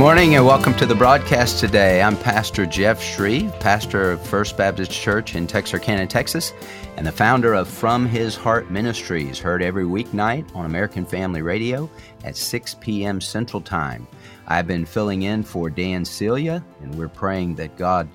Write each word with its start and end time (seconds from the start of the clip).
morning 0.00 0.34
and 0.34 0.46
welcome 0.46 0.72
to 0.72 0.86
the 0.86 0.94
broadcast 0.94 1.60
today. 1.60 2.00
I'm 2.00 2.16
Pastor 2.16 2.64
Jeff 2.64 3.02
Schreve, 3.02 3.60
pastor 3.60 4.12
of 4.12 4.26
First 4.26 4.56
Baptist 4.56 4.92
Church 4.92 5.34
in 5.34 5.46
Texarkana, 5.46 6.06
Texas, 6.06 6.54
and 6.96 7.06
the 7.06 7.12
founder 7.12 7.52
of 7.52 7.68
From 7.68 8.06
His 8.06 8.34
Heart 8.34 8.70
Ministries, 8.70 9.38
heard 9.38 9.62
every 9.62 9.84
weeknight 9.84 10.56
on 10.56 10.64
American 10.64 11.04
Family 11.04 11.42
Radio 11.42 11.90
at 12.24 12.34
6 12.34 12.76
p.m. 12.80 13.20
Central 13.20 13.60
Time. 13.60 14.08
I've 14.46 14.66
been 14.66 14.86
filling 14.86 15.24
in 15.24 15.42
for 15.42 15.68
Dan 15.68 16.06
Celia, 16.06 16.64
and 16.80 16.94
we're 16.94 17.08
praying 17.08 17.56
that 17.56 17.76
God 17.76 18.08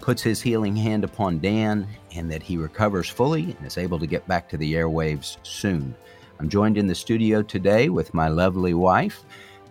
puts 0.00 0.22
his 0.22 0.40
healing 0.40 0.74
hand 0.74 1.04
upon 1.04 1.40
Dan 1.40 1.86
and 2.14 2.30
that 2.30 2.42
he 2.42 2.56
recovers 2.56 3.10
fully 3.10 3.54
and 3.58 3.66
is 3.66 3.76
able 3.76 3.98
to 3.98 4.06
get 4.06 4.26
back 4.26 4.48
to 4.48 4.56
the 4.56 4.72
airwaves 4.72 5.36
soon. 5.42 5.94
I'm 6.40 6.48
joined 6.48 6.78
in 6.78 6.86
the 6.86 6.94
studio 6.94 7.42
today 7.42 7.90
with 7.90 8.14
my 8.14 8.28
lovely 8.28 8.72
wife, 8.72 9.22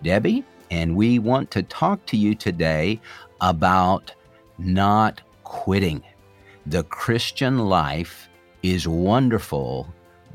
Debbie 0.03 0.45
and 0.71 0.95
we 0.95 1.19
want 1.19 1.51
to 1.51 1.63
talk 1.63 2.05
to 2.07 2.17
you 2.17 2.35
today 2.35 2.99
about 3.41 4.13
not 4.57 5.21
quitting. 5.43 6.03
The 6.65 6.83
Christian 6.83 7.59
life 7.69 8.27
is 8.63 8.87
wonderful, 8.87 9.87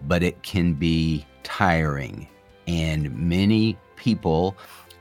but 0.06 0.22
it 0.22 0.42
can 0.42 0.74
be 0.74 1.26
tiring. 1.42 2.28
And 2.66 3.14
many 3.16 3.76
people 3.96 4.56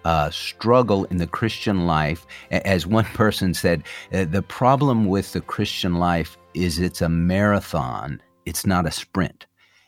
uh, 0.05 0.29
struggle 0.31 1.05
in 1.05 1.17
the 1.17 1.27
Christian 1.27 1.85
life. 1.85 2.25
As 2.51 2.87
one 2.87 3.05
person 3.13 3.53
said, 3.53 3.83
uh, 4.13 4.25
the 4.25 4.41
problem 4.41 5.05
with 5.05 5.33
the 5.33 5.41
Christian 5.41 5.95
life 5.95 6.37
is 6.53 6.79
it's 6.79 7.01
a 7.01 7.09
marathon, 7.09 8.21
it's 8.45 8.65
not 8.65 8.87
a 8.87 8.91
sprint. 8.91 9.45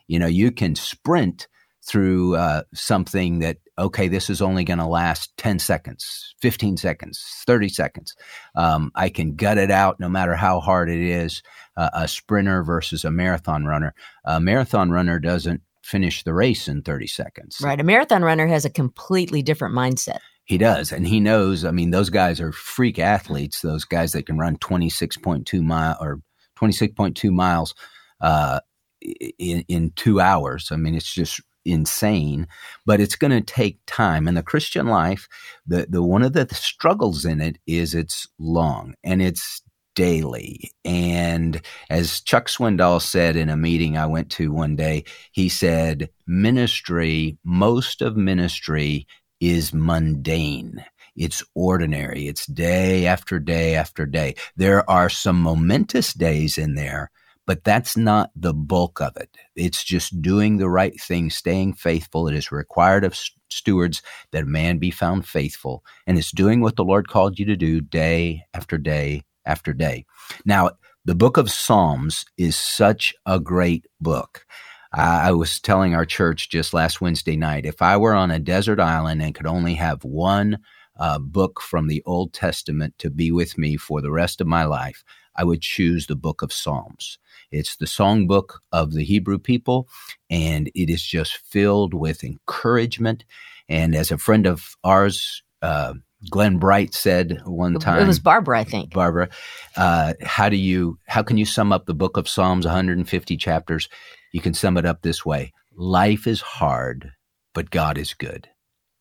You 0.07 0.19
know, 0.19 0.27
you 0.27 0.51
can 0.51 0.75
sprint 0.75 1.47
through 1.83 2.35
uh, 2.35 2.63
something 2.73 3.39
that 3.39 3.57
okay 3.81 4.07
this 4.07 4.29
is 4.29 4.41
only 4.41 4.63
going 4.63 4.79
to 4.79 4.85
last 4.85 5.35
10 5.37 5.59
seconds 5.59 6.35
15 6.41 6.77
seconds 6.77 7.43
30 7.45 7.69
seconds. 7.69 8.15
Um, 8.55 8.91
i 8.95 9.09
can 9.09 9.35
gut 9.35 9.57
it 9.57 9.71
out 9.71 9.99
no 9.99 10.09
matter 10.09 10.35
how 10.35 10.59
hard 10.59 10.89
it 10.89 11.01
is 11.01 11.41
uh, 11.77 11.89
a 11.93 12.07
sprinter 12.07 12.63
versus 12.63 13.05
a 13.05 13.11
marathon 13.11 13.65
runner. 13.65 13.93
A 14.25 14.39
marathon 14.39 14.91
runner 14.91 15.19
doesn't 15.19 15.61
finish 15.83 16.23
the 16.23 16.33
race 16.33 16.67
in 16.67 16.81
30 16.81 17.07
seconds. 17.07 17.57
Right 17.61 17.79
a 17.79 17.83
marathon 17.83 18.23
runner 18.23 18.47
has 18.47 18.65
a 18.65 18.69
completely 18.69 19.41
different 19.41 19.75
mindset. 19.75 20.19
He 20.45 20.57
does 20.57 20.91
and 20.91 21.07
he 21.07 21.19
knows 21.19 21.65
i 21.65 21.71
mean 21.71 21.91
those 21.91 22.09
guys 22.09 22.41
are 22.41 22.51
freak 22.51 22.99
athletes 22.99 23.61
those 23.61 23.85
guys 23.85 24.11
that 24.13 24.25
can 24.25 24.37
run 24.37 24.57
26.2 24.57 25.61
mile 25.61 25.97
or 26.01 26.19
26.2 26.61 27.31
miles 27.31 27.73
uh, 28.19 28.59
in, 29.01 29.63
in 29.67 29.91
two 29.95 30.19
hours. 30.19 30.71
I 30.71 30.75
mean 30.77 30.95
it's 30.95 31.11
just 31.11 31.41
insane, 31.65 32.47
but 32.85 32.99
it's 32.99 33.15
going 33.15 33.31
to 33.31 33.41
take 33.41 33.79
time. 33.85 34.27
And 34.27 34.37
the 34.37 34.43
Christian 34.43 34.87
life, 34.87 35.27
the, 35.65 35.87
the 35.89 36.03
one 36.03 36.23
of 36.23 36.33
the 36.33 36.47
struggles 36.53 37.25
in 37.25 37.41
it 37.41 37.57
is 37.67 37.93
it's 37.93 38.27
long 38.39 38.95
and 39.03 39.21
it's 39.21 39.61
daily. 39.95 40.71
And 40.85 41.61
as 41.89 42.21
Chuck 42.21 42.47
Swindoll 42.47 43.01
said 43.01 43.35
in 43.35 43.49
a 43.49 43.57
meeting 43.57 43.97
I 43.97 44.05
went 44.05 44.29
to 44.31 44.51
one 44.51 44.75
day, 44.75 45.03
he 45.31 45.49
said, 45.49 46.09
ministry, 46.25 47.37
most 47.43 48.01
of 48.01 48.15
ministry 48.15 49.07
is 49.39 49.73
mundane. 49.73 50.83
It's 51.15 51.43
ordinary. 51.55 52.27
It's 52.27 52.45
day 52.45 53.05
after 53.05 53.39
day 53.39 53.75
after 53.75 54.05
day. 54.05 54.35
There 54.55 54.89
are 54.89 55.09
some 55.09 55.41
momentous 55.41 56.13
days 56.13 56.57
in 56.57 56.75
there, 56.75 57.11
but 57.51 57.65
that's 57.65 57.97
not 57.97 58.31
the 58.33 58.53
bulk 58.53 59.01
of 59.01 59.17
it. 59.17 59.35
It's 59.57 59.83
just 59.83 60.21
doing 60.21 60.55
the 60.55 60.69
right 60.69 60.97
thing, 61.01 61.29
staying 61.29 61.73
faithful. 61.73 62.29
It 62.29 62.33
is 62.33 62.49
required 62.49 63.03
of 63.03 63.13
stewards 63.49 64.01
that 64.31 64.43
a 64.43 64.45
man 64.45 64.77
be 64.77 64.89
found 64.89 65.27
faithful, 65.27 65.83
and 66.07 66.17
it's 66.17 66.31
doing 66.31 66.61
what 66.61 66.77
the 66.77 66.85
Lord 66.85 67.09
called 67.09 67.39
you 67.39 67.45
to 67.47 67.57
do 67.57 67.81
day 67.81 68.45
after 68.53 68.77
day 68.77 69.23
after 69.45 69.73
day. 69.73 70.05
Now, 70.45 70.71
the 71.03 71.13
book 71.13 71.35
of 71.35 71.51
Psalms 71.51 72.23
is 72.37 72.55
such 72.55 73.13
a 73.25 73.37
great 73.37 73.85
book. 73.99 74.45
I 74.93 75.33
was 75.33 75.59
telling 75.59 75.93
our 75.93 76.05
church 76.05 76.49
just 76.49 76.73
last 76.73 77.01
Wednesday 77.01 77.35
night 77.35 77.65
if 77.65 77.81
I 77.81 77.97
were 77.97 78.13
on 78.13 78.31
a 78.31 78.39
desert 78.39 78.79
island 78.79 79.21
and 79.21 79.35
could 79.35 79.45
only 79.45 79.73
have 79.73 80.05
one 80.05 80.59
uh, 80.97 81.19
book 81.19 81.59
from 81.59 81.87
the 81.87 82.01
Old 82.05 82.31
Testament 82.31 82.93
to 82.99 83.09
be 83.09 83.29
with 83.29 83.57
me 83.57 83.75
for 83.75 83.99
the 83.99 84.11
rest 84.11 84.39
of 84.39 84.47
my 84.47 84.63
life, 84.63 85.03
I 85.35 85.43
would 85.43 85.61
choose 85.61 86.07
the 86.07 86.15
book 86.15 86.41
of 86.41 86.53
Psalms. 86.53 87.17
It's 87.51 87.75
the 87.75 87.85
songbook 87.85 88.59
of 88.71 88.93
the 88.93 89.03
Hebrew 89.03 89.37
people, 89.37 89.87
and 90.29 90.69
it 90.73 90.89
is 90.89 91.03
just 91.03 91.37
filled 91.37 91.93
with 91.93 92.23
encouragement. 92.23 93.25
And 93.67 93.95
as 93.95 94.11
a 94.11 94.17
friend 94.17 94.47
of 94.47 94.75
ours, 94.83 95.43
uh, 95.61 95.95
Glenn 96.29 96.57
Bright 96.57 96.93
said 96.93 97.41
one 97.45 97.73
time, 97.79 98.01
it 98.01 98.07
was 98.07 98.19
Barbara, 98.19 98.59
I 98.59 98.63
think. 98.63 98.93
Barbara, 98.93 99.29
uh, 99.75 100.13
how 100.21 100.49
do 100.49 100.55
you, 100.55 100.97
how 101.07 101.23
can 101.23 101.37
you 101.37 101.45
sum 101.45 101.73
up 101.73 101.85
the 101.85 101.93
book 101.93 102.17
of 102.17 102.29
Psalms, 102.29 102.65
150 102.65 103.37
chapters? 103.37 103.89
You 104.31 104.41
can 104.41 104.53
sum 104.53 104.77
it 104.77 104.85
up 104.85 105.01
this 105.01 105.25
way: 105.25 105.51
Life 105.75 106.27
is 106.27 106.41
hard, 106.41 107.11
but 107.53 107.71
God 107.71 107.97
is 107.97 108.13
good. 108.13 108.47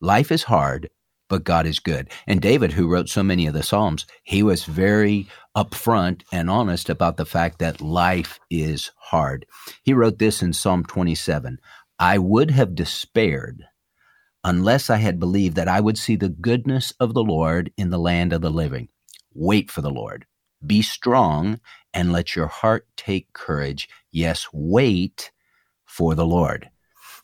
Life 0.00 0.32
is 0.32 0.44
hard, 0.44 0.88
but 1.31 1.45
God 1.45 1.65
is 1.65 1.79
good. 1.79 2.11
And 2.27 2.43
David, 2.43 2.73
who 2.73 2.89
wrote 2.89 3.09
so 3.09 3.23
many 3.23 3.47
of 3.47 3.55
the 3.55 3.63
Psalms, 3.63 4.05
he 4.23 4.43
was 4.43 4.65
very 4.65 5.29
upfront 5.57 6.23
and 6.31 6.51
honest 6.51 6.91
about 6.91 7.17
the 7.17 7.25
fact 7.25 7.61
that 7.61 7.81
life 7.81 8.39
is 8.51 8.91
hard. 8.99 9.47
He 9.83 9.95
wrote 9.95 10.19
this 10.19 10.43
in 10.43 10.53
Psalm 10.53 10.85
27 10.85 11.59
I 11.99 12.19
would 12.19 12.51
have 12.51 12.75
despaired 12.75 13.65
unless 14.43 14.91
I 14.91 14.97
had 14.97 15.21
believed 15.21 15.57
that 15.57 15.69
I 15.69 15.81
would 15.81 15.99
see 15.99 16.17
the 16.17 16.29
goodness 16.29 16.93
of 16.99 17.15
the 17.15 17.23
Lord 17.23 17.73
in 17.77 17.91
the 17.91 17.99
land 17.99 18.33
of 18.33 18.41
the 18.41 18.51
living. 18.51 18.89
Wait 19.35 19.71
for 19.71 19.83
the 19.83 19.91
Lord. 19.91 20.27
Be 20.67 20.83
strong 20.83 21.61
and 21.95 22.12
let 22.12 22.35
your 22.35 22.47
heart 22.49 22.87
take 22.97 23.33
courage. 23.33 23.89
Yes, 24.11 24.47
wait 24.53 25.31
for 25.85 26.15
the 26.15 26.27
Lord. 26.27 26.71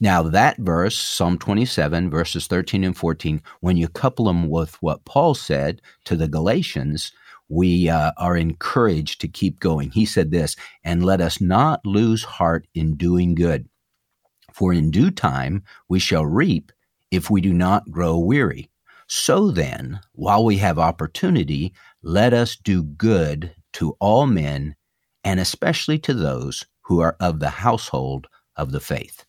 Now, 0.00 0.22
that 0.22 0.58
verse, 0.58 0.96
Psalm 0.98 1.38
27, 1.38 2.10
verses 2.10 2.46
13 2.46 2.84
and 2.84 2.96
14, 2.96 3.42
when 3.60 3.76
you 3.76 3.88
couple 3.88 4.26
them 4.26 4.48
with 4.50 4.80
what 4.82 5.04
Paul 5.04 5.34
said 5.34 5.80
to 6.04 6.16
the 6.16 6.28
Galatians, 6.28 7.12
we 7.48 7.88
uh, 7.88 8.12
are 8.18 8.36
encouraged 8.36 9.20
to 9.20 9.28
keep 9.28 9.60
going. 9.60 9.90
He 9.90 10.04
said 10.04 10.30
this, 10.30 10.56
and 10.84 11.04
let 11.04 11.20
us 11.20 11.40
not 11.40 11.84
lose 11.86 12.24
heart 12.24 12.66
in 12.74 12.96
doing 12.96 13.34
good. 13.34 13.68
For 14.52 14.72
in 14.72 14.90
due 14.90 15.10
time 15.10 15.62
we 15.88 15.98
shall 15.98 16.26
reap 16.26 16.72
if 17.10 17.30
we 17.30 17.40
do 17.40 17.52
not 17.52 17.90
grow 17.90 18.18
weary. 18.18 18.70
So 19.06 19.50
then, 19.50 20.00
while 20.12 20.44
we 20.44 20.56
have 20.58 20.78
opportunity, 20.78 21.72
let 22.02 22.34
us 22.34 22.56
do 22.56 22.82
good 22.82 23.54
to 23.74 23.96
all 24.00 24.26
men, 24.26 24.74
and 25.22 25.38
especially 25.38 25.98
to 26.00 26.14
those 26.14 26.66
who 26.82 27.00
are 27.00 27.16
of 27.20 27.38
the 27.38 27.50
household 27.50 28.26
of 28.56 28.72
the 28.72 28.80
faith. 28.80 29.24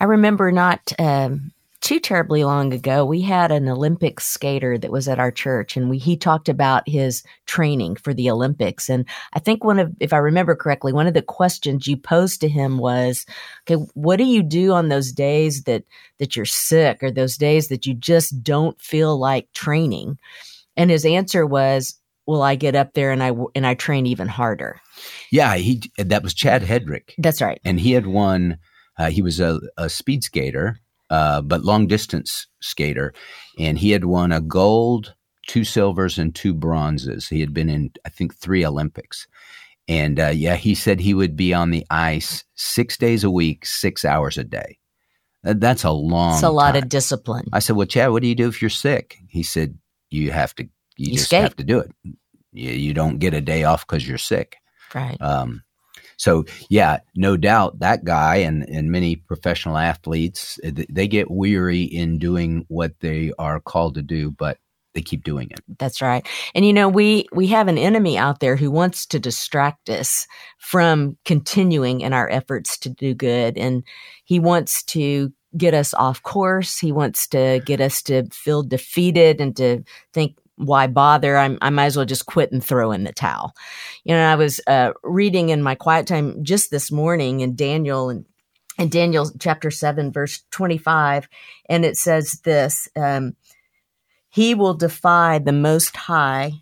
I 0.00 0.04
remember 0.04 0.50
not 0.50 0.92
um, 0.98 1.52
too 1.80 2.00
terribly 2.00 2.44
long 2.44 2.72
ago, 2.72 3.04
we 3.04 3.20
had 3.22 3.50
an 3.50 3.68
Olympic 3.68 4.20
skater 4.20 4.76
that 4.78 4.90
was 4.90 5.08
at 5.08 5.18
our 5.18 5.30
church, 5.30 5.76
and 5.76 5.88
we 5.88 5.98
he 5.98 6.16
talked 6.16 6.48
about 6.48 6.88
his 6.88 7.22
training 7.46 7.96
for 7.96 8.12
the 8.12 8.30
Olympics. 8.30 8.88
And 8.88 9.06
I 9.32 9.38
think 9.38 9.62
one 9.62 9.78
of, 9.78 9.94
if 10.00 10.12
I 10.12 10.18
remember 10.18 10.54
correctly, 10.54 10.92
one 10.92 11.06
of 11.06 11.14
the 11.14 11.22
questions 11.22 11.86
you 11.86 11.96
posed 11.96 12.40
to 12.40 12.48
him 12.48 12.78
was, 12.78 13.24
"Okay, 13.68 13.82
what 13.94 14.16
do 14.16 14.24
you 14.24 14.42
do 14.42 14.72
on 14.72 14.88
those 14.88 15.12
days 15.12 15.64
that 15.64 15.84
that 16.18 16.36
you're 16.36 16.44
sick, 16.44 17.02
or 17.02 17.10
those 17.10 17.36
days 17.36 17.68
that 17.68 17.86
you 17.86 17.94
just 17.94 18.42
don't 18.42 18.80
feel 18.80 19.18
like 19.18 19.52
training?" 19.52 20.18
And 20.76 20.90
his 20.90 21.06
answer 21.06 21.46
was, 21.46 21.98
"Well, 22.26 22.42
I 22.42 22.56
get 22.56 22.74
up 22.74 22.92
there 22.92 23.10
and 23.10 23.22
I 23.22 23.32
and 23.54 23.66
I 23.66 23.74
train 23.74 24.06
even 24.06 24.28
harder." 24.28 24.80
Yeah, 25.30 25.56
he 25.56 25.82
that 25.96 26.22
was 26.22 26.34
Chad 26.34 26.62
Hedrick. 26.62 27.12
That's 27.16 27.40
right, 27.40 27.60
and 27.64 27.80
he 27.80 27.92
had 27.92 28.06
won 28.06 28.58
uh, 29.00 29.10
he 29.10 29.22
was 29.22 29.40
a, 29.40 29.58
a 29.78 29.88
speed 29.88 30.22
skater, 30.22 30.78
uh, 31.08 31.40
but 31.40 31.64
long 31.64 31.86
distance 31.86 32.46
skater, 32.60 33.14
and 33.58 33.78
he 33.78 33.90
had 33.92 34.04
won 34.04 34.30
a 34.30 34.40
gold, 34.42 35.14
two 35.46 35.64
silvers, 35.64 36.18
and 36.18 36.34
two 36.34 36.52
bronzes. 36.52 37.28
He 37.28 37.40
had 37.40 37.54
been 37.54 37.70
in, 37.70 37.90
I 38.04 38.10
think, 38.10 38.34
three 38.34 38.64
Olympics. 38.64 39.26
And 39.88 40.20
uh, 40.20 40.28
yeah, 40.28 40.56
he 40.56 40.74
said 40.74 41.00
he 41.00 41.14
would 41.14 41.34
be 41.34 41.54
on 41.54 41.70
the 41.70 41.86
ice 41.90 42.44
six 42.54 42.98
days 42.98 43.24
a 43.24 43.30
week, 43.30 43.64
six 43.64 44.04
hours 44.04 44.36
a 44.38 44.44
day. 44.44 44.78
That's 45.42 45.84
a 45.84 45.90
long. 45.90 46.34
It's 46.34 46.42
a 46.42 46.50
lot 46.50 46.74
time. 46.74 46.82
of 46.82 46.88
discipline. 46.90 47.48
I 47.54 47.60
said, 47.60 47.76
"Well, 47.76 47.86
Chad, 47.86 48.10
what 48.10 48.20
do 48.22 48.28
you 48.28 48.34
do 48.34 48.48
if 48.48 48.60
you're 48.60 48.68
sick?" 48.68 49.16
He 49.28 49.42
said, 49.42 49.78
"You 50.10 50.30
have 50.32 50.54
to. 50.56 50.64
You, 50.64 51.12
You 51.12 51.12
just 51.14 51.24
skate. 51.30 51.42
have 51.42 51.56
to 51.56 51.64
do 51.64 51.78
it. 51.78 51.90
You, 52.52 52.70
you 52.70 52.92
don't 52.94 53.18
get 53.18 53.32
a 53.32 53.40
day 53.40 53.64
off 53.64 53.86
because 53.86 54.06
you're 54.06 54.18
sick." 54.18 54.58
Right. 54.94 55.16
Um, 55.20 55.62
so 56.20 56.44
yeah, 56.68 56.98
no 57.16 57.38
doubt 57.38 57.78
that 57.78 58.04
guy 58.04 58.36
and, 58.36 58.68
and 58.68 58.92
many 58.92 59.16
professional 59.16 59.78
athletes, 59.78 60.60
eh, 60.62 60.84
they 60.90 61.08
get 61.08 61.30
weary 61.30 61.82
in 61.82 62.18
doing 62.18 62.66
what 62.68 62.92
they 63.00 63.32
are 63.38 63.58
called 63.58 63.94
to 63.94 64.02
do, 64.02 64.30
but 64.30 64.58
they 64.92 65.00
keep 65.00 65.24
doing 65.24 65.50
it. 65.50 65.60
That's 65.78 66.02
right. 66.02 66.26
And 66.54 66.66
you 66.66 66.74
know, 66.74 66.90
we 66.90 67.26
we 67.32 67.46
have 67.46 67.68
an 67.68 67.78
enemy 67.78 68.18
out 68.18 68.40
there 68.40 68.56
who 68.56 68.70
wants 68.70 69.06
to 69.06 69.18
distract 69.18 69.88
us 69.88 70.26
from 70.58 71.16
continuing 71.24 72.02
in 72.02 72.12
our 72.12 72.28
efforts 72.28 72.76
to 72.80 72.90
do 72.90 73.14
good 73.14 73.56
and 73.56 73.82
he 74.24 74.38
wants 74.38 74.82
to 74.84 75.32
get 75.56 75.74
us 75.74 75.94
off 75.94 76.22
course. 76.22 76.78
He 76.78 76.92
wants 76.92 77.26
to 77.28 77.62
get 77.64 77.80
us 77.80 78.02
to 78.02 78.28
feel 78.30 78.62
defeated 78.62 79.40
and 79.40 79.56
to 79.56 79.82
think, 80.12 80.36
why 80.60 80.86
bother? 80.86 81.36
I'm, 81.36 81.58
i 81.62 81.70
might 81.70 81.86
as 81.86 81.96
well 81.96 82.06
just 82.06 82.26
quit 82.26 82.52
and 82.52 82.62
throw 82.62 82.92
in 82.92 83.04
the 83.04 83.12
towel. 83.12 83.54
You 84.04 84.14
know, 84.14 84.24
I 84.24 84.36
was 84.36 84.60
uh, 84.66 84.92
reading 85.02 85.48
in 85.48 85.62
my 85.62 85.74
quiet 85.74 86.06
time 86.06 86.42
just 86.44 86.70
this 86.70 86.92
morning 86.92 87.40
in 87.40 87.56
Daniel 87.56 88.10
and 88.10 88.24
in 88.78 88.88
Daniel 88.88 89.30
chapter 89.38 89.70
7, 89.70 90.10
verse 90.10 90.42
25, 90.52 91.28
and 91.68 91.84
it 91.84 91.98
says 91.98 92.40
this 92.44 92.88
um, 92.96 93.36
He 94.30 94.54
will 94.54 94.74
defy 94.74 95.38
the 95.38 95.52
Most 95.52 95.96
High 95.96 96.52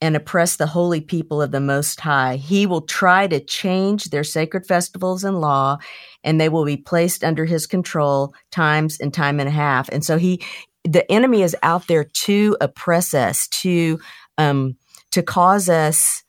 and 0.00 0.16
oppress 0.16 0.56
the 0.56 0.66
holy 0.66 1.00
people 1.00 1.40
of 1.40 1.52
the 1.52 1.60
Most 1.60 2.00
High. 2.00 2.36
He 2.36 2.66
will 2.66 2.82
try 2.82 3.26
to 3.28 3.40
change 3.40 4.06
their 4.06 4.24
sacred 4.24 4.66
festivals 4.66 5.24
and 5.24 5.40
law, 5.40 5.78
and 6.24 6.40
they 6.40 6.48
will 6.48 6.64
be 6.64 6.76
placed 6.76 7.22
under 7.22 7.44
his 7.44 7.66
control 7.66 8.34
times 8.50 8.98
and 9.00 9.14
time 9.14 9.38
and 9.38 9.48
a 9.48 9.52
half. 9.52 9.88
And 9.90 10.04
so 10.04 10.18
he, 10.18 10.42
the 10.86 11.10
enemy 11.10 11.42
is 11.42 11.56
out 11.62 11.86
there 11.86 12.04
to 12.04 12.56
oppress 12.60 13.14
us, 13.14 13.48
to, 13.48 13.98
um, 14.38 14.76
to 15.12 15.22
cause 15.22 15.68
us 15.68 16.22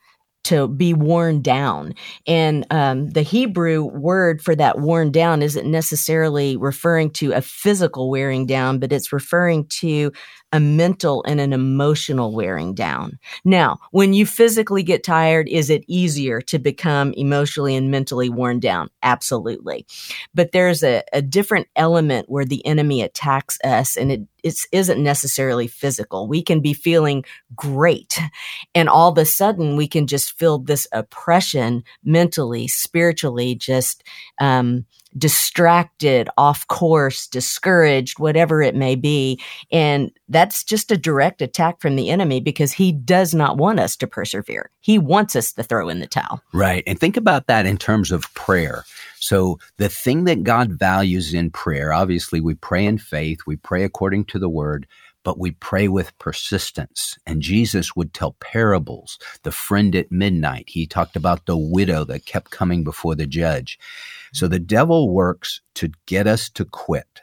to 0.48 0.68
be 0.70 0.94
worn 0.94 1.42
down. 1.42 1.94
And 2.26 2.66
um, 2.72 3.10
the 3.10 3.22
Hebrew 3.22 3.84
word 3.84 4.42
for 4.42 4.56
that 4.56 4.80
worn 4.80 5.12
down 5.12 5.42
isn't 5.42 5.70
necessarily 5.70 6.56
referring 6.56 7.12
to 7.12 7.34
a 7.34 7.42
physical 7.42 8.10
wearing 8.10 8.46
down, 8.46 8.80
but 8.80 8.94
it's 8.94 9.12
referring 9.12 9.68
to 9.80 10.14
a 10.54 10.60
mental 10.60 11.24
and 11.28 11.42
an 11.42 11.52
emotional 11.52 12.34
wearing 12.34 12.74
down. 12.74 13.20
Now, 13.44 13.78
when 13.92 14.14
you 14.14 14.26
physically 14.26 14.82
get 14.82 15.04
tired, 15.04 15.48
is 15.50 15.70
it 15.70 15.84
easier 15.88 16.42
to 16.42 16.58
become 16.58 17.14
emotionally 17.14 17.76
and 17.76 17.92
mentally 17.92 18.30
worn 18.30 18.60
down? 18.60 18.90
Absolutely. 19.04 19.86
But 20.34 20.54
there's 20.54 20.84
a, 20.84 21.04
a 21.12 21.22
different 21.22 21.68
element 21.76 22.30
where 22.30 22.46
the 22.46 22.66
enemy 22.66 23.02
attacks 23.02 23.58
us 23.64 23.98
and 23.98 24.12
it 24.12 24.22
it 24.44 24.56
isn't 24.72 25.04
necessarily 25.04 25.68
physical. 25.68 26.28
We 26.28 26.42
can 26.42 26.62
be 26.62 26.74
feeling 26.74 27.26
great 27.56 28.18
and 28.76 28.88
all 28.88 29.12
of 29.12 29.18
a 29.18 29.26
sudden 29.26 29.76
we 29.76 29.88
can 29.88 30.08
just 30.08 30.38
feel 30.38 30.60
this 30.60 30.88
oppression 30.92 31.84
mentally, 32.04 32.68
spiritually, 32.68 33.56
just, 33.56 34.04
um, 34.40 34.86
distracted, 35.18 36.30
off 36.38 36.68
course, 36.68 37.28
discouraged, 37.28 38.20
whatever 38.20 38.62
it 38.62 38.76
may 38.76 38.96
be. 38.96 39.40
And 39.72 40.12
that's 40.30 40.64
just 40.64 40.92
a 40.92 40.98
direct 40.98 41.42
attack 41.42 41.80
from 41.80 41.96
the 41.96 42.10
enemy 42.10 42.40
because 42.40 42.74
he 42.74 42.92
does 42.92 43.34
not 43.34 43.58
want 43.58 43.80
us 43.80 43.96
to 43.98 44.08
persevere. 44.08 44.70
He 44.82 44.98
wants 44.98 45.36
us 45.36 45.54
to 45.54 45.64
throw 45.64 45.90
in 45.90 46.00
the 46.00 46.08
towel. 46.08 46.42
Right. 46.54 46.84
And 46.86 47.00
think 47.00 47.18
about 47.18 47.48
that 47.48 47.66
in 47.66 47.78
terms 47.78 48.12
of 48.12 48.34
prayer. 48.34 48.84
So 49.20 49.60
the 49.78 49.90
thing 49.90 50.26
that 50.26 50.44
God 50.44 50.72
values 50.72 51.34
in 51.34 51.50
prayer, 51.52 51.92
obviously 51.94 52.40
we 52.40 52.54
pray 52.56 52.86
in 52.86 52.98
faith, 52.98 53.40
we 53.48 53.56
pray 53.56 53.84
according 53.84 54.26
to 54.26 54.40
the 54.40 54.50
word, 54.50 54.88
but 55.28 55.38
we 55.38 55.52
pray 55.52 55.90
with 55.90 56.18
persistence. 56.20 57.18
And 57.26 57.42
Jesus 57.42 57.98
would 57.98 58.14
tell 58.14 58.38
parables. 58.40 59.20
The 59.44 59.52
friend 59.52 59.94
at 59.94 60.10
midnight, 60.10 60.70
he 60.70 60.88
talked 60.88 61.18
about 61.18 61.48
the 61.48 61.58
widow 61.58 62.06
that 62.06 62.26
kept 62.26 62.52
coming 62.52 62.86
before 62.86 63.14
the 63.14 63.28
judge. 63.28 63.78
So 64.32 64.48
the 64.48 64.58
devil 64.58 65.10
works 65.10 65.60
to 65.76 65.92
get 66.06 66.28
us 66.28 66.50
to 66.52 66.64
quit. 66.64 67.20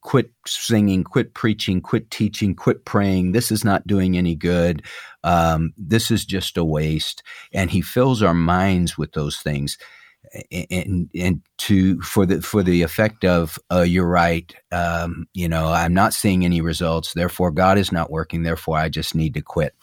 Quit 0.00 0.30
singing, 0.46 1.04
quit 1.04 1.34
preaching, 1.34 1.82
quit 1.82 2.10
teaching, 2.10 2.54
quit 2.54 2.86
praying. 2.86 3.32
This 3.32 3.52
is 3.52 3.62
not 3.62 3.86
doing 3.86 4.16
any 4.16 4.34
good. 4.34 4.82
Um, 5.22 5.74
this 5.76 6.10
is 6.10 6.24
just 6.24 6.56
a 6.56 6.64
waste. 6.64 7.22
And 7.52 7.70
he 7.70 7.82
fills 7.82 8.22
our 8.22 8.32
minds 8.32 8.96
with 8.96 9.12
those 9.12 9.36
things 9.36 9.76
and 10.50 11.08
and 11.14 11.40
to 11.58 12.00
for 12.00 12.26
the 12.26 12.42
for 12.42 12.62
the 12.62 12.82
effect 12.82 13.24
of 13.24 13.58
uh, 13.72 13.82
you're 13.82 14.08
right 14.08 14.54
um, 14.72 15.26
you 15.34 15.48
know 15.48 15.68
i'm 15.68 15.94
not 15.94 16.14
seeing 16.14 16.44
any 16.44 16.60
results 16.60 17.12
therefore 17.14 17.50
god 17.50 17.78
is 17.78 17.92
not 17.92 18.10
working 18.10 18.42
therefore 18.42 18.78
i 18.78 18.88
just 18.88 19.14
need 19.14 19.34
to 19.34 19.42
quit. 19.42 19.74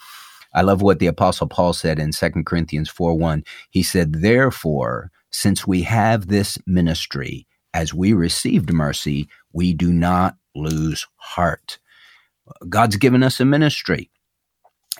I 0.53 0.63
love 0.63 0.81
what 0.81 0.99
the 0.99 1.07
apostle 1.07 1.47
paul 1.47 1.73
said 1.73 1.99
in 1.99 2.11
2 2.11 2.29
corinthians 2.45 2.89
4 2.89 3.17
1 3.17 3.43
he 3.69 3.83
said 3.83 4.21
therefore 4.21 5.11
since 5.31 5.65
we 5.65 5.83
have 5.83 6.27
this 6.27 6.57
ministry 6.67 7.47
as 7.73 7.93
we 7.93 8.13
received 8.13 8.73
mercy 8.73 9.29
we 9.53 9.73
do 9.73 9.93
not 9.93 10.35
lose 10.55 11.07
heart. 11.15 11.79
God's 12.67 12.97
given 12.97 13.23
us 13.23 13.39
a 13.39 13.45
ministry 13.45 14.09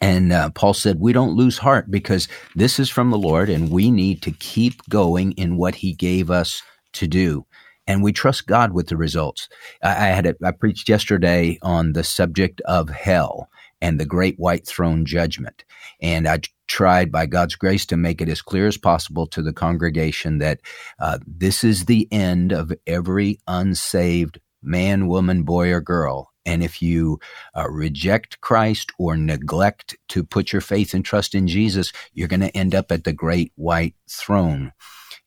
and 0.01 0.33
uh, 0.33 0.49
Paul 0.51 0.73
said, 0.73 0.99
We 0.99 1.13
don't 1.13 1.37
lose 1.37 1.59
heart 1.59 1.91
because 1.91 2.27
this 2.55 2.79
is 2.79 2.89
from 2.89 3.11
the 3.11 3.19
Lord 3.19 3.49
and 3.49 3.71
we 3.71 3.91
need 3.91 4.23
to 4.23 4.31
keep 4.31 4.81
going 4.89 5.33
in 5.33 5.57
what 5.57 5.75
he 5.75 5.93
gave 5.93 6.31
us 6.31 6.63
to 6.93 7.07
do. 7.07 7.45
And 7.87 8.03
we 8.03 8.11
trust 8.13 8.47
God 8.47 8.73
with 8.73 8.87
the 8.87 8.97
results. 8.97 9.47
I, 9.83 9.91
I 9.91 10.07
had 10.09 10.25
a, 10.25 10.35
I 10.43 10.51
preached 10.51 10.89
yesterday 10.89 11.59
on 11.61 11.93
the 11.93 12.03
subject 12.03 12.61
of 12.61 12.89
hell 12.89 13.49
and 13.81 13.99
the 13.99 14.05
great 14.05 14.37
white 14.39 14.67
throne 14.67 15.05
judgment. 15.05 15.65
And 16.01 16.27
I 16.27 16.41
tried 16.67 17.11
by 17.11 17.27
God's 17.27 17.55
grace 17.55 17.85
to 17.87 17.97
make 17.97 18.21
it 18.21 18.29
as 18.29 18.41
clear 18.41 18.67
as 18.67 18.77
possible 18.77 19.27
to 19.27 19.41
the 19.41 19.53
congregation 19.53 20.39
that 20.39 20.61
uh, 20.99 21.19
this 21.27 21.63
is 21.63 21.85
the 21.85 22.07
end 22.11 22.51
of 22.51 22.73
every 22.87 23.39
unsaved 23.47 24.39
man, 24.63 25.07
woman, 25.07 25.43
boy, 25.43 25.71
or 25.71 25.81
girl. 25.81 26.30
And 26.45 26.63
if 26.63 26.81
you 26.81 27.19
uh, 27.55 27.69
reject 27.69 28.41
Christ 28.41 28.91
or 28.97 29.15
neglect 29.15 29.95
to 30.09 30.23
put 30.23 30.51
your 30.51 30.61
faith 30.61 30.93
and 30.93 31.05
trust 31.05 31.35
in 31.35 31.47
Jesus, 31.47 31.91
you're 32.13 32.27
going 32.27 32.41
to 32.41 32.55
end 32.57 32.73
up 32.73 32.91
at 32.91 33.03
the 33.03 33.13
great 33.13 33.51
white 33.55 33.95
throne. 34.09 34.73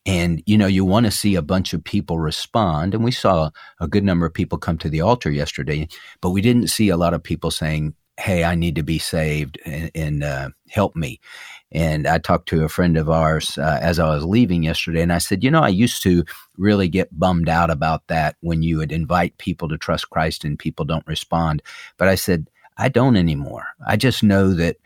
And, 0.06 0.43
you 0.44 0.58
know, 0.58 0.66
you 0.66 0.84
want 0.84 1.06
to 1.06 1.12
see 1.12 1.34
a 1.34 1.43
bunch 1.43 1.72
of 1.72 1.82
people 1.82 2.19
respond. 2.19 2.94
And 2.94 3.02
we 3.02 3.11
saw 3.11 3.50
a 3.81 3.88
good 3.88 4.05
number 4.05 4.26
of 4.26 4.34
people 4.34 4.58
come 4.58 4.76
to 4.78 4.90
the 4.90 5.00
altar 5.00 5.31
yesterday, 5.31 5.88
but 6.20 6.31
we 6.31 6.43
didn't 6.43 6.69
see 6.69 6.88
a 6.90 6.96
lot 6.96 7.14
of 7.14 7.22
people 7.22 7.50
saying, 7.50 7.94
Hey, 8.17 8.44
I 8.44 8.55
need 8.55 8.76
to 8.76 8.84
be 8.84 8.99
saved 8.99 9.58
and, 9.64 9.90
and 9.94 10.22
uh, 10.22 10.50
help 10.69 10.94
me. 10.94 11.20
And 11.74 12.06
I 12.06 12.18
talked 12.18 12.48
to 12.50 12.64
a 12.64 12.68
friend 12.68 12.96
of 12.96 13.10
ours 13.10 13.58
uh, 13.58 13.78
as 13.82 13.98
I 13.98 14.08
was 14.14 14.24
leaving 14.24 14.62
yesterday, 14.62 15.02
and 15.02 15.12
I 15.12 15.18
said, 15.18 15.42
You 15.42 15.50
know, 15.50 15.62
I 15.62 15.68
used 15.68 16.02
to 16.04 16.24
really 16.56 16.88
get 16.88 17.18
bummed 17.18 17.48
out 17.48 17.68
about 17.70 18.06
that 18.06 18.36
when 18.40 18.62
you 18.62 18.78
would 18.78 18.92
invite 18.92 19.36
people 19.38 19.68
to 19.68 19.76
trust 19.76 20.08
Christ 20.10 20.44
and 20.44 20.58
people 20.58 20.84
don't 20.84 21.06
respond. 21.06 21.62
But 21.98 22.08
I 22.08 22.14
said, 22.14 22.48
I 22.76 22.88
don't 22.88 23.16
anymore. 23.16 23.66
I 23.86 23.96
just 23.96 24.22
know 24.22 24.54
that 24.54 24.76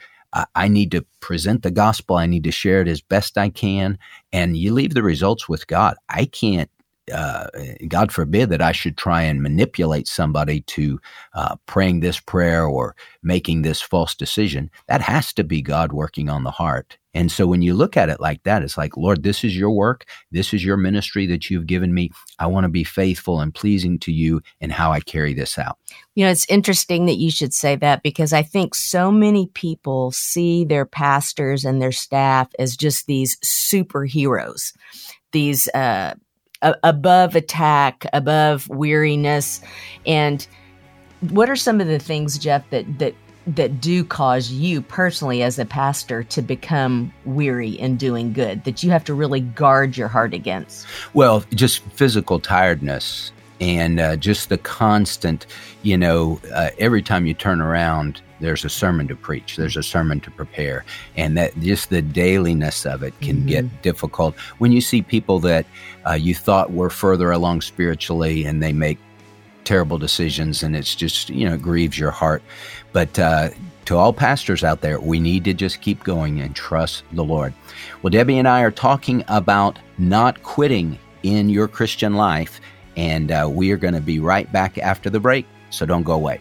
I 0.54 0.68
need 0.68 0.90
to 0.92 1.06
present 1.20 1.62
the 1.62 1.70
gospel. 1.70 2.16
I 2.16 2.26
need 2.26 2.44
to 2.44 2.50
share 2.50 2.82
it 2.82 2.88
as 2.88 3.00
best 3.00 3.38
I 3.38 3.48
can. 3.48 3.98
And 4.32 4.56
you 4.56 4.74
leave 4.74 4.94
the 4.94 5.02
results 5.02 5.48
with 5.48 5.66
God. 5.66 5.96
I 6.08 6.26
can't 6.26 6.70
uh, 7.12 7.46
God 7.88 8.12
forbid 8.12 8.50
that 8.50 8.62
I 8.62 8.72
should 8.72 8.96
try 8.96 9.22
and 9.22 9.42
manipulate 9.42 10.08
somebody 10.08 10.62
to 10.62 11.00
uh, 11.34 11.56
praying 11.66 12.00
this 12.00 12.20
prayer 12.20 12.64
or 12.64 12.94
making 13.22 13.62
this 13.62 13.80
false 13.80 14.14
decision. 14.14 14.70
That 14.86 15.00
has 15.02 15.32
to 15.34 15.44
be 15.44 15.62
God 15.62 15.92
working 15.92 16.28
on 16.28 16.44
the 16.44 16.50
heart. 16.50 16.98
And 17.14 17.32
so 17.32 17.46
when 17.46 17.62
you 17.62 17.74
look 17.74 17.96
at 17.96 18.10
it 18.10 18.20
like 18.20 18.42
that, 18.44 18.62
it's 18.62 18.76
like, 18.76 18.96
Lord, 18.96 19.22
this 19.22 19.42
is 19.42 19.56
your 19.56 19.70
work. 19.70 20.04
This 20.30 20.52
is 20.52 20.64
your 20.64 20.76
ministry 20.76 21.26
that 21.26 21.50
you've 21.50 21.66
given 21.66 21.92
me. 21.92 22.10
I 22.38 22.46
want 22.46 22.64
to 22.64 22.68
be 22.68 22.84
faithful 22.84 23.40
and 23.40 23.52
pleasing 23.52 23.98
to 24.00 24.12
you 24.12 24.40
in 24.60 24.70
how 24.70 24.92
I 24.92 25.00
carry 25.00 25.32
this 25.34 25.58
out. 25.58 25.78
You 26.14 26.24
know, 26.24 26.30
it's 26.30 26.48
interesting 26.48 27.06
that 27.06 27.16
you 27.16 27.30
should 27.30 27.54
say 27.54 27.76
that 27.76 28.02
because 28.02 28.32
I 28.32 28.42
think 28.42 28.74
so 28.74 29.10
many 29.10 29.48
people 29.48 30.12
see 30.12 30.64
their 30.64 30.84
pastors 30.84 31.64
and 31.64 31.80
their 31.80 31.92
staff 31.92 32.48
as 32.58 32.76
just 32.76 33.06
these 33.06 33.36
superheroes, 33.38 34.72
these, 35.32 35.66
uh, 35.68 36.14
above 36.62 37.36
attack, 37.36 38.06
above 38.12 38.68
weariness. 38.68 39.60
And 40.06 40.46
what 41.30 41.48
are 41.50 41.56
some 41.56 41.80
of 41.80 41.86
the 41.86 41.98
things, 41.98 42.38
Jeff, 42.38 42.68
that 42.70 42.98
that 42.98 43.14
that 43.46 43.80
do 43.80 44.04
cause 44.04 44.50
you 44.50 44.82
personally 44.82 45.42
as 45.42 45.58
a 45.58 45.64
pastor 45.64 46.22
to 46.22 46.42
become 46.42 47.12
weary 47.24 47.70
in 47.70 47.96
doing 47.96 48.32
good 48.32 48.62
that 48.64 48.82
you 48.82 48.90
have 48.90 49.04
to 49.04 49.14
really 49.14 49.40
guard 49.40 49.96
your 49.96 50.08
heart 50.08 50.34
against? 50.34 50.86
Well, 51.14 51.42
just 51.54 51.80
physical 51.92 52.40
tiredness 52.40 53.32
and 53.60 53.98
uh, 53.98 54.16
just 54.16 54.50
the 54.50 54.58
constant, 54.58 55.46
you 55.82 55.96
know, 55.96 56.40
uh, 56.52 56.70
every 56.78 57.02
time 57.02 57.26
you 57.26 57.34
turn 57.34 57.60
around, 57.60 58.20
there's 58.40 58.64
a 58.64 58.68
sermon 58.68 59.08
to 59.08 59.16
preach, 59.16 59.56
there's 59.56 59.76
a 59.76 59.82
sermon 59.82 60.20
to 60.20 60.30
prepare, 60.30 60.84
and 61.16 61.36
that 61.36 61.58
just 61.60 61.90
the 61.90 62.02
dailiness 62.02 62.86
of 62.86 63.02
it 63.02 63.18
can 63.20 63.38
mm-hmm. 63.38 63.48
get 63.48 63.82
difficult 63.82 64.36
when 64.58 64.72
you 64.72 64.80
see 64.80 65.02
people 65.02 65.38
that 65.40 65.66
uh, 66.08 66.12
you 66.14 66.34
thought 66.34 66.72
were 66.72 66.90
further 66.90 67.30
along 67.30 67.60
spiritually 67.60 68.44
and 68.44 68.62
they 68.62 68.72
make 68.72 68.98
terrible 69.64 69.98
decisions, 69.98 70.62
and 70.62 70.76
it's 70.76 70.94
just 70.94 71.30
you 71.30 71.48
know 71.48 71.54
it 71.54 71.62
grieves 71.62 71.98
your 71.98 72.10
heart. 72.10 72.42
But 72.92 73.18
uh, 73.18 73.50
to 73.84 73.96
all 73.96 74.12
pastors 74.12 74.64
out 74.64 74.80
there, 74.80 75.00
we 75.00 75.20
need 75.20 75.44
to 75.44 75.54
just 75.54 75.80
keep 75.80 76.02
going 76.04 76.40
and 76.40 76.54
trust 76.54 77.04
the 77.12 77.24
Lord. 77.24 77.52
Well, 78.02 78.10
Debbie 78.10 78.38
and 78.38 78.48
I 78.48 78.62
are 78.62 78.70
talking 78.70 79.24
about 79.28 79.78
not 79.98 80.42
quitting 80.42 80.98
in 81.22 81.48
your 81.48 81.68
Christian 81.68 82.14
life 82.14 82.60
and 82.98 83.30
uh, 83.30 83.48
we 83.50 83.70
are 83.70 83.76
going 83.76 83.94
to 83.94 84.00
be 84.00 84.18
right 84.18 84.50
back 84.52 84.76
after 84.76 85.08
the 85.08 85.20
break, 85.20 85.46
so 85.70 85.86
don't 85.86 86.02
go 86.02 86.14
away. 86.14 86.40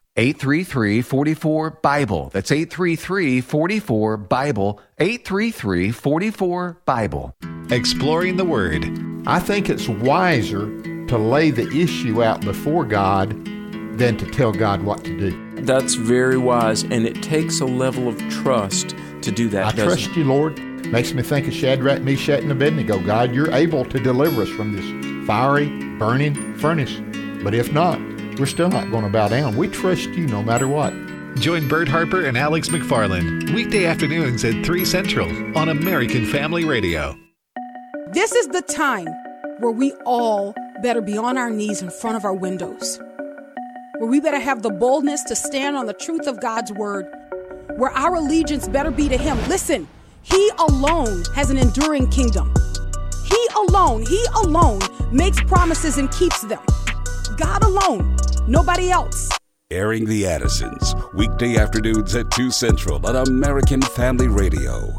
833 0.17 1.01
44 1.01 1.69
Bible. 1.81 2.29
That's 2.33 2.51
833 2.51 3.39
44 3.39 4.17
Bible. 4.17 4.81
833 4.99 5.91
44 5.91 6.77
Bible. 6.83 7.35
Exploring 7.69 8.35
the 8.35 8.43
Word. 8.43 8.85
I 9.25 9.39
think 9.39 9.69
it's 9.69 9.87
wiser 9.87 10.65
to 11.07 11.17
lay 11.17 11.49
the 11.49 11.69
issue 11.69 12.21
out 12.21 12.41
before 12.41 12.83
God 12.83 13.29
than 13.97 14.17
to 14.17 14.29
tell 14.31 14.51
God 14.51 14.83
what 14.83 15.01
to 15.05 15.17
do. 15.17 15.63
That's 15.63 15.93
very 15.93 16.37
wise, 16.37 16.83
and 16.83 17.05
it 17.05 17.23
takes 17.23 17.61
a 17.61 17.65
level 17.65 18.09
of 18.09 18.17
trust 18.29 18.93
to 19.21 19.31
do 19.31 19.47
that. 19.49 19.79
I 19.79 19.83
trust 19.83 20.09
it? 20.09 20.17
you, 20.17 20.25
Lord. 20.25 20.59
Makes 20.87 21.13
me 21.13 21.21
think 21.23 21.47
of 21.47 21.53
Shadrach, 21.53 22.01
Meshach, 22.01 22.41
and 22.41 22.51
Abednego. 22.51 22.99
God, 22.99 23.33
you're 23.33 23.51
able 23.53 23.85
to 23.85 23.97
deliver 23.97 24.41
us 24.41 24.49
from 24.49 24.73
this 24.73 25.25
fiery, 25.25 25.69
burning 25.97 26.57
furnace. 26.57 26.99
But 27.43 27.53
if 27.53 27.71
not, 27.71 27.97
we're 28.39 28.45
still 28.45 28.69
not 28.69 28.91
going 28.91 29.03
to 29.03 29.09
bow 29.09 29.27
down. 29.27 29.55
We 29.57 29.67
trust 29.67 30.09
you 30.09 30.27
no 30.27 30.43
matter 30.43 30.67
what. 30.67 30.93
Join 31.35 31.67
Bert 31.67 31.87
Harper 31.87 32.25
and 32.25 32.37
Alex 32.37 32.69
McFarland 32.69 33.53
weekday 33.53 33.85
afternoons 33.85 34.43
at 34.43 34.65
3 34.65 34.85
Central 34.85 35.57
on 35.57 35.69
American 35.69 36.25
Family 36.25 36.65
Radio. 36.65 37.15
This 38.11 38.33
is 38.33 38.47
the 38.47 38.61
time 38.61 39.07
where 39.59 39.71
we 39.71 39.93
all 40.05 40.53
better 40.81 41.01
be 41.01 41.17
on 41.17 41.37
our 41.37 41.49
knees 41.49 41.81
in 41.81 41.89
front 41.89 42.17
of 42.17 42.25
our 42.25 42.33
windows, 42.33 42.99
where 43.99 44.09
we 44.09 44.19
better 44.19 44.39
have 44.39 44.61
the 44.61 44.69
boldness 44.69 45.23
to 45.23 45.35
stand 45.35 45.77
on 45.77 45.85
the 45.85 45.93
truth 45.93 46.27
of 46.27 46.41
God's 46.41 46.73
word, 46.73 47.05
where 47.77 47.91
our 47.91 48.15
allegiance 48.15 48.67
better 48.67 48.91
be 48.91 49.07
to 49.07 49.17
Him. 49.17 49.37
Listen, 49.47 49.87
He 50.23 50.51
alone 50.59 51.23
has 51.35 51.49
an 51.49 51.57
enduring 51.57 52.09
kingdom. 52.09 52.53
He 53.25 53.47
alone, 53.55 54.05
He 54.05 54.25
alone 54.43 54.81
makes 55.11 55.39
promises 55.41 55.97
and 55.97 56.11
keeps 56.11 56.41
them. 56.41 56.59
God 57.37 57.63
alone, 57.63 58.17
nobody 58.51 58.91
else. 58.91 59.29
Airing 59.71 60.05
the 60.05 60.27
Addisons, 60.27 60.93
weekday 61.13 61.55
afternoons 61.57 62.13
at 62.15 62.29
2 62.31 62.51
Central 62.51 63.03
on 63.07 63.15
American 63.15 63.81
Family 63.81 64.27
Radio. 64.27 64.91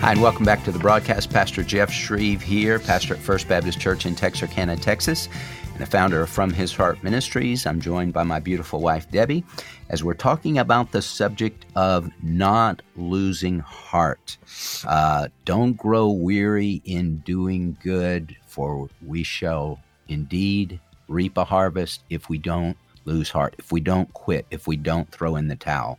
Hi, 0.00 0.12
and 0.12 0.20
welcome 0.20 0.44
back 0.44 0.62
to 0.64 0.70
the 0.70 0.78
broadcast. 0.78 1.30
Pastor 1.30 1.62
Jeff 1.62 1.90
Schreve 1.90 2.42
here, 2.42 2.78
pastor 2.78 3.14
at 3.14 3.20
First 3.20 3.48
Baptist 3.48 3.80
Church 3.80 4.04
in 4.04 4.14
Texarkana, 4.14 4.76
Texas, 4.76 5.30
and 5.76 5.86
the 5.86 5.90
founder 5.90 6.22
of 6.22 6.30
From 6.30 6.54
His 6.54 6.74
Heart 6.74 7.02
Ministries. 7.02 7.66
I'm 7.66 7.82
joined 7.82 8.14
by 8.14 8.22
my 8.22 8.40
beautiful 8.40 8.80
wife, 8.80 9.10
Debbie, 9.10 9.44
as 9.90 10.02
we're 10.02 10.14
talking 10.14 10.56
about 10.56 10.90
the 10.90 11.02
subject 11.02 11.66
of 11.76 12.10
not 12.22 12.80
losing 12.96 13.58
heart. 13.58 14.38
Uh, 14.86 15.28
don't 15.44 15.74
grow 15.74 16.08
weary 16.08 16.80
in 16.86 17.18
doing 17.18 17.76
good, 17.82 18.34
for 18.46 18.88
we 19.04 19.22
shall 19.22 19.78
indeed 20.08 20.80
reap 21.08 21.36
a 21.36 21.44
harvest 21.44 22.04
if 22.08 22.30
we 22.30 22.38
don't 22.38 22.78
lose 23.04 23.28
heart, 23.28 23.54
if 23.58 23.70
we 23.70 23.82
don't 23.82 24.10
quit, 24.14 24.46
if 24.50 24.66
we 24.66 24.78
don't 24.78 25.10
throw 25.12 25.36
in 25.36 25.48
the 25.48 25.56
towel. 25.56 25.98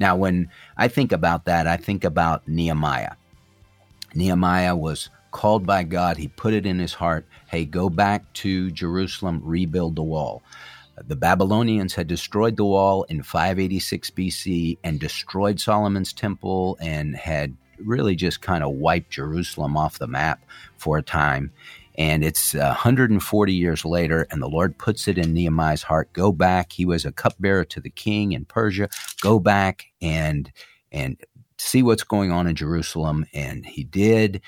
Now, 0.00 0.16
when 0.16 0.50
I 0.76 0.88
think 0.88 1.12
about 1.12 1.44
that, 1.44 1.68
I 1.68 1.76
think 1.76 2.02
about 2.02 2.48
Nehemiah. 2.48 3.12
Nehemiah 4.16 4.74
was 4.74 5.10
called 5.32 5.66
by 5.66 5.82
God. 5.82 6.16
He 6.16 6.28
put 6.28 6.54
it 6.54 6.66
in 6.66 6.78
his 6.78 6.94
heart 6.94 7.26
hey, 7.48 7.64
go 7.66 7.90
back 7.90 8.32
to 8.32 8.70
Jerusalem, 8.70 9.40
rebuild 9.44 9.96
the 9.96 10.02
wall. 10.02 10.42
The 11.06 11.16
Babylonians 11.16 11.94
had 11.94 12.06
destroyed 12.06 12.56
the 12.56 12.64
wall 12.64 13.02
in 13.04 13.22
586 13.22 14.10
BC 14.10 14.78
and 14.84 15.00
destroyed 15.00 15.60
Solomon's 15.60 16.12
temple 16.12 16.78
and 16.80 17.16
had 17.16 17.54
really 17.78 18.14
just 18.14 18.40
kind 18.40 18.62
of 18.64 18.72
wiped 18.72 19.10
Jerusalem 19.10 19.76
off 19.76 19.98
the 19.98 20.06
map 20.06 20.40
for 20.76 20.98
a 20.98 21.02
time. 21.02 21.52
And 21.96 22.24
it's 22.24 22.54
uh, 22.54 22.68
140 22.68 23.52
years 23.52 23.84
later, 23.84 24.26
and 24.30 24.40
the 24.40 24.48
Lord 24.48 24.78
puts 24.78 25.08
it 25.08 25.18
in 25.18 25.34
Nehemiah's 25.34 25.82
heart 25.82 26.12
go 26.14 26.32
back. 26.32 26.72
He 26.72 26.86
was 26.86 27.04
a 27.04 27.12
cupbearer 27.12 27.64
to 27.66 27.80
the 27.80 27.90
king 27.90 28.32
in 28.32 28.46
Persia. 28.46 28.88
Go 29.20 29.38
back 29.38 29.86
and 30.00 30.50
and 30.90 31.18
see 31.58 31.82
what's 31.82 32.02
going 32.02 32.32
on 32.32 32.46
in 32.46 32.54
Jerusalem. 32.54 33.26
And 33.34 33.66
he 33.66 33.84
did. 33.84 34.40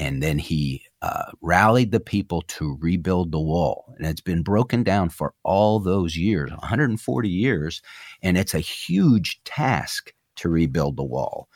And 0.00 0.22
then 0.22 0.38
he 0.38 0.82
uh, 1.02 1.30
rallied 1.42 1.92
the 1.92 2.00
people 2.00 2.40
to 2.42 2.78
rebuild 2.80 3.32
the 3.32 3.38
wall. 3.38 3.92
And 3.98 4.06
it's 4.06 4.22
been 4.22 4.42
broken 4.42 4.82
down 4.82 5.10
for 5.10 5.34
all 5.42 5.78
those 5.78 6.16
years 6.16 6.50
140 6.50 7.28
years. 7.28 7.82
And 8.22 8.38
it's 8.38 8.54
a 8.54 8.60
huge 8.60 9.44
task 9.44 10.14
to 10.36 10.48
rebuild 10.48 10.96
the 10.96 11.04
wall. 11.04 11.50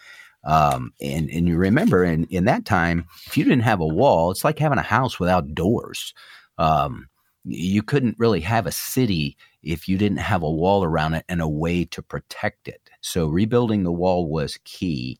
Um, 0.44 0.92
and, 1.00 1.30
and 1.30 1.48
you 1.48 1.56
remember 1.56 2.04
in, 2.04 2.24
in 2.24 2.44
that 2.44 2.66
time, 2.66 3.06
if 3.26 3.38
you 3.38 3.44
didn't 3.44 3.62
have 3.62 3.80
a 3.80 3.86
wall, 3.86 4.30
it's 4.30 4.44
like 4.44 4.58
having 4.58 4.76
a 4.78 4.82
house 4.82 5.18
without 5.18 5.54
doors. 5.54 6.12
Um, 6.58 7.08
you 7.46 7.82
couldn't 7.82 8.18
really 8.18 8.40
have 8.40 8.66
a 8.66 8.72
city 8.72 9.38
if 9.64 9.88
you 9.88 9.98
didn't 9.98 10.18
have 10.18 10.42
a 10.42 10.50
wall 10.50 10.84
around 10.84 11.14
it 11.14 11.24
and 11.28 11.40
a 11.40 11.48
way 11.48 11.84
to 11.86 12.02
protect 12.02 12.68
it. 12.68 12.90
So 13.00 13.26
rebuilding 13.26 13.82
the 13.82 13.92
wall 13.92 14.28
was 14.28 14.58
key. 14.64 15.18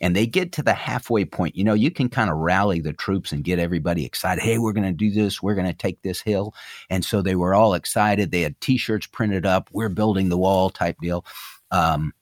And 0.00 0.14
they 0.14 0.26
get 0.26 0.52
to 0.52 0.62
the 0.62 0.74
halfway 0.74 1.24
point. 1.24 1.56
You 1.56 1.64
know, 1.64 1.74
you 1.74 1.90
can 1.90 2.08
kind 2.08 2.30
of 2.30 2.36
rally 2.36 2.80
the 2.80 2.92
troops 2.92 3.32
and 3.32 3.44
get 3.44 3.58
everybody 3.58 4.04
excited. 4.04 4.42
Hey, 4.42 4.58
we're 4.58 4.72
going 4.72 4.86
to 4.86 4.92
do 4.92 5.10
this. 5.10 5.42
We're 5.42 5.54
going 5.54 5.66
to 5.66 5.72
take 5.72 6.02
this 6.02 6.20
hill. 6.20 6.54
And 6.90 7.04
so 7.04 7.22
they 7.22 7.34
were 7.34 7.54
all 7.54 7.74
excited. 7.74 8.30
They 8.30 8.42
had 8.42 8.60
t-shirts 8.60 9.06
printed 9.06 9.46
up. 9.46 9.68
We're 9.72 9.88
building 9.88 10.28
the 10.28 10.38
wall 10.38 10.70
type 10.70 10.96
deal. 11.00 11.24
Um, 11.70 12.12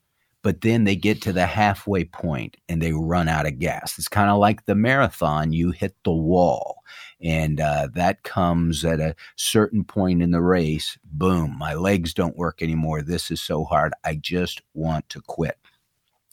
but 0.43 0.62
then 0.62 0.85
they 0.85 0.97
get 0.97 1.23
to 1.23 1.33
the 1.33 1.47
halfway 1.47 2.05
point 2.05 2.57
and 2.69 2.83
they 2.83 2.93
run 2.93 3.29
out 3.29 3.47
of 3.47 3.59
gas. 3.59 3.97
It's 3.97 4.09
kind 4.09 4.29
of 4.29 4.38
like 4.38 4.67
the 4.67 4.75
marathon. 4.75 5.52
You 5.52 5.71
hit 5.71 5.95
the 6.05 6.12
wall 6.12 6.83
and 7.23 7.61
uh, 7.61 7.88
that 7.95 8.23
comes 8.23 8.85
at 8.85 9.00
a 9.00 9.14
certain 9.37 9.85
point 9.85 10.23
in 10.23 10.31
the 10.33 10.43
race. 10.43 10.99
Boom, 11.05 11.57
my 11.59 11.75
legs 11.75 12.12
don't 12.14 12.37
work 12.37 12.62
anymore. 12.62 13.02
This 13.02 13.31
is 13.31 13.41
so 13.41 13.64
hard. 13.64 13.93
I 14.05 14.17
just 14.17 14.62
want 14.75 15.09
to 15.11 15.21
quit. 15.21 15.57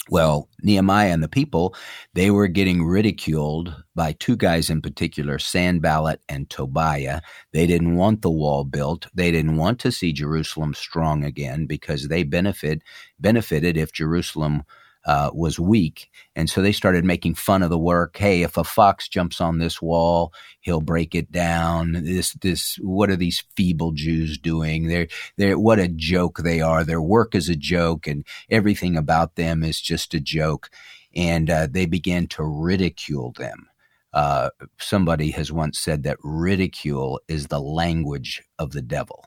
Well, 0.09 0.49
Nehemiah 0.63 1.11
and 1.11 1.21
the 1.21 1.27
people, 1.27 1.75
they 2.15 2.31
were 2.31 2.47
getting 2.47 2.83
ridiculed 2.83 3.75
by 3.93 4.13
two 4.13 4.35
guys 4.35 4.71
in 4.71 4.81
particular, 4.81 5.37
Sanballat 5.37 6.21
and 6.27 6.49
Tobiah. 6.49 7.21
They 7.53 7.67
didn't 7.67 7.95
want 7.95 8.23
the 8.23 8.31
wall 8.31 8.63
built. 8.63 9.05
They 9.13 9.29
didn't 9.29 9.57
want 9.57 9.79
to 9.81 9.91
see 9.91 10.11
Jerusalem 10.11 10.73
strong 10.73 11.23
again 11.23 11.67
because 11.67 12.07
they 12.07 12.23
benefit 12.23 12.81
benefited 13.19 13.77
if 13.77 13.93
Jerusalem 13.93 14.63
uh, 15.05 15.31
was 15.33 15.59
weak. 15.59 16.09
And 16.35 16.49
so 16.49 16.61
they 16.61 16.71
started 16.71 17.05
making 17.05 17.35
fun 17.35 17.63
of 17.63 17.69
the 17.69 17.77
work. 17.77 18.17
Hey, 18.17 18.43
if 18.43 18.57
a 18.57 18.63
fox 18.63 19.07
jumps 19.07 19.39
on 19.39 19.57
this 19.57 19.81
wall, 19.81 20.33
he'll 20.59 20.81
break 20.81 21.15
it 21.15 21.31
down. 21.31 21.93
This, 21.93 22.33
this, 22.33 22.75
what 22.81 23.09
are 23.09 23.15
these 23.15 23.43
feeble 23.55 23.91
Jews 23.91 24.37
doing? 24.37 24.87
They're, 24.87 25.07
they're, 25.37 25.57
what 25.57 25.79
a 25.79 25.87
joke 25.87 26.39
they 26.39 26.61
are. 26.61 26.83
Their 26.83 27.01
work 27.01 27.33
is 27.33 27.49
a 27.49 27.55
joke 27.55 28.07
and 28.07 28.25
everything 28.49 28.97
about 28.97 29.35
them 29.35 29.63
is 29.63 29.81
just 29.81 30.13
a 30.13 30.19
joke. 30.19 30.69
And 31.15 31.49
uh, 31.49 31.67
they 31.71 31.85
began 31.85 32.27
to 32.27 32.43
ridicule 32.43 33.33
them. 33.37 33.67
Uh, 34.11 34.49
somebody 34.79 35.31
has 35.31 35.51
once 35.51 35.79
said 35.79 36.03
that 36.03 36.17
ridicule 36.23 37.21
is 37.27 37.47
the 37.47 37.61
language 37.61 38.43
of 38.57 38.71
the 38.71 38.81
devil. 38.81 39.25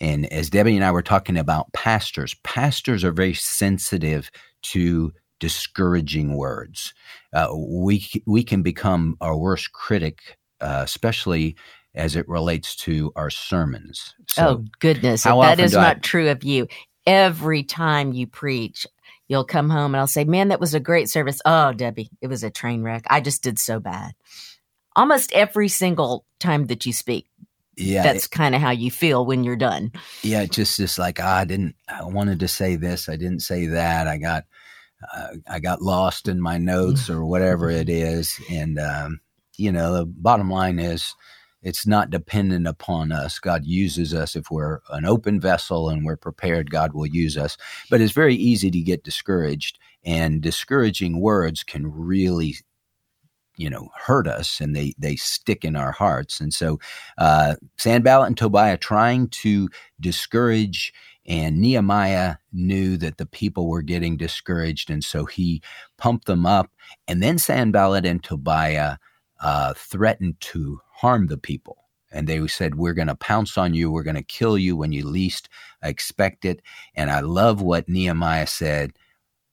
And 0.00 0.26
as 0.32 0.50
Debbie 0.50 0.76
and 0.76 0.84
I 0.84 0.92
were 0.92 1.02
talking 1.02 1.36
about 1.36 1.72
pastors, 1.72 2.34
pastors 2.44 3.02
are 3.04 3.12
very 3.12 3.34
sensitive 3.34 4.30
to 4.62 5.12
discouraging 5.40 6.36
words. 6.36 6.94
Uh, 7.32 7.48
we 7.54 8.06
we 8.26 8.42
can 8.42 8.62
become 8.62 9.16
our 9.20 9.36
worst 9.36 9.72
critic, 9.72 10.36
uh, 10.60 10.82
especially 10.84 11.56
as 11.94 12.16
it 12.16 12.28
relates 12.28 12.76
to 12.76 13.12
our 13.16 13.30
sermons. 13.30 14.14
So 14.28 14.48
oh 14.48 14.64
goodness, 14.78 15.24
that 15.24 15.60
is 15.60 15.72
not 15.72 15.96
I, 15.96 16.00
true 16.00 16.30
of 16.30 16.44
you. 16.44 16.68
every 17.06 17.62
time 17.62 18.12
you 18.12 18.26
preach, 18.26 18.86
you'll 19.28 19.44
come 19.44 19.70
home 19.70 19.94
and 19.94 20.00
I'll 20.00 20.06
say, 20.06 20.24
Man, 20.24 20.48
that 20.48 20.60
was 20.60 20.74
a 20.74 20.80
great 20.80 21.08
service. 21.08 21.40
Oh, 21.44 21.72
Debbie, 21.72 22.10
it 22.20 22.28
was 22.28 22.44
a 22.44 22.50
train 22.50 22.82
wreck. 22.82 23.04
I 23.08 23.20
just 23.20 23.42
did 23.42 23.58
so 23.58 23.80
bad. 23.80 24.12
Almost 24.96 25.32
every 25.32 25.68
single 25.68 26.24
time 26.40 26.66
that 26.66 26.84
you 26.84 26.92
speak, 26.92 27.26
Yeah, 27.78 28.02
that's 28.02 28.26
kind 28.26 28.54
of 28.54 28.60
how 28.60 28.70
you 28.70 28.90
feel 28.90 29.24
when 29.24 29.44
you're 29.44 29.56
done. 29.56 29.92
yeah, 30.22 30.44
just 30.46 30.76
just 30.76 30.98
like 30.98 31.20
ah, 31.22 31.38
I 31.38 31.44
didn't. 31.44 31.76
I 31.88 32.04
wanted 32.04 32.40
to 32.40 32.48
say 32.48 32.76
this. 32.76 33.08
I 33.08 33.16
didn't 33.16 33.40
say 33.40 33.66
that. 33.66 34.08
I 34.08 34.18
got 34.18 34.44
uh, 35.14 35.28
I 35.48 35.58
got 35.60 35.82
lost 35.82 36.28
in 36.28 36.40
my 36.40 36.58
notes 36.58 37.08
or 37.08 37.24
whatever 37.24 37.70
it 37.70 37.88
is. 37.88 38.38
And 38.50 38.78
um, 38.78 39.20
you 39.56 39.72
know, 39.72 39.94
the 39.94 40.06
bottom 40.06 40.50
line 40.50 40.78
is, 40.78 41.14
it's 41.62 41.86
not 41.86 42.10
dependent 42.10 42.66
upon 42.66 43.10
us. 43.12 43.38
God 43.38 43.64
uses 43.64 44.14
us 44.14 44.36
if 44.36 44.50
we're 44.50 44.80
an 44.90 45.04
open 45.04 45.40
vessel 45.40 45.88
and 45.88 46.04
we're 46.04 46.16
prepared. 46.16 46.70
God 46.70 46.94
will 46.94 47.06
use 47.06 47.36
us. 47.36 47.56
But 47.90 48.00
it's 48.00 48.12
very 48.12 48.34
easy 48.34 48.70
to 48.70 48.80
get 48.80 49.04
discouraged, 49.04 49.78
and 50.04 50.40
discouraging 50.40 51.20
words 51.20 51.62
can 51.62 51.92
really 51.92 52.56
you 53.58 53.68
know 53.68 53.88
hurt 53.96 54.26
us 54.26 54.60
and 54.60 54.74
they 54.74 54.94
they 54.98 55.16
stick 55.16 55.64
in 55.64 55.76
our 55.76 55.92
hearts. 55.92 56.40
And 56.40 56.52
so 56.54 56.78
uh 57.18 57.56
sanballat 57.76 58.28
and 58.28 58.36
tobiah 58.36 58.78
trying 58.78 59.28
to 59.28 59.68
discourage 60.00 60.92
and 61.26 61.60
nehemiah 61.60 62.36
knew 62.52 62.96
that 62.96 63.18
the 63.18 63.26
people 63.26 63.68
were 63.68 63.82
getting 63.82 64.16
discouraged 64.16 64.90
and 64.90 65.04
so 65.04 65.26
he 65.26 65.62
pumped 65.98 66.24
them 66.26 66.46
up. 66.46 66.70
And 67.06 67.22
then 67.22 67.38
sanballat 67.38 68.06
and 68.06 68.24
tobiah 68.24 68.96
uh, 69.40 69.74
threatened 69.76 70.40
to 70.40 70.80
harm 70.90 71.26
the 71.26 71.38
people. 71.38 71.84
And 72.10 72.26
they 72.26 72.46
said 72.46 72.76
we're 72.76 72.94
going 72.94 73.08
to 73.08 73.14
pounce 73.14 73.58
on 73.58 73.74
you. 73.74 73.90
We're 73.90 74.02
going 74.02 74.16
to 74.16 74.22
kill 74.22 74.56
you 74.56 74.76
when 74.76 74.92
you 74.92 75.06
least 75.06 75.50
expect 75.82 76.44
it. 76.44 76.62
And 76.94 77.10
i 77.10 77.20
love 77.20 77.60
what 77.60 77.88
nehemiah 77.88 78.46
said 78.46 78.92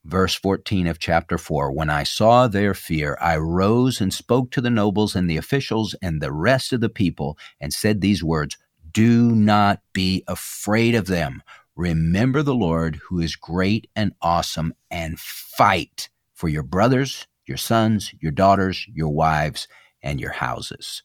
Verse 0.06 0.36
14 0.36 0.86
of 0.86 1.00
chapter 1.00 1.36
4 1.36 1.72
When 1.72 1.90
I 1.90 2.04
saw 2.04 2.48
their 2.48 2.76
fear, 2.76 3.18
I 3.20 3.38
rose 3.38 4.00
and 4.00 4.14
spoke 4.14 4.52
to 4.52 4.62
the 4.62 4.70
nobles 4.70 5.16
and 5.16 5.28
the 5.28 5.38
officials 5.38 5.96
and 6.00 6.22
the 6.22 6.32
rest 6.32 6.72
of 6.74 6.80
the 6.80 6.90
people 6.90 7.40
and 7.60 7.74
said 7.74 8.02
these 8.02 8.24
words 8.24 8.56
Do 8.92 9.36
not 9.36 9.82
be 9.94 10.24
afraid 10.28 10.94
of 10.94 11.08
them. 11.08 11.42
Remember 11.76 12.44
the 12.44 12.54
Lord 12.54 12.98
who 12.98 13.20
is 13.20 13.36
great 13.36 13.90
and 13.96 14.14
awesome 14.22 14.76
and 14.92 15.20
fight 15.20 16.10
for 16.36 16.50
your 16.50 16.64
brothers, 16.64 17.26
your 17.48 17.58
sons, 17.58 18.14
your 18.22 18.32
daughters, 18.32 18.86
your 18.94 19.10
wives, 19.10 19.68
and 20.04 20.22
your 20.22 20.34
houses. 20.34 21.02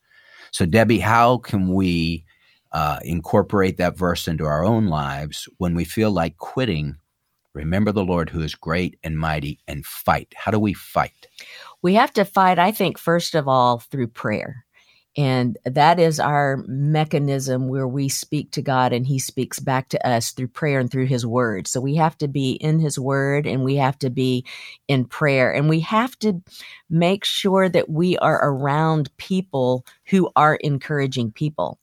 So, 0.51 0.67
Debbie, 0.67 1.01
how 1.01 1.39
can 1.39 1.73
we 1.73 2.27
uh, 2.71 3.01
incorporate 3.03 3.79
that 3.79 3.97
verse 3.97 4.29
into 4.29 4.45
our 4.45 4.63
own 4.63 4.89
lives 4.89 5.49
when 5.57 5.75
we 5.75 5.85
feel 5.85 6.11
like 6.11 6.37
quitting? 6.37 7.00
Remember 7.55 7.93
the 7.93 8.05
Lord 8.05 8.31
who 8.31 8.43
is 8.43 8.55
great 8.55 8.99
and 9.03 9.19
mighty 9.19 9.59
and 9.67 9.85
fight. 9.85 10.33
How 10.37 10.51
do 10.51 10.59
we 10.59 10.73
fight? 10.73 11.27
We 11.83 11.95
have 11.95 12.13
to 12.15 12.25
fight, 12.25 12.59
I 12.59 12.71
think, 12.71 12.99
first 12.99 13.35
of 13.35 13.49
all, 13.49 13.79
through 13.79 14.09
prayer. 14.09 14.65
And 15.17 15.59
that 15.65 15.99
is 15.99 16.21
our 16.21 16.63
mechanism 16.69 17.69
where 17.69 17.89
we 17.89 18.09
speak 18.09 18.53
to 18.53 18.63
God 18.63 18.93
and 18.93 19.05
He 19.05 19.19
speaks 19.19 19.59
back 19.59 19.89
to 19.89 20.09
us 20.09 20.31
through 20.31 20.49
prayer 20.49 20.79
and 20.79 20.89
through 20.89 21.07
His 21.07 21.27
Word. 21.27 21.67
So 21.67 21.81
we 21.81 21.97
have 21.97 22.17
to 22.19 22.29
be 22.29 22.53
in 22.53 22.79
His 22.79 22.99
Word 22.99 23.47
and 23.47 23.65
we 23.65 23.75
have 23.77 23.99
to 24.01 24.11
be 24.11 24.45
in 24.87 25.05
prayer. 25.05 25.53
And 25.53 25.69
we 25.69 25.81
have 25.81 26.17
to 26.21 26.41
make 26.89 27.25
sure 27.25 27.69
that 27.69 27.91
we 27.91 28.17
are 28.19 28.39
around 28.49 29.15
people 29.17 29.85
who 30.07 30.31
are 30.37 30.55
encouraging 30.57 31.33
people. 31.33 31.81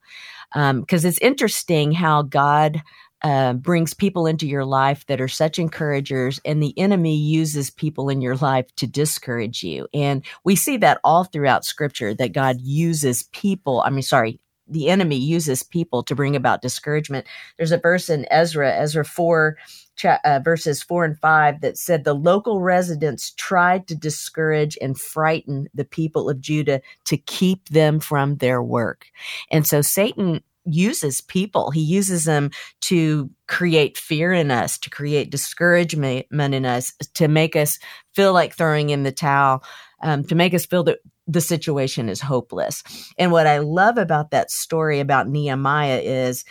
Because 0.53 1.05
um, 1.05 1.09
it's 1.09 1.19
interesting 1.19 1.91
how 1.91 2.21
God 2.21 2.81
uh, 3.23 3.53
brings 3.53 3.93
people 3.93 4.27
into 4.27 4.47
your 4.47 4.65
life 4.65 5.05
that 5.07 5.21
are 5.21 5.27
such 5.27 5.59
encouragers, 5.59 6.39
and 6.45 6.61
the 6.61 6.77
enemy 6.77 7.15
uses 7.15 7.69
people 7.69 8.09
in 8.09 8.21
your 8.21 8.35
life 8.35 8.73
to 8.75 8.87
discourage 8.87 9.63
you. 9.63 9.87
And 9.93 10.23
we 10.43 10.55
see 10.55 10.77
that 10.77 10.99
all 11.03 11.23
throughout 11.23 11.65
scripture 11.65 12.13
that 12.15 12.33
God 12.33 12.57
uses 12.61 13.23
people, 13.23 13.81
I 13.85 13.89
mean, 13.89 14.03
sorry, 14.03 14.39
the 14.67 14.89
enemy 14.89 15.15
uses 15.15 15.63
people 15.63 16.03
to 16.03 16.15
bring 16.15 16.35
about 16.35 16.61
discouragement. 16.61 17.25
There's 17.57 17.71
a 17.71 17.77
verse 17.77 18.09
in 18.09 18.25
Ezra, 18.29 18.73
Ezra 18.75 19.05
4, 19.05 19.57
uh, 20.03 20.39
verses 20.43 20.83
4 20.83 21.05
and 21.05 21.19
5, 21.19 21.61
that 21.61 21.77
said 21.77 22.03
the 22.03 22.13
local 22.13 22.61
residents 22.61 23.31
tried 23.31 23.87
to 23.87 23.95
discourage 23.95 24.77
and 24.81 24.99
frighten 24.99 25.69
the 25.73 25.85
people 25.85 26.29
of 26.29 26.41
Judah 26.41 26.81
to 27.05 27.17
keep 27.17 27.69
them 27.69 27.99
from 27.99 28.37
their 28.37 28.61
work. 28.61 29.05
And 29.51 29.65
so 29.65 29.81
Satan 29.81 30.41
uses 30.67 31.21
people. 31.21 31.71
He 31.71 31.81
uses 31.81 32.25
them 32.25 32.51
to 32.81 33.29
create 33.47 33.97
fear 33.97 34.31
in 34.33 34.51
us, 34.51 34.77
to 34.79 34.89
create 34.89 35.29
discouragement 35.29 36.27
in 36.31 36.65
us, 36.65 36.93
to 37.15 37.27
make 37.27 37.55
us 37.55 37.79
feel 38.13 38.33
like 38.33 38.55
throwing 38.55 38.89
in 38.89 39.03
the 39.03 39.11
towel, 39.11 39.63
um, 40.01 40.23
to 40.25 40.35
make 40.35 40.53
us 40.53 40.65
feel 40.65 40.83
that 40.83 40.99
the 41.27 41.41
situation 41.41 42.09
is 42.09 42.21
hopeless. 42.21 42.83
And 43.17 43.31
what 43.31 43.47
I 43.47 43.59
love 43.59 43.97
about 43.97 44.31
that 44.31 44.51
story 44.51 44.99
about 44.99 45.27
Nehemiah 45.27 45.99
is 45.99 46.45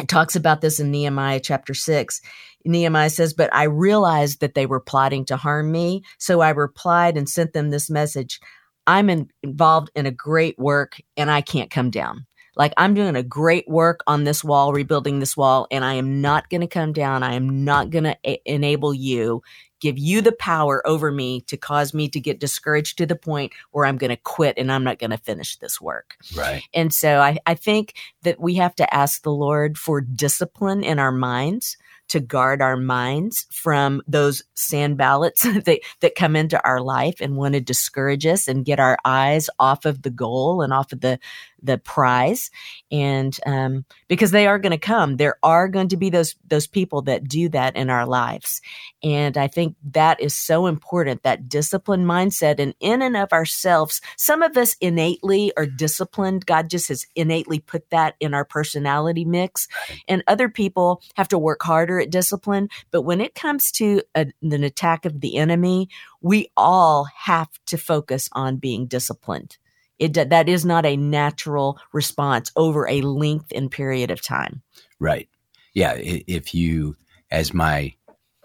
it 0.00 0.08
talks 0.08 0.36
about 0.36 0.60
this 0.60 0.80
in 0.80 0.90
Nehemiah 0.90 1.40
chapter 1.40 1.72
6. 1.72 2.20
Nehemiah 2.64 3.10
says, 3.10 3.32
But 3.32 3.54
I 3.54 3.64
realized 3.64 4.40
that 4.40 4.54
they 4.54 4.66
were 4.66 4.80
plotting 4.80 5.24
to 5.26 5.36
harm 5.36 5.70
me. 5.70 6.02
So 6.18 6.40
I 6.40 6.50
replied 6.50 7.16
and 7.16 7.28
sent 7.28 7.52
them 7.52 7.70
this 7.70 7.88
message 7.88 8.40
I'm 8.86 9.08
in, 9.08 9.28
involved 9.42 9.90
in 9.94 10.06
a 10.06 10.10
great 10.10 10.58
work 10.58 11.00
and 11.16 11.30
I 11.30 11.40
can't 11.40 11.70
come 11.70 11.90
down. 11.90 12.26
Like 12.56 12.72
I'm 12.76 12.94
doing 12.94 13.16
a 13.16 13.22
great 13.22 13.68
work 13.68 14.00
on 14.06 14.24
this 14.24 14.44
wall, 14.44 14.72
rebuilding 14.72 15.18
this 15.18 15.36
wall, 15.36 15.66
and 15.70 15.84
I 15.84 15.94
am 15.94 16.20
not 16.20 16.50
going 16.50 16.60
to 16.60 16.66
come 16.66 16.92
down. 16.92 17.22
I 17.22 17.34
am 17.34 17.64
not 17.64 17.90
going 17.90 18.04
to 18.04 18.16
a- 18.24 18.42
enable 18.44 18.94
you, 18.94 19.42
give 19.80 19.98
you 19.98 20.22
the 20.22 20.32
power 20.32 20.86
over 20.86 21.12
me 21.12 21.42
to 21.42 21.56
cause 21.56 21.92
me 21.92 22.08
to 22.08 22.18
get 22.18 22.40
discouraged 22.40 22.96
to 22.96 23.06
the 23.06 23.16
point 23.16 23.52
where 23.72 23.84
I'm 23.84 23.98
going 23.98 24.10
to 24.10 24.16
quit 24.16 24.56
and 24.56 24.72
I'm 24.72 24.84
not 24.84 24.98
going 24.98 25.10
to 25.10 25.18
finish 25.18 25.56
this 25.56 25.80
work. 25.80 26.16
Right. 26.34 26.62
And 26.72 26.92
so 26.92 27.20
I, 27.20 27.38
I 27.44 27.54
think 27.54 27.94
that 28.22 28.40
we 28.40 28.54
have 28.54 28.74
to 28.76 28.94
ask 28.94 29.22
the 29.22 29.32
Lord 29.32 29.76
for 29.76 30.00
discipline 30.00 30.84
in 30.84 30.98
our 30.98 31.12
minds 31.12 31.76
to 32.08 32.20
guard 32.20 32.60
our 32.60 32.76
minds 32.76 33.46
from 33.50 34.02
those 34.06 34.42
Sanballats 34.56 35.42
that, 35.64 35.80
that 36.00 36.14
come 36.14 36.36
into 36.36 36.62
our 36.64 36.80
life 36.80 37.20
and 37.20 37.36
want 37.36 37.54
to 37.54 37.60
discourage 37.60 38.26
us 38.26 38.46
and 38.46 38.64
get 38.64 38.80
our 38.80 38.98
eyes 39.04 39.48
off 39.58 39.84
of 39.84 40.02
the 40.02 40.10
goal 40.10 40.62
and 40.62 40.72
off 40.72 40.92
of 40.92 41.00
the, 41.00 41.18
the 41.64 41.78
prize. 41.78 42.50
And, 42.92 43.36
um, 43.46 43.84
because 44.08 44.30
they 44.30 44.46
are 44.46 44.58
going 44.58 44.72
to 44.72 44.78
come, 44.78 45.16
there 45.16 45.36
are 45.42 45.66
going 45.68 45.88
to 45.88 45.96
be 45.96 46.10
those, 46.10 46.36
those 46.46 46.66
people 46.66 47.02
that 47.02 47.26
do 47.26 47.48
that 47.48 47.74
in 47.74 47.90
our 47.90 48.06
lives. 48.06 48.60
And 49.02 49.36
I 49.36 49.48
think 49.48 49.76
that 49.92 50.20
is 50.20 50.34
so 50.34 50.66
important, 50.66 51.22
that 51.22 51.48
disciplined 51.48 52.06
mindset 52.06 52.60
and 52.60 52.74
in 52.80 53.02
and 53.02 53.16
of 53.16 53.32
ourselves, 53.32 54.00
some 54.16 54.42
of 54.42 54.56
us 54.56 54.76
innately 54.80 55.52
are 55.56 55.66
disciplined. 55.66 56.46
God 56.46 56.70
just 56.70 56.88
has 56.88 57.06
innately 57.14 57.58
put 57.58 57.90
that 57.90 58.14
in 58.20 58.34
our 58.34 58.44
personality 58.44 59.24
mix 59.24 59.66
and 60.06 60.22
other 60.26 60.48
people 60.48 61.02
have 61.14 61.28
to 61.28 61.38
work 61.38 61.62
harder 61.62 61.98
at 62.00 62.10
discipline. 62.10 62.68
But 62.90 63.02
when 63.02 63.20
it 63.20 63.34
comes 63.34 63.70
to 63.72 64.02
a, 64.14 64.26
an 64.42 64.64
attack 64.64 65.04
of 65.04 65.20
the 65.20 65.36
enemy, 65.36 65.88
we 66.20 66.50
all 66.56 67.06
have 67.16 67.48
to 67.66 67.78
focus 67.78 68.28
on 68.32 68.56
being 68.56 68.86
disciplined. 68.86 69.58
It 69.98 70.14
that 70.14 70.48
is 70.48 70.64
not 70.64 70.86
a 70.86 70.96
natural 70.96 71.78
response 71.92 72.50
over 72.56 72.88
a 72.88 73.00
length 73.02 73.52
and 73.54 73.70
period 73.70 74.10
of 74.10 74.22
time. 74.22 74.62
Right. 74.98 75.28
Yeah. 75.72 75.94
If 75.96 76.54
you, 76.54 76.96
as 77.30 77.54
my 77.54 77.94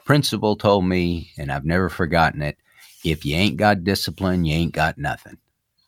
principal 0.06 0.56
told 0.56 0.86
me, 0.86 1.32
and 1.38 1.52
I've 1.52 1.66
never 1.66 1.90
forgotten 1.90 2.42
it, 2.42 2.58
if 3.04 3.26
you 3.26 3.36
ain't 3.36 3.58
got 3.58 3.84
discipline, 3.84 4.46
you 4.46 4.56
ain't 4.56 4.74
got 4.74 4.98
nothing. 4.98 5.38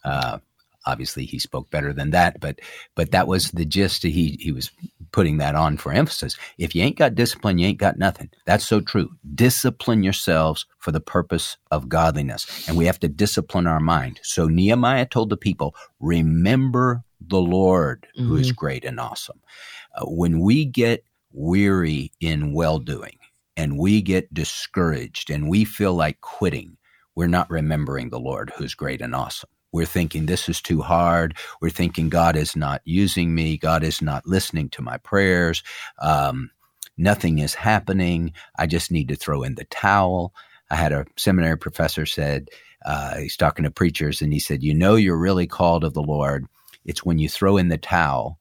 Uh, 0.04 0.39
obviously 0.86 1.26
he 1.26 1.39
spoke 1.39 1.70
better 1.70 1.94
than 1.94 2.12
that, 2.12 2.39
but 2.39 2.60
but 2.96 3.12
that 3.12 3.28
was 3.28 3.52
the 3.52 3.65
gist. 3.65 4.04
He 4.04 4.38
he 4.39 4.52
was 4.52 4.72
putting 5.12 5.38
that 5.38 5.56
on 5.56 5.78
for 5.78 5.91
emphasis. 5.91 6.38
If 6.58 6.74
you 6.76 6.84
ain't 6.84 6.98
got 6.98 7.15
discipline, 7.15 7.58
you 7.58 7.67
ain't 7.67 7.78
got 7.78 7.98
nothing. 7.98 8.30
That's 8.46 8.65
so 8.65 8.80
true. 8.80 9.12
Discipline 9.36 10.04
yourselves 10.04 10.65
for 10.80 10.91
the 10.91 11.02
purpose 11.02 11.58
of 11.70 11.89
godliness, 11.89 12.67
and 12.67 12.78
we 12.78 12.86
have 12.86 13.00
to 13.00 13.08
discipline 13.08 13.67
our 13.67 13.80
mind. 13.80 14.20
So 14.24 14.48
Nehemiah 14.48 15.06
told 15.06 15.30
the 15.30 15.38
people, 15.38 15.76
"Remember 16.00 17.04
the 17.20 17.41
Lord, 17.41 18.08
mm-hmm. 18.17 18.28
who 18.28 18.36
is 18.36 18.48
mm-hmm. 18.48 18.56
great 18.56 18.86
and 18.86 19.00
awesome." 19.00 19.41
Uh, 19.96 20.06
when 20.06 20.39
we 20.39 20.65
get 20.65 21.04
weary 21.34 22.12
in 22.20 22.54
well 22.54 22.80
doing, 22.80 23.17
and 23.58 23.78
we 23.78 24.02
get 24.02 24.34
discouraged, 24.34 25.30
and 25.30 25.50
we 25.50 25.65
feel 25.65 25.94
like 25.94 26.22
quitting, 26.22 26.78
we're 27.15 27.28
not 27.28 27.50
remembering 27.50 28.10
the 28.10 28.20
Lord, 28.20 28.52
who's 28.56 28.74
great 28.74 29.02
and 29.02 29.13
awesome. 29.13 29.50
We're 29.71 29.86
thinking 29.86 30.25
this 30.25 30.49
is 30.49 30.62
too 30.62 30.81
hard. 30.81 31.36
We're 31.62 31.69
thinking 31.69 32.10
God 32.10 32.36
is 32.36 32.55
not 32.55 32.81
using 32.86 33.34
me. 33.34 33.57
God 33.57 33.84
is 33.84 34.01
not 34.01 34.27
listening 34.27 34.69
to 34.71 34.81
my 34.81 34.97
prayers. 34.97 35.63
Um, 35.99 36.51
nothing 36.97 37.39
is 37.39 37.53
happening. 37.55 38.34
I 38.57 38.67
just 38.67 38.91
need 38.91 39.07
to 39.10 39.15
throw 39.15 39.43
in 39.43 39.55
the 39.55 39.65
towel. 39.65 40.34
I 40.69 40.75
had 40.75 40.91
a 40.91 41.05
seminary 41.17 41.57
professor 41.57 42.05
said, 42.05 42.49
uh, 42.86 43.17
he's 43.17 43.38
talking 43.38 43.63
to 43.63 43.71
preachers 43.71 44.21
and 44.21 44.34
he 44.34 44.39
said, 44.39 44.63
you 44.63 44.73
know, 44.73 44.95
you're 44.95 45.17
really 45.17 45.47
called 45.47 45.84
of 45.84 45.93
the 45.93 46.01
Lord. 46.01 46.45
It's 46.86 47.05
when 47.05 47.19
you 47.19 47.29
throw 47.29 47.57
in 47.57 47.69
the 47.69 47.77
towel 47.77 48.39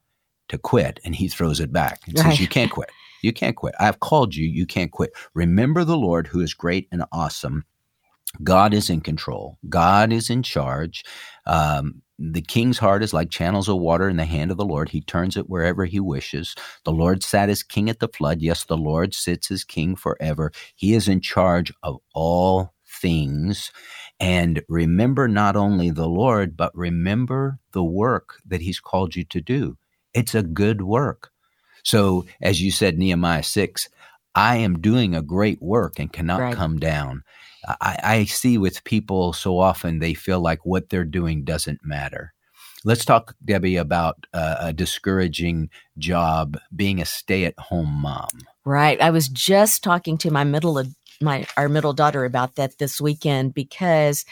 to 0.48 0.58
quit 0.58 1.00
and 1.04 1.14
he 1.14 1.28
throws 1.28 1.60
it 1.60 1.72
back 1.72 2.00
and 2.06 2.16
right. 2.16 2.26
says, 2.26 2.40
you 2.40 2.48
can't 2.48 2.70
quit. 2.70 2.90
You 3.22 3.32
can't 3.32 3.56
quit. 3.56 3.74
I've 3.78 4.00
called 4.00 4.34
you. 4.34 4.46
You 4.46 4.66
can't 4.66 4.90
quit. 4.90 5.12
Remember 5.34 5.84
the 5.84 5.96
Lord 5.96 6.26
who 6.26 6.40
is 6.40 6.54
great 6.54 6.88
and 6.90 7.04
awesome. 7.12 7.64
God 8.42 8.74
is 8.74 8.90
in 8.90 9.00
control. 9.00 9.58
God 9.68 10.12
is 10.12 10.30
in 10.30 10.42
charge. 10.42 11.04
Um, 11.46 12.02
the 12.18 12.42
king's 12.42 12.78
heart 12.78 13.02
is 13.02 13.14
like 13.14 13.30
channels 13.30 13.68
of 13.68 13.78
water 13.78 14.08
in 14.08 14.16
the 14.16 14.26
hand 14.26 14.50
of 14.50 14.56
the 14.58 14.64
Lord. 14.64 14.90
He 14.90 15.00
turns 15.00 15.36
it 15.36 15.48
wherever 15.48 15.86
he 15.86 16.00
wishes. 16.00 16.54
The 16.84 16.92
Lord 16.92 17.22
sat 17.22 17.48
as 17.48 17.62
king 17.62 17.88
at 17.88 17.98
the 17.98 18.08
flood. 18.08 18.42
Yes, 18.42 18.64
the 18.64 18.76
Lord 18.76 19.14
sits 19.14 19.50
as 19.50 19.64
king 19.64 19.96
forever. 19.96 20.52
He 20.76 20.94
is 20.94 21.08
in 21.08 21.22
charge 21.22 21.72
of 21.82 21.98
all 22.14 22.74
things. 22.86 23.72
And 24.18 24.62
remember 24.68 25.28
not 25.28 25.56
only 25.56 25.90
the 25.90 26.08
Lord, 26.08 26.56
but 26.56 26.76
remember 26.76 27.58
the 27.72 27.84
work 27.84 28.36
that 28.46 28.60
he's 28.60 28.80
called 28.80 29.16
you 29.16 29.24
to 29.24 29.40
do. 29.40 29.78
It's 30.12 30.34
a 30.34 30.42
good 30.42 30.82
work. 30.82 31.30
So, 31.82 32.26
as 32.42 32.60
you 32.60 32.70
said, 32.70 32.98
Nehemiah 32.98 33.42
6, 33.42 33.88
I 34.34 34.56
am 34.56 34.80
doing 34.80 35.14
a 35.14 35.22
great 35.22 35.62
work 35.62 35.98
and 35.98 36.12
cannot 36.12 36.40
right. 36.40 36.54
come 36.54 36.78
down. 36.78 37.22
I, 37.66 37.98
I 38.02 38.24
see 38.24 38.58
with 38.58 38.84
people 38.84 39.32
so 39.32 39.58
often 39.58 39.98
they 39.98 40.14
feel 40.14 40.40
like 40.40 40.64
what 40.64 40.88
they're 40.88 41.04
doing 41.04 41.44
doesn't 41.44 41.84
matter. 41.84 42.32
Let's 42.84 43.04
talk, 43.04 43.34
Debbie, 43.44 43.76
about 43.76 44.26
uh, 44.32 44.56
a 44.60 44.72
discouraging 44.72 45.68
job 45.98 46.56
being 46.74 47.00
a 47.00 47.04
stay-at-home 47.04 47.92
mom. 47.92 48.30
Right. 48.64 49.00
I 49.00 49.10
was 49.10 49.28
just 49.28 49.84
talking 49.84 50.16
to 50.18 50.30
my 50.30 50.44
middle 50.44 50.82
my 51.20 51.46
our 51.58 51.68
middle 51.68 51.92
daughter 51.92 52.24
about 52.24 52.54
that 52.54 52.78
this 52.78 53.00
weekend 53.00 53.52
because 53.52 54.24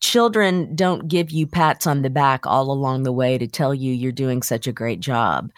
children 0.00 0.74
don't 0.74 1.08
give 1.08 1.30
you 1.30 1.46
pats 1.46 1.86
on 1.86 2.02
the 2.02 2.10
back 2.10 2.46
all 2.46 2.70
along 2.70 3.02
the 3.02 3.12
way 3.12 3.38
to 3.38 3.46
tell 3.46 3.74
you 3.74 3.92
you're 3.92 4.12
doing 4.12 4.42
such 4.42 4.66
a 4.66 4.72
great 4.72 5.00
job. 5.00 5.50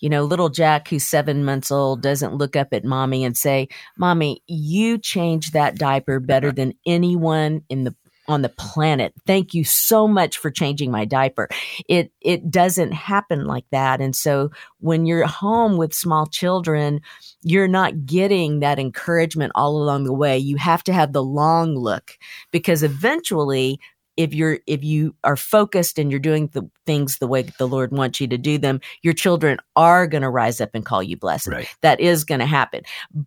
You 0.00 0.08
know, 0.08 0.24
little 0.24 0.48
Jack, 0.48 0.88
who's 0.88 1.06
seven 1.06 1.44
months 1.44 1.70
old, 1.70 2.02
doesn't 2.02 2.34
look 2.34 2.56
up 2.56 2.68
at 2.72 2.84
mommy 2.84 3.24
and 3.24 3.36
say, 3.36 3.68
Mommy, 3.96 4.42
you 4.46 4.98
changed 4.98 5.52
that 5.52 5.76
diaper 5.76 6.20
better 6.20 6.52
than 6.52 6.74
anyone 6.86 7.62
in 7.68 7.84
the 7.84 7.94
on 8.32 8.42
the 8.42 8.48
planet. 8.48 9.12
Thank 9.26 9.54
you 9.54 9.64
so 9.64 10.08
much 10.08 10.38
for 10.38 10.50
changing 10.50 10.90
my 10.90 11.04
diaper. 11.04 11.48
It 11.88 12.10
it 12.20 12.50
doesn't 12.50 12.92
happen 12.92 13.46
like 13.46 13.66
that. 13.70 14.00
And 14.00 14.16
so 14.16 14.50
when 14.80 15.06
you're 15.06 15.26
home 15.26 15.76
with 15.76 15.94
small 15.94 16.26
children, 16.26 17.00
you're 17.42 17.68
not 17.68 18.06
getting 18.06 18.60
that 18.60 18.78
encouragement 18.78 19.52
all 19.54 19.76
along 19.76 20.04
the 20.04 20.12
way. 20.12 20.38
You 20.38 20.56
have 20.56 20.82
to 20.84 20.92
have 20.92 21.12
the 21.12 21.22
long 21.22 21.76
look 21.76 22.18
because 22.50 22.82
eventually 22.82 23.78
if 24.16 24.34
you're 24.34 24.58
if 24.66 24.84
you 24.84 25.14
are 25.24 25.36
focused 25.36 25.98
and 25.98 26.10
you're 26.10 26.20
doing 26.20 26.48
the 26.48 26.68
things 26.86 27.18
the 27.18 27.26
way 27.26 27.42
the 27.42 27.68
Lord 27.68 27.92
wants 27.92 28.20
you 28.20 28.26
to 28.28 28.38
do 28.38 28.58
them, 28.58 28.80
your 29.02 29.14
children 29.14 29.58
are 29.76 30.06
going 30.06 30.22
to 30.22 30.30
rise 30.30 30.60
up 30.60 30.70
and 30.74 30.84
call 30.84 31.02
you 31.02 31.16
blessed. 31.16 31.48
Right. 31.48 31.68
That 31.80 32.00
is 32.00 32.24
going 32.24 32.40
to 32.40 32.46
happen. 32.46 32.82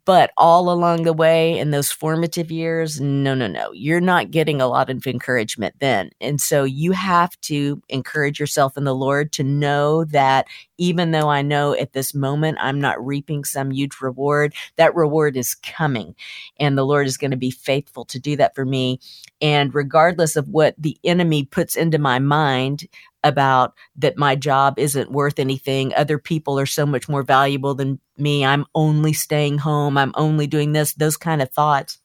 But 0.05 0.31
all 0.37 0.69
along 0.69 1.03
the 1.03 1.13
way 1.13 1.57
in 1.57 1.71
those 1.71 1.91
formative 1.91 2.51
years, 2.51 2.99
no, 2.99 3.33
no, 3.33 3.47
no. 3.47 3.71
You're 3.73 4.01
not 4.01 4.31
getting 4.31 4.61
a 4.61 4.67
lot 4.67 4.89
of 4.89 5.05
encouragement 5.07 5.75
then. 5.79 6.11
And 6.21 6.39
so 6.41 6.63
you 6.63 6.91
have 6.91 7.39
to 7.41 7.81
encourage 7.89 8.39
yourself 8.39 8.77
in 8.77 8.83
the 8.83 8.95
Lord 8.95 9.31
to 9.33 9.43
know 9.43 10.05
that 10.05 10.47
even 10.77 11.11
though 11.11 11.29
I 11.29 11.41
know 11.41 11.73
at 11.73 11.93
this 11.93 12.13
moment 12.13 12.57
I'm 12.59 12.81
not 12.81 13.03
reaping 13.03 13.43
some 13.43 13.71
huge 13.71 14.01
reward, 14.01 14.53
that 14.75 14.95
reward 14.95 15.37
is 15.37 15.55
coming. 15.55 16.15
And 16.59 16.77
the 16.77 16.85
Lord 16.85 17.07
is 17.07 17.17
going 17.17 17.31
to 17.31 17.37
be 17.37 17.51
faithful 17.51 18.05
to 18.05 18.19
do 18.19 18.35
that 18.35 18.55
for 18.55 18.65
me. 18.65 18.99
And 19.41 19.73
regardless 19.73 20.35
of 20.35 20.47
what 20.49 20.75
the 20.77 20.97
enemy 21.03 21.45
puts 21.45 21.75
into 21.75 21.97
my 21.97 22.19
mind, 22.19 22.87
about 23.25 23.73
that 23.97 24.17
my 24.17 24.35
job 24.35 24.75
isn't 24.77 25.11
worth 25.11 25.39
anything. 25.39 25.93
Other 25.95 26.17
people 26.17 26.57
are 26.59 26.65
so 26.65 26.85
much 26.85 27.09
more 27.09 27.23
valuable 27.23 27.73
than 27.73 27.99
me. 28.17 28.45
I'm 28.45 28.65
only 28.73 29.11
staying 29.11 29.57
home. 29.57 29.97
I'm 29.97 30.13
only 30.15 30.47
doing 30.47 30.71
this, 30.71 30.93
those 30.93 31.17
kind 31.17 31.41
of 31.41 31.51
thoughts. 31.51 31.99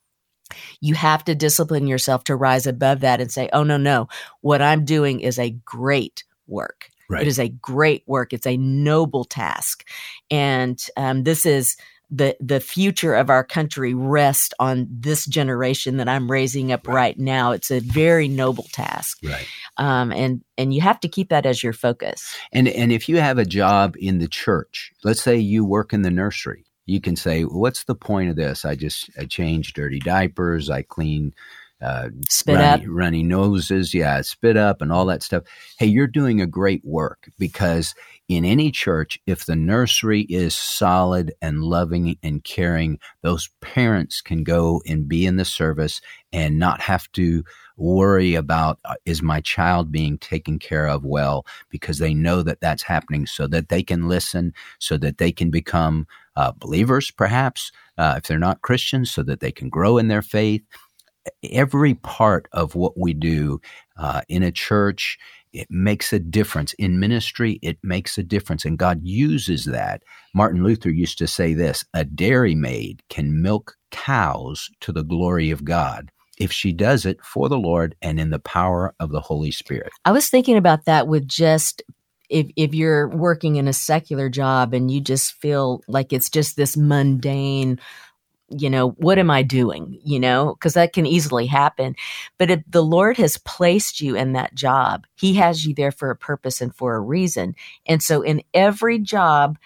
You 0.81 0.95
have 0.95 1.23
to 1.25 1.35
discipline 1.35 1.87
yourself 1.87 2.25
to 2.25 2.35
rise 2.35 2.67
above 2.67 3.01
that 3.01 3.21
and 3.21 3.31
say, 3.31 3.49
oh, 3.53 3.63
no, 3.63 3.77
no, 3.77 4.09
what 4.41 4.61
I'm 4.61 4.83
doing 4.83 5.21
is 5.21 5.39
a 5.39 5.51
great 5.51 6.25
work. 6.47 6.89
Right. 7.07 7.21
It 7.21 7.27
is 7.27 7.39
a 7.39 7.49
great 7.49 8.03
work. 8.07 8.33
It's 8.33 8.47
a 8.47 8.57
noble 8.57 9.25
task. 9.25 9.87
And 10.29 10.81
um, 10.97 11.23
this 11.23 11.45
is 11.45 11.77
the 12.11 12.35
the 12.41 12.59
future 12.59 13.13
of 13.15 13.29
our 13.29 13.43
country 13.43 13.93
rests 13.93 14.53
on 14.59 14.87
this 14.91 15.25
generation 15.25 15.97
that 15.97 16.09
I'm 16.09 16.29
raising 16.29 16.71
up 16.71 16.87
right, 16.87 16.93
right 16.93 17.19
now. 17.19 17.51
It's 17.53 17.71
a 17.71 17.79
very 17.79 18.27
noble 18.27 18.67
task, 18.73 19.17
right? 19.23 19.47
Um, 19.77 20.11
and 20.11 20.43
and 20.57 20.73
you 20.73 20.81
have 20.81 20.99
to 20.99 21.07
keep 21.07 21.29
that 21.29 21.45
as 21.45 21.63
your 21.63 21.73
focus. 21.73 22.35
And 22.51 22.67
and 22.67 22.91
if 22.91 23.07
you 23.07 23.17
have 23.17 23.37
a 23.37 23.45
job 23.45 23.95
in 23.97 24.19
the 24.19 24.27
church, 24.27 24.91
let's 25.03 25.23
say 25.23 25.37
you 25.37 25.63
work 25.63 25.93
in 25.93 26.01
the 26.01 26.11
nursery, 26.11 26.65
you 26.85 26.99
can 26.99 27.15
say, 27.15 27.43
"What's 27.43 27.85
the 27.85 27.95
point 27.95 28.29
of 28.29 28.35
this? 28.35 28.65
I 28.65 28.75
just 28.75 29.09
I 29.17 29.25
change 29.25 29.73
dirty 29.73 29.99
diapers, 29.99 30.69
I 30.69 30.81
clean." 30.81 31.33
Uh, 31.81 32.09
spit 32.29 32.55
runny, 32.55 32.65
up, 32.65 32.81
runny 32.87 33.23
noses, 33.23 33.93
yeah, 33.93 34.21
spit 34.21 34.55
up, 34.55 34.81
and 34.81 34.91
all 34.91 35.05
that 35.05 35.23
stuff. 35.23 35.43
Hey, 35.79 35.87
you're 35.87 36.07
doing 36.07 36.39
a 36.39 36.45
great 36.45 36.83
work 36.85 37.29
because 37.39 37.95
in 38.29 38.45
any 38.45 38.71
church, 38.71 39.19
if 39.25 39.45
the 39.45 39.55
nursery 39.55 40.21
is 40.29 40.55
solid 40.55 41.33
and 41.41 41.63
loving 41.63 42.17
and 42.21 42.43
caring, 42.43 42.99
those 43.23 43.49
parents 43.61 44.21
can 44.21 44.43
go 44.43 44.81
and 44.87 45.07
be 45.07 45.25
in 45.25 45.37
the 45.37 45.45
service 45.45 46.01
and 46.31 46.59
not 46.59 46.81
have 46.81 47.11
to 47.13 47.43
worry 47.77 48.35
about 48.35 48.79
uh, 48.85 48.95
is 49.05 49.23
my 49.23 49.41
child 49.41 49.91
being 49.91 50.17
taken 50.19 50.59
care 50.59 50.87
of 50.87 51.03
well? 51.03 51.45
Because 51.69 51.97
they 51.97 52.13
know 52.13 52.43
that 52.43 52.61
that's 52.61 52.83
happening 52.83 53.25
so 53.25 53.47
that 53.47 53.69
they 53.69 53.81
can 53.81 54.07
listen 54.07 54.53
so 54.77 54.97
that 54.97 55.17
they 55.17 55.31
can 55.31 55.49
become 55.49 56.05
uh, 56.35 56.51
believers 56.57 57.11
perhaps 57.11 57.71
uh, 57.97 58.15
if 58.17 58.23
they're 58.23 58.39
not 58.39 58.61
christians 58.61 59.11
so 59.11 59.21
that 59.21 59.41
they 59.41 59.51
can 59.51 59.69
grow 59.69 59.97
in 59.97 60.07
their 60.07 60.21
faith 60.21 60.63
every 61.43 61.95
part 61.95 62.47
of 62.51 62.75
what 62.75 62.97
we 62.97 63.13
do 63.13 63.61
uh, 63.97 64.21
in 64.29 64.43
a 64.43 64.51
church 64.51 65.17
it 65.53 65.67
makes 65.69 66.13
a 66.13 66.19
difference. 66.19 66.73
In 66.73 66.99
ministry, 66.99 67.59
it 67.61 67.77
makes 67.83 68.17
a 68.17 68.23
difference. 68.23 68.65
And 68.65 68.77
God 68.77 69.01
uses 69.03 69.65
that. 69.65 70.03
Martin 70.33 70.63
Luther 70.63 70.89
used 70.89 71.17
to 71.17 71.27
say 71.27 71.53
this 71.53 71.83
a 71.93 72.05
dairymaid 72.05 73.01
can 73.09 73.41
milk 73.41 73.75
cows 73.91 74.69
to 74.81 74.91
the 74.91 75.03
glory 75.03 75.51
of 75.51 75.65
God 75.65 76.11
if 76.37 76.51
she 76.51 76.71
does 76.71 77.05
it 77.05 77.23
for 77.23 77.49
the 77.49 77.57
Lord 77.57 77.95
and 78.01 78.19
in 78.19 78.29
the 78.29 78.39
power 78.39 78.95
of 78.99 79.11
the 79.11 79.19
Holy 79.19 79.51
Spirit. 79.51 79.91
I 80.05 80.11
was 80.11 80.29
thinking 80.29 80.57
about 80.57 80.85
that 80.85 81.07
with 81.07 81.27
just 81.27 81.83
if 82.29 82.47
if 82.55 82.73
you're 82.73 83.09
working 83.09 83.57
in 83.57 83.67
a 83.67 83.73
secular 83.73 84.29
job 84.29 84.73
and 84.73 84.89
you 84.89 85.01
just 85.01 85.33
feel 85.33 85.81
like 85.87 86.13
it's 86.13 86.29
just 86.29 86.55
this 86.55 86.77
mundane 86.77 87.77
you 88.57 88.69
know, 88.69 88.89
what 88.91 89.17
am 89.17 89.29
I 89.29 89.43
doing? 89.43 89.99
You 90.03 90.19
know, 90.19 90.55
because 90.55 90.73
that 90.73 90.93
can 90.93 91.05
easily 91.05 91.45
happen. 91.45 91.95
But 92.37 92.51
if 92.51 92.61
the 92.67 92.83
Lord 92.83 93.17
has 93.17 93.37
placed 93.37 94.01
you 94.01 94.15
in 94.15 94.33
that 94.33 94.53
job, 94.55 95.05
He 95.15 95.33
has 95.35 95.65
you 95.65 95.73
there 95.73 95.91
for 95.91 96.09
a 96.09 96.15
purpose 96.15 96.61
and 96.61 96.75
for 96.75 96.95
a 96.95 96.99
reason. 96.99 97.55
And 97.85 98.01
so 98.03 98.21
in 98.21 98.41
every 98.53 98.99
job, 98.99 99.57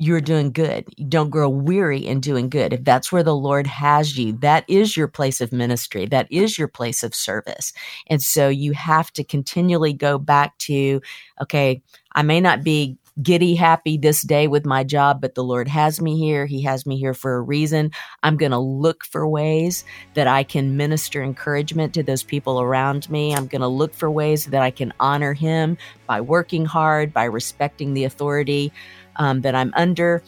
you're 0.00 0.20
doing 0.20 0.50
good. 0.50 0.84
You 0.96 1.06
don't 1.06 1.30
grow 1.30 1.48
weary 1.48 2.04
in 2.04 2.20
doing 2.20 2.48
good. 2.48 2.72
If 2.72 2.84
that's 2.84 3.12
where 3.12 3.22
the 3.22 3.36
Lord 3.36 3.66
has 3.66 4.18
you, 4.18 4.32
that 4.40 4.64
is 4.68 4.96
your 4.96 5.08
place 5.08 5.40
of 5.40 5.52
ministry. 5.52 6.06
That 6.06 6.26
is 6.30 6.58
your 6.58 6.68
place 6.68 7.04
of 7.04 7.14
service. 7.14 7.72
And 8.08 8.20
so 8.20 8.48
you 8.48 8.72
have 8.72 9.12
to 9.12 9.24
continually 9.24 9.92
go 9.92 10.18
back 10.18 10.58
to, 10.58 11.00
okay, 11.40 11.82
I 12.12 12.22
may 12.22 12.40
not 12.40 12.64
be 12.64 12.98
giddy 13.22 13.54
happy 13.54 13.96
this 13.96 14.22
day 14.22 14.46
with 14.46 14.64
my 14.64 14.84
job, 14.84 15.20
but 15.20 15.34
the 15.34 15.44
Lord 15.44 15.68
has 15.68 16.00
me 16.00 16.18
here. 16.18 16.46
He 16.46 16.62
has 16.62 16.86
me 16.86 16.96
here 16.96 17.14
for 17.14 17.36
a 17.36 17.40
reason. 17.40 17.90
I'm 18.22 18.36
going 18.36 18.52
to 18.52 18.58
look 18.58 19.04
for 19.04 19.26
ways 19.26 19.84
that 20.14 20.26
I 20.26 20.42
can 20.44 20.76
minister 20.76 21.22
encouragement 21.22 21.94
to 21.94 22.02
those 22.02 22.22
people 22.22 22.60
around 22.60 23.08
me. 23.10 23.34
I'm 23.34 23.46
going 23.46 23.60
to 23.60 23.68
look 23.68 23.94
for 23.94 24.10
ways 24.10 24.46
that 24.46 24.62
I 24.62 24.70
can 24.70 24.92
honor 25.00 25.32
Him 25.32 25.76
by 26.06 26.20
working 26.20 26.64
hard, 26.64 27.12
by 27.12 27.24
respecting 27.24 27.94
the 27.94 28.04
authority 28.04 28.72
um, 29.16 29.40
that 29.42 29.54
I'm 29.54 29.72
under, 29.74 30.22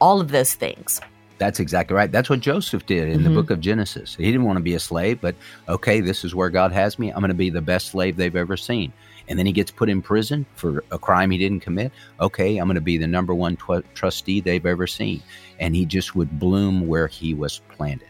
all 0.00 0.20
of 0.20 0.30
those 0.30 0.54
things. 0.54 1.00
That's 1.38 1.60
exactly 1.60 1.94
right. 1.94 2.10
That's 2.10 2.30
what 2.30 2.40
Joseph 2.40 2.86
did 2.86 3.08
in 3.08 3.20
mm-hmm. 3.20 3.24
the 3.24 3.30
book 3.30 3.50
of 3.50 3.60
Genesis. 3.60 4.14
He 4.16 4.24
didn't 4.24 4.44
want 4.44 4.56
to 4.56 4.62
be 4.62 4.74
a 4.74 4.80
slave, 4.80 5.20
but 5.20 5.34
okay, 5.68 6.00
this 6.00 6.24
is 6.24 6.34
where 6.34 6.48
God 6.48 6.72
has 6.72 6.98
me. 6.98 7.10
I'm 7.10 7.20
going 7.20 7.28
to 7.28 7.34
be 7.34 7.50
the 7.50 7.60
best 7.60 7.88
slave 7.88 8.16
they've 8.16 8.34
ever 8.34 8.56
seen 8.56 8.92
and 9.28 9.38
then 9.38 9.46
he 9.46 9.52
gets 9.52 9.70
put 9.70 9.88
in 9.88 10.02
prison 10.02 10.46
for 10.54 10.84
a 10.90 10.98
crime 10.98 11.30
he 11.30 11.38
didn't 11.38 11.60
commit. 11.60 11.92
Okay, 12.20 12.58
I'm 12.58 12.66
going 12.66 12.76
to 12.76 12.80
be 12.80 12.98
the 12.98 13.06
number 13.06 13.34
one 13.34 13.56
tw- 13.56 13.84
trustee 13.94 14.40
they've 14.40 14.66
ever 14.66 14.86
seen. 14.86 15.22
And 15.58 15.74
he 15.74 15.84
just 15.84 16.14
would 16.14 16.38
bloom 16.38 16.86
where 16.86 17.06
he 17.06 17.34
was 17.34 17.60
planted. 17.76 18.08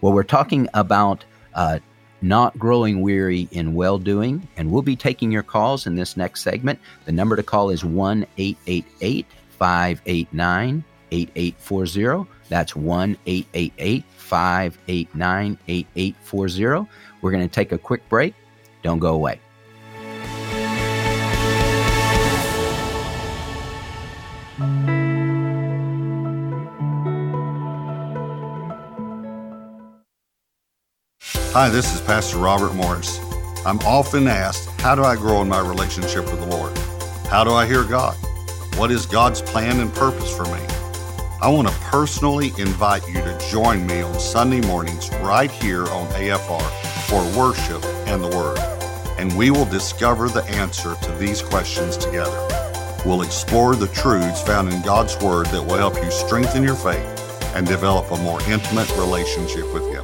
Well, 0.00 0.12
we're 0.12 0.22
talking 0.22 0.68
about 0.74 1.24
uh, 1.54 1.78
not 2.22 2.58
growing 2.58 3.02
weary 3.02 3.48
in 3.50 3.74
well 3.74 3.98
doing, 3.98 4.46
and 4.56 4.70
we'll 4.70 4.82
be 4.82 4.96
taking 4.96 5.30
your 5.30 5.42
calls 5.42 5.86
in 5.86 5.94
this 5.94 6.16
next 6.16 6.42
segment. 6.42 6.78
The 7.04 7.12
number 7.12 7.36
to 7.36 7.42
call 7.42 7.70
is 7.70 7.84
1 7.84 8.26
888 8.38 9.26
589 9.50 10.84
8840. 11.10 12.30
That's 12.48 12.76
1 12.76 13.16
888 13.26 14.04
589 14.16 15.58
8840. 15.68 16.90
We're 17.20 17.30
going 17.30 17.48
to 17.48 17.54
take 17.54 17.72
a 17.72 17.78
quick 17.78 18.08
break. 18.08 18.34
Don't 18.82 18.98
go 18.98 19.14
away. 19.14 19.40
Hi, 31.58 31.70
this 31.70 31.94
is 31.94 32.02
Pastor 32.02 32.36
Robert 32.36 32.74
Morris. 32.74 33.18
I'm 33.64 33.78
often 33.78 34.28
asked, 34.28 34.68
How 34.82 34.94
do 34.94 35.04
I 35.04 35.16
grow 35.16 35.40
in 35.40 35.48
my 35.48 35.60
relationship 35.60 36.26
with 36.26 36.38
the 36.38 36.46
Lord? 36.46 36.76
How 37.28 37.44
do 37.44 37.52
I 37.54 37.64
hear 37.64 37.82
God? 37.82 38.14
What 38.76 38.90
is 38.90 39.06
God's 39.06 39.40
plan 39.40 39.80
and 39.80 39.90
purpose 39.94 40.36
for 40.36 40.44
me? 40.44 40.60
I 41.40 41.48
want 41.48 41.66
to 41.66 41.74
personally 41.84 42.52
invite 42.58 43.08
you 43.08 43.14
to 43.14 43.48
join 43.50 43.86
me 43.86 44.02
on 44.02 44.20
Sunday 44.20 44.60
mornings 44.66 45.10
right 45.22 45.50
here 45.50 45.84
on 45.84 46.06
AFR 46.08 46.60
for 47.08 47.24
worship 47.38 47.82
and 48.06 48.22
the 48.22 48.36
Word. 48.36 48.58
And 49.18 49.34
we 49.34 49.50
will 49.50 49.64
discover 49.64 50.28
the 50.28 50.44
answer 50.58 50.94
to 50.94 51.12
these 51.12 51.40
questions 51.40 51.96
together. 51.96 52.36
We'll 53.06 53.22
explore 53.22 53.76
the 53.76 53.88
truths 53.88 54.42
found 54.42 54.74
in 54.74 54.82
God's 54.82 55.18
Word 55.22 55.46
that 55.46 55.62
will 55.62 55.78
help 55.78 55.96
you 56.04 56.10
strengthen 56.10 56.62
your 56.62 56.76
faith 56.76 57.54
and 57.56 57.66
develop 57.66 58.10
a 58.10 58.18
more 58.18 58.42
intimate 58.42 58.94
relationship 58.98 59.72
with 59.72 59.90
Him. 59.90 59.95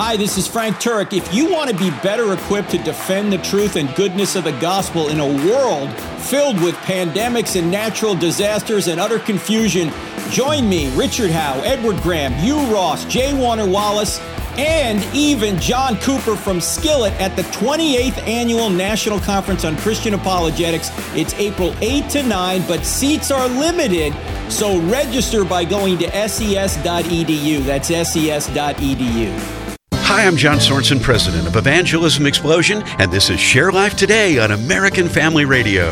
Hi, 0.00 0.16
this 0.16 0.38
is 0.38 0.46
Frank 0.46 0.76
Turek. 0.76 1.12
If 1.12 1.34
you 1.34 1.50
want 1.50 1.70
to 1.70 1.76
be 1.76 1.90
better 2.04 2.32
equipped 2.32 2.70
to 2.70 2.78
defend 2.78 3.32
the 3.32 3.38
truth 3.38 3.74
and 3.74 3.92
goodness 3.96 4.36
of 4.36 4.44
the 4.44 4.52
gospel 4.60 5.08
in 5.08 5.18
a 5.18 5.26
world 5.26 5.90
filled 6.22 6.62
with 6.62 6.76
pandemics 6.76 7.58
and 7.58 7.68
natural 7.68 8.14
disasters 8.14 8.86
and 8.86 9.00
utter 9.00 9.18
confusion, 9.18 9.90
join 10.30 10.68
me, 10.68 10.88
Richard 10.96 11.32
Howe, 11.32 11.60
Edward 11.64 11.96
Graham, 12.00 12.32
Hugh 12.34 12.60
Ross, 12.72 13.06
J. 13.06 13.34
Warner 13.36 13.68
Wallace, 13.68 14.20
and 14.56 15.02
even 15.16 15.58
John 15.58 15.96
Cooper 15.96 16.36
from 16.36 16.60
Skillet 16.60 17.12
at 17.14 17.34
the 17.34 17.42
28th 17.42 18.18
Annual 18.18 18.70
National 18.70 19.18
Conference 19.18 19.64
on 19.64 19.76
Christian 19.78 20.14
Apologetics. 20.14 20.92
It's 21.16 21.34
April 21.34 21.74
8 21.80 22.08
to 22.10 22.22
9, 22.22 22.62
but 22.68 22.86
seats 22.86 23.32
are 23.32 23.48
limited, 23.48 24.14
so 24.48 24.80
register 24.82 25.44
by 25.44 25.64
going 25.64 25.98
to 25.98 26.28
ses.edu. 26.28 27.64
That's 27.64 27.88
ses.edu. 27.88 29.67
Hi, 30.08 30.24
I'm 30.24 30.38
John 30.38 30.56
Sorensen, 30.56 31.02
president 31.02 31.46
of 31.46 31.54
Evangelism 31.54 32.24
Explosion, 32.24 32.82
and 32.98 33.12
this 33.12 33.28
is 33.28 33.38
Share 33.38 33.70
Life 33.70 33.94
Today 33.94 34.38
on 34.38 34.52
American 34.52 35.06
Family 35.06 35.44
Radio. 35.44 35.90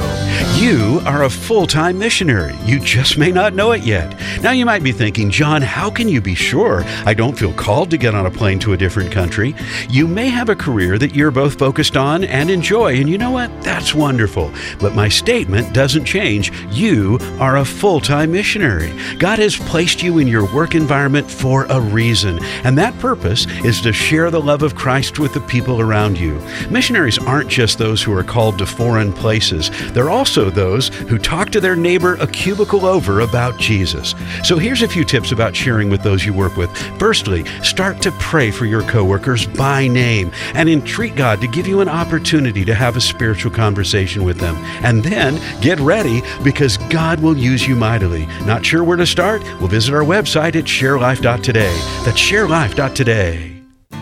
You 0.57 1.03
are 1.05 1.25
a 1.25 1.31
full 1.31 1.67
time 1.67 1.99
missionary. 1.99 2.57
You 2.65 2.81
just 2.81 3.19
may 3.19 3.31
not 3.31 3.53
know 3.53 3.73
it 3.73 3.83
yet. 3.83 4.19
Now, 4.41 4.53
you 4.53 4.65
might 4.65 4.83
be 4.83 4.91
thinking, 4.91 5.31
John, 5.31 5.61
how 5.61 5.91
can 5.91 6.09
you 6.09 6.23
be 6.23 6.35
sure 6.35 6.83
I 7.05 7.13
don't 7.13 7.39
feel 7.39 7.53
called 7.53 7.91
to 7.91 7.99
get 7.99 8.15
on 8.15 8.25
a 8.25 8.31
plane 8.31 8.59
to 8.61 8.73
a 8.73 8.77
different 8.79 9.13
country? 9.13 9.55
You 9.91 10.09
may 10.09 10.29
have 10.31 10.49
a 10.49 10.57
career 10.57 10.97
that 10.97 11.15
you're 11.15 11.31
both 11.31 11.59
focused 11.59 11.99
on 11.99 12.25
and 12.25 12.49
enjoy, 12.49 12.97
and 12.97 13.11
you 13.11 13.19
know 13.19 13.31
what? 13.31 13.51
That's 13.63 13.95
wonderful. 13.95 14.51
But 14.81 14.95
my 14.95 15.11
statement 15.11 15.75
doesn't 15.75 16.07
change. 16.07 16.53
You 16.71 17.19
are 17.39 17.59
a 17.59 17.67
full 17.67 18.01
time 18.01 18.33
missionary. 18.33 18.99
God 19.19 19.39
has 19.41 19.57
placed 19.57 20.03
you 20.03 20.17
in 20.21 20.27
your 20.27 20.51
work 20.55 20.75
environment 20.75 21.31
for 21.31 21.67
a 21.67 21.83
reason, 21.83 22.43
and 22.65 22.79
that 22.79 22.99
purpose 22.99 23.47
is 23.63 23.83
to 23.83 23.93
share 24.07 24.31
the 24.31 24.41
love 24.41 24.63
of 24.63 24.77
Christ 24.77 25.19
with 25.19 25.35
the 25.35 25.41
people 25.41 25.81
around 25.81 26.17
you. 26.17 26.41
Missionaries 26.71 27.19
aren't 27.19 27.51
just 27.51 27.77
those 27.77 28.01
who 28.01 28.17
are 28.17 28.23
called 28.23 28.57
to 28.59 28.65
foreign 28.65 29.13
places, 29.13 29.69
they're 29.93 30.11
also 30.11 30.49
those 30.49 30.91
who 31.09 31.19
talk 31.19 31.51
to 31.51 31.61
their 31.61 31.75
neighbor 31.75 32.15
a 32.21 32.27
cubicle 32.29 32.87
over 32.87 33.19
about 33.19 33.59
Jesus. 33.59 34.15
So 34.45 34.59
here's 34.59 34.83
a 34.83 34.89
few 34.89 35.05
tips 35.05 35.33
about 35.33 35.57
sharing 35.57 35.91
with 35.91 36.05
those 36.05 36.25
you 36.25 36.33
work 36.33 36.57
with. 36.57 36.71
Firstly, 37.01 37.45
start 37.65 38.01
to 38.03 38.13
pray 38.13 38.53
for 38.53 38.65
your 38.65 38.83
coworkers 38.83 39.45
by 39.45 39.89
name 39.89 40.31
and 40.55 40.69
entreat 40.69 41.17
God 41.17 41.41
to 41.41 41.49
give 41.49 41.67
you 41.67 41.81
an 41.81 41.89
opportunity 41.89 42.65
to 42.65 42.75
have 42.75 42.97
a 42.97 43.01
spiritual 43.01 43.51
conversation 43.51 44.23
with 44.23 44.39
them. 44.39 44.55
And 44.85 45.03
then 45.03 45.41
get 45.61 45.81
ready 45.81 46.23
because 46.45 46.77
God 46.77 47.19
will 47.19 47.37
use 47.37 47.67
you 47.67 47.75
mightily. 47.75 48.27
Not 48.45 48.65
sure 48.65 48.85
where 48.85 48.99
to 48.99 49.07
start? 49.07 49.43
We'll 49.59 49.67
visit 49.67 49.93
our 49.93 50.03
website 50.03 50.55
at 50.55 50.67
sharelife.today. 50.67 51.75
That's 52.05 52.21
sharelife.today. 52.21 53.56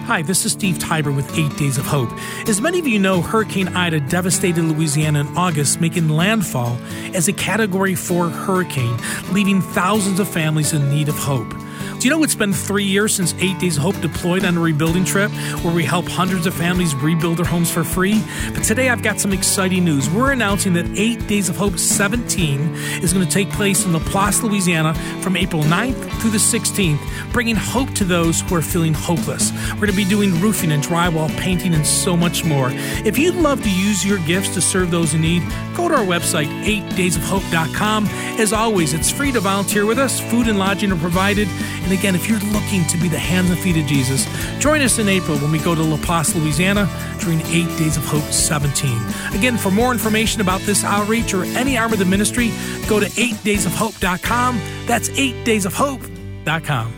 Hi, 0.07 0.21
this 0.21 0.45
is 0.45 0.53
Steve 0.53 0.77
Tybor 0.77 1.17
with 1.17 1.39
Eight 1.39 1.57
Days 1.57 1.79
of 1.79 1.87
Hope. 1.87 2.13
As 2.47 2.61
many 2.61 2.79
of 2.79 2.87
you 2.87 2.99
know, 2.99 3.23
Hurricane 3.23 3.69
Ida 3.69 4.01
devastated 4.01 4.63
Louisiana 4.63 5.21
in 5.21 5.29
August, 5.29 5.81
making 5.81 6.11
landfall 6.11 6.77
as 7.15 7.27
a 7.27 7.33
Category 7.33 7.95
4 7.95 8.29
hurricane, 8.29 8.99
leaving 9.33 9.63
thousands 9.63 10.21
of 10.21 10.29
families 10.29 10.75
in 10.75 10.91
need 10.91 11.09
of 11.09 11.15
hope. 11.15 11.51
Do 11.99 12.09
you 12.09 12.11
know 12.11 12.23
it's 12.23 12.35
been 12.35 12.53
three 12.53 12.85
years 12.85 13.15
since 13.15 13.35
Eight 13.39 13.59
Days 13.59 13.79
of 13.79 13.83
Hope 13.83 14.01
deployed 14.01 14.45
on 14.45 14.57
a 14.59 14.61
rebuilding 14.61 15.05
trip 15.05 15.31
where 15.63 15.75
we 15.75 15.85
help 15.85 16.07
hundreds 16.07 16.47
of 16.47 16.53
families 16.53 16.95
rebuild 16.95 17.39
their 17.39 17.47
homes 17.47 17.71
for 17.71 17.83
free? 17.83 18.23
But 18.53 18.63
today 18.63 18.91
I've 18.91 19.03
got 19.03 19.21
some 19.21 19.33
exciting 19.33 19.85
news. 19.85 20.11
We're 20.11 20.33
announcing 20.33 20.75
that 20.75 20.87
Eight 20.99 21.27
Days 21.27 21.49
of 21.49 21.57
Hope 21.57 21.79
17 21.79 22.61
is 23.03 23.15
going 23.15 23.27
to 23.27 23.33
take 23.33 23.49
place 23.51 23.87
in 23.87 23.95
Laplace, 23.95 24.43
Louisiana 24.43 24.93
from 25.23 25.37
April 25.37 25.63
9th 25.63 26.21
through 26.21 26.31
the 26.31 26.39
16th, 26.39 27.01
bringing 27.33 27.57
hope 27.57 27.91
to 27.95 28.05
those 28.05 28.43
who 28.43 28.55
are 28.55 28.63
feeling 28.63 28.93
hopeless. 28.93 29.53
We're 29.73 29.87
going 29.87 29.91
to 29.93 29.97
be 29.97 30.05
doing 30.05 30.39
roofing 30.41 30.73
and 30.73 30.83
drywall, 30.83 31.35
painting, 31.39 31.73
and 31.75 31.87
so 31.87 32.17
much 32.17 32.45
more. 32.45 32.69
If 33.05 33.19
you'd 33.19 33.37
love 33.37 33.63
to 33.63 33.71
use 33.71 34.05
your 34.05 34.19
gifts 34.27 34.53
to 34.55 34.61
serve 34.61 34.91
those 34.91 35.15
in 35.15 35.23
need, 35.23 35.43
go 35.75 35.89
to 35.89 35.95
our 35.95 36.05
website, 36.05 36.49
8daysofhope.com. 36.65 38.07
As 38.39 38.53
always, 38.53 38.93
it's 38.93 39.11
free 39.11 39.33
to 39.33 39.41
volunteer 39.41 39.87
with 39.87 39.99
us. 39.99 40.21
Food 40.21 40.49
and 40.49 40.59
lodging 40.59 40.93
are 40.93 40.99
provided. 40.99 41.49
And 41.49 41.94
again, 41.95 42.15
if 42.15 42.29
you're 42.29 42.41
looking 42.53 42.85
to 42.89 42.99
be 42.99 43.09
the 43.09 43.19
hands 43.19 43.51
and 43.51 43.59
feet 43.59 43.77
of 43.77 43.87
Jesus, 43.87 44.27
join 44.59 44.83
us 44.83 44.99
in 44.99 45.09
April 45.09 45.39
when 45.39 45.51
we 45.51 45.59
go 45.59 45.75
to 45.75 45.81
LaPlace, 45.81 46.35
Louisiana 46.35 46.89
during 47.21 47.41
8 47.41 47.47
Days 47.79 47.97
of 47.97 48.05
Hope 48.05 48.25
17. 48.25 48.91
Again, 49.33 49.57
for 49.57 49.71
more 49.71 49.93
information 49.93 50.41
about 50.41 50.61
this 50.63 50.85
outreach 50.85 51.33
or 51.33 51.45
any 51.45 51.79
arm 51.79 51.93
of 51.93 51.99
the 51.99 52.05
ministry, 52.05 52.51
go 52.89 53.01
to 53.01 53.07
8daysofhope.com. 53.07 54.61
That's 54.87 55.09
8daysofhope.com. 55.11 56.93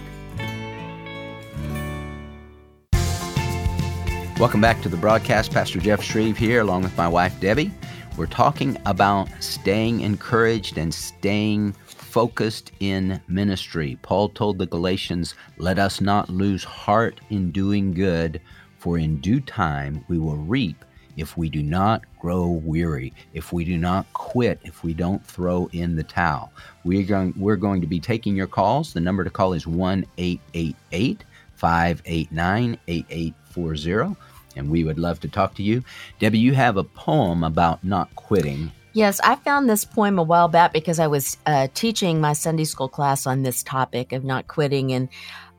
Welcome 4.38 4.60
back 4.60 4.82
to 4.82 4.88
the 4.88 4.98
broadcast. 4.98 5.52
Pastor 5.52 5.80
Jeff 5.80 6.02
Schreve 6.02 6.36
here, 6.36 6.60
along 6.60 6.82
with 6.82 6.96
my 6.96 7.08
wife 7.08 7.38
Debbie. 7.40 7.70
We're 8.16 8.26
talking 8.26 8.76
about 8.86 9.28
staying 9.40 10.00
encouraged 10.00 10.78
and 10.78 10.92
staying 10.92 11.74
focused 12.16 12.72
in 12.80 13.20
ministry. 13.28 13.98
Paul 14.00 14.30
told 14.30 14.56
the 14.56 14.64
Galatians, 14.64 15.34
Let 15.58 15.78
us 15.78 16.00
not 16.00 16.30
lose 16.30 16.64
heart 16.64 17.20
in 17.28 17.50
doing 17.50 17.92
good, 17.92 18.40
for 18.78 18.96
in 18.96 19.20
due 19.20 19.38
time 19.38 20.02
we 20.08 20.18
will 20.18 20.38
reap 20.38 20.82
if 21.18 21.36
we 21.36 21.50
do 21.50 21.62
not 21.62 22.04
grow 22.18 22.46
weary, 22.46 23.12
if 23.34 23.52
we 23.52 23.66
do 23.66 23.76
not 23.76 24.10
quit, 24.14 24.58
if 24.62 24.82
we 24.82 24.94
don't 24.94 25.26
throw 25.26 25.68
in 25.74 25.94
the 25.94 26.02
towel. 26.02 26.50
We're 26.84 27.02
going, 27.02 27.34
we're 27.36 27.56
going 27.56 27.82
to 27.82 27.86
be 27.86 28.00
taking 28.00 28.34
your 28.34 28.46
calls. 28.46 28.94
The 28.94 29.00
number 29.00 29.22
to 29.22 29.28
call 29.28 29.52
is 29.52 29.66
1 29.66 30.06
888 30.16 31.22
589 31.52 32.78
8840 32.88 34.16
and 34.56 34.70
we 34.70 34.84
would 34.84 34.98
love 34.98 35.20
to 35.20 35.28
talk 35.28 35.54
to 35.56 35.62
you. 35.62 35.84
Debbie, 36.18 36.38
you 36.38 36.54
have 36.54 36.78
a 36.78 36.84
poem 36.84 37.44
about 37.44 37.84
not 37.84 38.16
quitting. 38.16 38.72
Yes, 38.96 39.20
I 39.22 39.36
found 39.36 39.68
this 39.68 39.84
poem 39.84 40.18
a 40.18 40.22
while 40.22 40.48
back 40.48 40.72
because 40.72 40.98
I 40.98 41.06
was 41.06 41.36
uh, 41.44 41.68
teaching 41.74 42.18
my 42.18 42.32
Sunday 42.32 42.64
school 42.64 42.88
class 42.88 43.26
on 43.26 43.42
this 43.42 43.62
topic 43.62 44.12
of 44.12 44.24
not 44.24 44.48
quitting, 44.48 44.90
and 44.90 45.10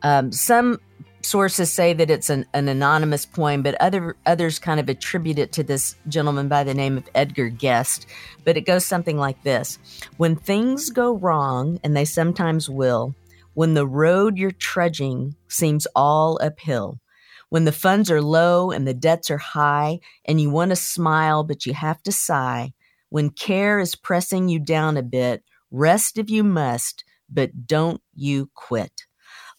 um, 0.02 0.32
some 0.32 0.80
sources 1.22 1.72
say 1.72 1.94
that 1.94 2.10
it's 2.10 2.32
an, 2.32 2.48
an, 2.56 2.68
anonymous 2.68 3.28
poem, 3.28 3.62
but 3.62 3.76
other 3.76 4.16
others 4.26 4.58
kind 4.58 4.80
of 4.80 4.90
attribute 4.90 5.38
it 5.38 5.52
to 5.52 5.64
this 5.64 5.96
gentleman 6.08 6.48
by 6.48 6.64
the 6.64 6.74
name 6.74 6.98
of 6.98 7.08
Edgar 7.14 7.50
Guest. 7.50 8.08
But 8.44 8.58
it 8.58 8.62
goes 8.62 8.86
something 8.86 9.20
like 9.20 9.44
this: 9.44 9.78
When 10.18 10.36
things 10.36 10.90
go 10.90 11.16
wrong, 11.16 11.80
and 11.84 11.96
they 11.96 12.06
sometimes 12.06 12.72
will, 12.72 13.14
when 13.54 13.76
the 13.76 13.86
road 13.86 14.40
you're 14.40 14.50
trudging 14.50 15.36
seems 15.48 15.86
all 15.96 16.40
uphill 16.42 16.98
when 17.50 17.64
the 17.64 17.72
funds 17.72 18.12
are 18.12 18.22
low 18.22 18.72
and 18.72 18.88
the 18.88 18.94
debts 18.94 19.32
are 19.32 19.38
high, 19.38 20.00
and 20.26 20.42
you 20.42 20.50
want 20.50 20.70
to 20.70 20.76
smile, 20.76 21.44
but 21.44 21.66
you 21.66 21.74
have 21.74 22.02
to 22.04 22.12
sigh, 22.12 22.74
when 23.10 23.30
care 23.30 23.80
is 23.80 23.96
pressing 23.96 24.50
you 24.50 24.60
down 24.60 24.98
a 24.98 25.04
bit, 25.04 25.44
rest 25.72 26.18
if 26.18 26.30
you 26.30 26.44
must, 26.44 27.04
but 27.30 27.68
don't 27.68 28.02
you 28.16 28.50
quit. 28.54 29.06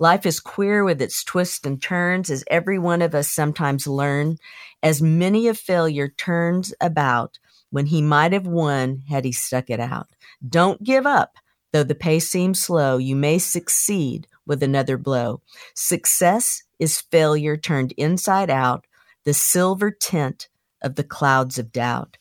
Life 0.01 0.27
is 0.27 0.39
queer 0.39 0.85
with 0.85 1.03
its 1.03 1.25
twists 1.25 1.67
and 1.67 1.83
turns, 1.83 2.31
as 2.31 2.45
every 2.49 2.79
one 2.79 3.03
of 3.03 3.15
us 3.15 3.29
sometimes 3.29 3.87
learn, 3.87 4.37
as 4.83 5.03
many 5.03 5.49
a 5.49 5.55
failure 5.55 6.09
turns 6.09 6.73
about 6.81 7.39
when 7.71 7.87
he 7.87 8.01
might 8.01 8.33
have 8.33 8.47
won 8.47 9.03
had 9.09 9.25
he 9.25 9.33
stuck 9.33 9.71
it 9.71 9.81
out. 9.81 10.09
Don't 10.49 10.85
give 10.85 11.05
up. 11.05 11.35
Though 11.73 11.83
the 11.83 11.95
pace 11.95 12.29
seems 12.29 12.63
slow, 12.63 12.97
you 12.97 13.17
may 13.17 13.39
succeed 13.39 14.29
with 14.47 14.63
another 14.63 14.97
blow. 14.97 15.43
Success 15.75 16.63
is 16.79 17.01
failure 17.01 17.57
turned 17.57 17.93
inside 17.97 18.51
out, 18.51 18.87
the 19.25 19.35
silver 19.35 19.91
tint 19.91 20.49
of 20.81 20.95
the 20.95 21.05
clouds 21.05 21.59
of 21.59 21.73
doubt. 21.73 22.18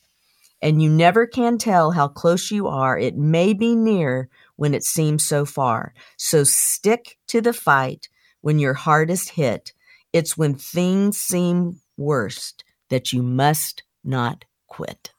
And 0.60 0.82
you 0.82 0.90
never 0.90 1.26
can 1.26 1.58
tell 1.58 1.92
how 1.92 2.08
close 2.08 2.50
you 2.50 2.66
are. 2.66 2.98
It 2.98 3.16
may 3.16 3.52
be 3.52 3.74
near 3.74 4.28
when 4.56 4.74
it 4.74 4.84
seems 4.84 5.24
so 5.24 5.44
far. 5.44 5.94
So 6.16 6.44
stick 6.44 7.16
to 7.28 7.40
the 7.40 7.52
fight 7.52 8.08
when 8.40 8.58
your 8.58 8.74
heart 8.74 9.10
is 9.10 9.28
hit. 9.28 9.72
It's 10.12 10.36
when 10.36 10.54
things 10.54 11.18
seem 11.18 11.80
worst 11.96 12.64
that 12.88 13.12
you 13.12 13.22
must 13.22 13.82
not 14.02 14.44
quit. 14.66 15.12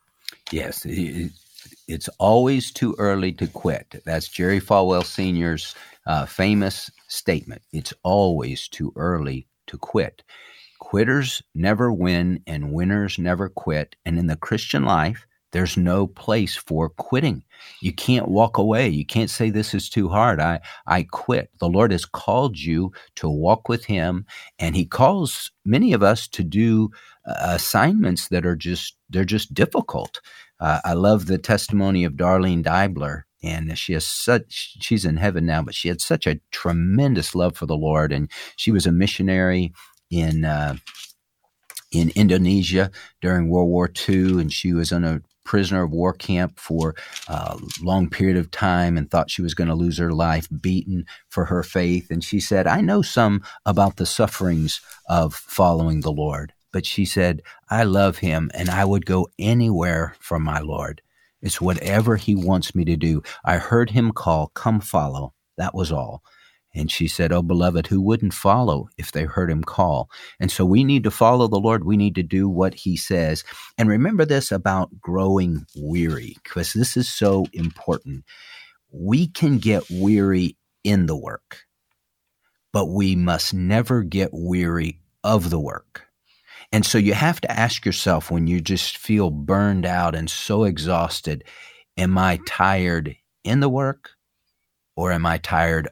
Yes, 0.52 0.86
it's 1.88 2.10
always 2.18 2.72
too 2.72 2.96
early 2.98 3.32
to 3.34 3.48
quit. 3.48 4.02
That's 4.06 4.28
Jerry 4.28 4.60
Falwell 4.60 5.06
Sr.'s 5.06 5.76
uh, 6.06 6.26
famous 6.26 6.90
statement. 7.08 7.62
It's 7.72 7.94
always 8.04 8.68
too 8.68 8.92
early 8.96 9.48
to 9.68 9.78
quit. 9.78 10.24
Quitters 10.80 11.44
never 11.54 11.92
win 11.92 12.42
and 12.48 12.74
winners 12.74 13.20
never 13.20 13.50
quit. 13.50 13.96
And 14.06 14.18
in 14.18 14.28
the 14.28 14.36
Christian 14.36 14.86
life, 14.86 15.28
there's 15.52 15.78
no 15.78 16.08
place 16.08 16.56
for 16.56 16.90
quitting. 16.90 17.44
You 17.82 17.94
can't 17.94 18.28
walk 18.30 18.58
away. 18.58 18.90
You 18.90 19.06
can't 19.06 19.30
say 19.30 19.50
this 19.50 19.74
is 19.74 19.90
too 19.90 20.10
hard. 20.10 20.40
I 20.40 20.62
I 20.88 21.04
quit. 21.04 21.50
The 21.60 21.70
Lord 21.70 21.92
has 21.92 22.06
called 22.06 22.60
you 22.60 22.92
to 23.16 23.30
walk 23.30 23.70
with 23.70 23.86
him 23.86 24.26
and 24.60 24.76
he 24.76 24.86
calls 24.86 25.52
many 25.66 25.94
of 25.94 26.04
us 26.04 26.28
to 26.30 26.44
do 26.44 26.92
uh, 27.28 27.36
assignments 27.40 28.30
that 28.30 28.46
are 28.46 28.56
just 28.56 28.96
they're 29.10 29.26
just 29.26 29.54
difficult. 29.54 30.22
Uh, 30.60 30.80
I 30.86 30.94
love 30.94 31.26
the 31.28 31.38
testimony 31.38 32.04
of 32.04 32.14
Darlene 32.14 32.64
Deibler 32.64 33.24
and 33.44 33.78
she 33.78 33.94
has 33.94 34.06
such 34.06 34.78
she's 34.82 35.06
in 35.06 35.18
heaven 35.18 35.46
now 35.46 35.62
but 35.64 35.76
she 35.76 35.88
had 35.88 36.02
such 36.02 36.28
a 36.28 36.40
tremendous 36.52 37.34
love 37.36 37.56
for 37.56 37.66
the 37.66 37.78
lord 37.78 38.12
and 38.12 38.30
she 38.58 38.70
was 38.70 38.86
a 38.86 38.92
missionary 38.92 39.72
in 40.12 40.44
uh, 40.44 40.76
in 41.92 42.12
Indonesia 42.16 42.92
during 43.22 43.50
World 43.50 43.70
War 43.70 43.92
II, 44.10 44.42
and 44.42 44.54
she 44.54 44.74
was 44.74 44.92
in 44.92 45.04
a 45.04 45.22
prisoner 45.50 45.82
of 45.82 45.90
war 45.90 46.14
camp 46.14 46.60
for 46.60 46.94
a 47.28 47.58
long 47.82 48.08
period 48.08 48.38
of 48.38 48.52
time 48.52 48.96
and 48.96 49.10
thought 49.10 49.32
she 49.32 49.42
was 49.42 49.56
going 49.56 49.68
to 49.68 49.74
lose 49.74 49.98
her 49.98 50.14
life, 50.14 50.48
beaten 50.62 51.04
for 51.28 51.46
her 51.46 51.64
faith. 51.64 52.12
And 52.12 52.24
she 52.24 52.40
said, 52.40 52.68
I 52.68 52.82
know 52.82 53.02
some 53.02 53.42
about 53.66 53.96
the 53.96 54.06
sufferings 54.06 54.80
of 55.08 55.34
following 55.34 56.02
the 56.02 56.12
Lord. 56.12 56.54
But 56.72 56.86
she 56.86 57.04
said, 57.04 57.42
I 57.68 57.82
love 57.82 58.20
him 58.20 58.52
and 58.54 58.70
I 58.70 58.86
would 58.86 59.08
go 59.08 59.28
anywhere 59.40 60.16
for 60.20 60.38
my 60.38 60.60
Lord. 60.60 61.02
It's 61.42 61.60
whatever 61.60 62.16
he 62.16 62.36
wants 62.36 62.76
me 62.76 62.86
to 62.86 62.96
do. 62.96 63.24
I 63.44 63.58
heard 63.58 63.90
him 63.90 64.12
call, 64.12 64.50
come 64.50 64.80
follow. 64.80 65.34
That 65.58 65.74
was 65.74 65.92
all. 65.92 66.22
And 66.74 66.92
she 66.92 67.08
said, 67.08 67.32
Oh, 67.32 67.42
beloved, 67.42 67.88
who 67.88 68.02
wouldn't 68.02 68.34
follow 68.34 68.90
if 68.98 69.12
they 69.12 69.24
heard 69.24 69.50
him 69.50 69.64
call? 69.64 70.10
And 70.40 70.52
so 70.52 70.66
we 70.66 70.84
need 70.84 71.04
to 71.04 71.12
follow 71.12 71.48
the 71.48 71.60
Lord. 71.60 71.84
We 71.84 71.98
need 71.98 72.16
to 72.16 72.24
do 72.24 72.48
what 72.48 72.74
he 72.76 72.96
says. 72.96 73.44
And 73.78 73.90
remember 73.90 74.26
this 74.26 74.52
about 74.52 75.00
growing 75.02 75.66
weary, 75.76 76.36
because 76.44 76.74
this 76.74 76.96
is 76.96 77.10
so 77.10 77.46
important. 77.54 78.24
We 78.92 79.28
can 79.28 79.58
get 79.58 79.84
weary 79.90 80.58
in 80.84 81.08
the 81.08 81.18
work, 81.18 81.64
but 82.72 82.86
we 82.88 83.16
must 83.16 83.54
never 83.54 84.04
get 84.04 84.30
weary 84.32 85.02
of 85.24 85.50
the 85.50 85.60
work. 85.60 86.06
And 86.72 86.86
so 86.86 86.98
you 86.98 87.14
have 87.14 87.42
to 87.42 87.52
ask 87.52 87.86
yourself 87.86 88.30
when 88.30 88.48
you 88.48 88.62
just 88.62 88.98
feel 88.98 89.32
burned 89.32 89.86
out 89.86 90.14
and 90.14 90.30
so 90.30 90.66
exhausted, 90.66 91.44
am 91.98 92.18
I 92.18 92.40
tired 92.46 93.16
in 93.44 93.60
the 93.60 93.70
work 93.70 94.12
or 94.96 95.12
am 95.12 95.26
I 95.26 95.40
tired 95.40 95.90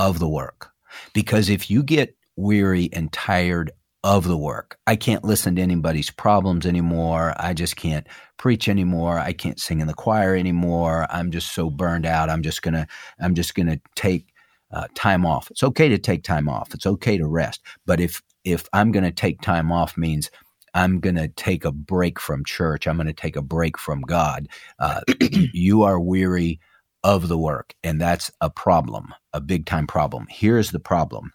of 0.00 0.18
the 0.18 0.28
work. 0.28 0.70
Because 1.12 1.50
if 1.50 1.70
you 1.70 1.82
get 1.82 2.16
weary 2.36 2.88
and 2.92 3.12
tired 3.12 3.70
of 4.02 4.26
the 4.26 4.36
work, 4.36 4.78
I 4.86 4.96
can't 4.96 5.24
listen 5.24 5.56
to 5.56 5.62
anybody's 5.62 6.10
problems 6.10 6.64
anymore. 6.64 7.34
I 7.36 7.52
just 7.52 7.76
can't 7.76 8.06
preach 8.38 8.66
anymore. 8.66 9.18
I 9.18 9.34
can't 9.34 9.60
sing 9.60 9.80
in 9.80 9.86
the 9.86 9.94
choir 9.94 10.34
anymore. 10.34 11.06
I'm 11.10 11.30
just 11.30 11.52
so 11.52 11.68
burned 11.68 12.06
out. 12.06 12.30
I'm 12.30 12.42
just 12.42 12.62
gonna 12.62 12.86
I'm 13.20 13.34
just 13.34 13.54
gonna 13.54 13.78
take 13.94 14.32
uh, 14.72 14.86
time 14.94 15.26
off. 15.26 15.50
It's 15.50 15.62
okay 15.62 15.90
to 15.90 15.98
take 15.98 16.24
time 16.24 16.48
off. 16.48 16.72
It's 16.72 16.86
okay 16.86 17.18
to 17.18 17.26
rest. 17.26 17.60
But 17.84 18.00
if 18.00 18.22
if 18.42 18.66
I'm 18.72 18.92
gonna 18.92 19.12
take 19.12 19.42
time 19.42 19.70
off 19.70 19.98
means 19.98 20.30
I'm 20.72 21.00
going 21.00 21.16
to 21.16 21.26
take 21.26 21.64
a 21.64 21.72
break 21.72 22.20
from 22.20 22.44
church. 22.44 22.86
I'm 22.86 22.94
going 22.96 23.08
to 23.08 23.12
take 23.12 23.34
a 23.34 23.42
break 23.42 23.76
from 23.76 24.02
God. 24.02 24.46
Uh, 24.78 25.00
you 25.52 25.82
are 25.82 25.98
weary 25.98 26.60
of 27.02 27.28
the 27.28 27.38
work. 27.38 27.74
And 27.82 28.00
that's 28.00 28.30
a 28.40 28.50
problem, 28.50 29.14
a 29.32 29.40
big 29.40 29.66
time 29.66 29.86
problem. 29.86 30.26
Here's 30.28 30.70
the 30.70 30.80
problem. 30.80 31.32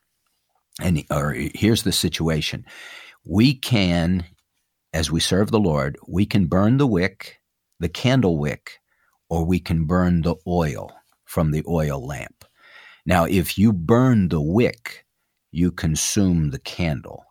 And 0.82 1.04
or 1.10 1.34
here's 1.34 1.84
the 1.84 1.92
situation. 1.92 2.66
We 3.26 3.56
can, 3.56 4.26
as 4.94 5.10
we 5.10 5.20
serve 5.20 5.52
the 5.52 5.60
Lord, 5.60 5.98
we 6.08 6.26
can 6.26 6.48
burn 6.48 6.78
the 6.78 6.88
wick, 6.88 7.40
the 7.80 7.90
candle 7.90 8.38
wick, 8.38 8.80
or 9.30 9.46
we 9.46 9.60
can 9.60 9.86
burn 9.86 10.22
the 10.22 10.36
oil 10.46 10.92
from 11.24 11.52
the 11.52 11.64
oil 11.68 12.06
lamp. 12.06 12.46
Now, 13.06 13.26
if 13.26 13.58
you 13.58 13.72
burn 13.72 14.30
the 14.30 14.42
wick, 14.42 15.06
you 15.52 15.72
consume 15.72 16.52
the 16.52 16.60
candle 16.60 17.24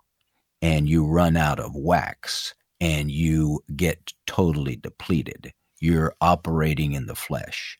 and 0.63 0.89
you 0.89 1.07
run 1.07 1.37
out 1.37 1.61
of 1.61 1.75
wax 1.75 2.55
and 2.81 3.11
you 3.11 3.61
get 3.77 4.13
totally 4.27 4.77
depleted. 4.77 5.53
You're 5.81 6.15
operating 6.21 6.93
in 6.93 7.07
the 7.07 7.15
flesh. 7.15 7.79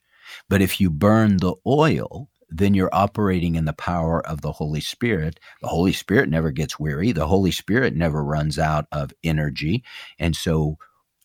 But 0.49 0.61
if 0.61 0.79
you 0.79 0.89
burn 0.89 1.37
the 1.37 1.55
oil, 1.65 2.29
then 2.49 2.73
you're 2.73 2.93
operating 2.93 3.55
in 3.55 3.65
the 3.65 3.73
power 3.73 4.25
of 4.25 4.41
the 4.41 4.53
Holy 4.53 4.81
Spirit. 4.81 5.39
The 5.61 5.67
Holy 5.67 5.93
Spirit 5.93 6.29
never 6.29 6.51
gets 6.51 6.79
weary. 6.79 7.11
The 7.11 7.27
Holy 7.27 7.51
Spirit 7.51 7.95
never 7.95 8.23
runs 8.23 8.59
out 8.59 8.85
of 8.91 9.13
energy. 9.23 9.83
And 10.19 10.35
so 10.35 10.77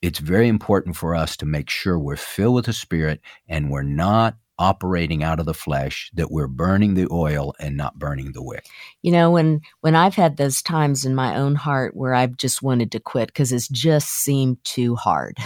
it's 0.02 0.18
very 0.18 0.48
important 0.48 0.96
for 0.96 1.14
us 1.14 1.36
to 1.38 1.46
make 1.46 1.68
sure 1.68 1.98
we're 1.98 2.16
filled 2.16 2.54
with 2.54 2.66
the 2.66 2.72
Spirit 2.72 3.20
and 3.48 3.70
we're 3.70 3.82
not 3.82 4.36
operating 4.60 5.24
out 5.24 5.40
of 5.40 5.46
the 5.46 5.54
flesh 5.54 6.10
that 6.14 6.30
we're 6.30 6.46
burning 6.46 6.92
the 6.94 7.08
oil 7.10 7.54
and 7.58 7.76
not 7.76 7.98
burning 7.98 8.32
the 8.32 8.42
wick 8.42 8.66
you 9.00 9.10
know 9.10 9.30
when 9.30 9.60
when 9.80 9.96
i've 9.96 10.14
had 10.14 10.36
those 10.36 10.60
times 10.60 11.06
in 11.06 11.14
my 11.14 11.34
own 11.34 11.54
heart 11.54 11.96
where 11.96 12.14
i've 12.14 12.36
just 12.36 12.62
wanted 12.62 12.92
to 12.92 13.00
quit 13.00 13.28
because 13.28 13.52
it's 13.52 13.68
just 13.68 14.08
seemed 14.10 14.62
too 14.62 14.94
hard 14.94 15.38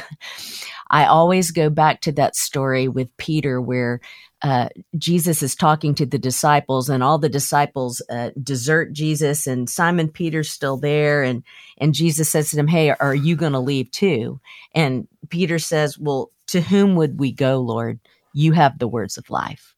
i 0.91 1.07
always 1.07 1.53
go 1.53 1.71
back 1.71 2.01
to 2.01 2.11
that 2.11 2.35
story 2.35 2.89
with 2.89 3.17
peter 3.17 3.61
where 3.61 4.01
uh, 4.45 4.69
Jesus 4.99 5.43
is 5.43 5.55
talking 5.55 5.95
to 5.95 6.05
the 6.05 6.19
disciples, 6.19 6.91
and 6.91 7.03
all 7.03 7.17
the 7.17 7.31
disciples 7.31 8.03
uh, 8.11 8.29
desert 8.43 8.93
Jesus, 8.93 9.47
and 9.47 9.71
Simon 9.71 10.11
Peter's 10.11 10.51
still 10.51 10.77
there, 10.77 11.23
and 11.23 11.43
and 11.79 11.95
Jesus 11.95 12.31
says 12.31 12.51
to 12.51 12.59
him, 12.59 12.67
"Hey, 12.67 12.91
are 12.91 13.15
you 13.15 13.37
going 13.37 13.53
to 13.53 13.59
leave 13.59 13.91
too?" 13.91 14.41
And 14.75 15.09
Peter 15.31 15.59
says, 15.59 15.99
"Well, 15.99 16.31
to 16.49 16.61
whom 16.61 16.95
would 16.97 17.19
we 17.19 17.33
go, 17.33 17.59
Lord?" 17.61 18.01
You 18.35 18.53
have 18.53 18.79
the 18.79 18.89
words 18.89 19.17
of 19.17 19.31
life 19.31 19.75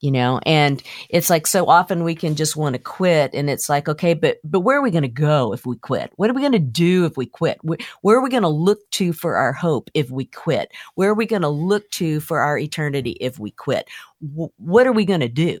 you 0.00 0.10
know? 0.10 0.40
And 0.46 0.82
it's 1.08 1.30
like 1.30 1.46
so 1.46 1.66
often 1.66 2.04
we 2.04 2.14
can 2.14 2.34
just 2.34 2.56
want 2.56 2.74
to 2.74 2.78
quit 2.78 3.34
and 3.34 3.48
it's 3.48 3.68
like 3.68 3.88
okay 3.88 4.14
but 4.14 4.38
but 4.44 4.60
where 4.60 4.78
are 4.78 4.82
we 4.82 4.90
going 4.90 5.02
to 5.02 5.08
go 5.08 5.52
if 5.52 5.66
we 5.66 5.76
quit? 5.76 6.12
What 6.16 6.30
are 6.30 6.34
we 6.34 6.40
going 6.40 6.52
to 6.52 6.58
do 6.58 7.04
if 7.04 7.16
we 7.16 7.26
quit? 7.26 7.58
Where, 7.62 7.78
where 8.02 8.16
are 8.16 8.22
we 8.22 8.30
going 8.30 8.42
to 8.42 8.48
look 8.48 8.78
to 8.92 9.12
for 9.12 9.36
our 9.36 9.52
hope 9.52 9.90
if 9.94 10.10
we 10.10 10.24
quit? 10.24 10.72
Where 10.94 11.10
are 11.10 11.14
we 11.14 11.26
going 11.26 11.42
to 11.42 11.48
look 11.48 11.88
to 11.92 12.20
for 12.20 12.40
our 12.40 12.58
eternity 12.58 13.16
if 13.20 13.38
we 13.38 13.50
quit? 13.50 13.88
W- 14.22 14.52
what 14.56 14.86
are 14.86 14.92
we 14.92 15.04
going 15.04 15.20
to 15.20 15.28
do? 15.28 15.60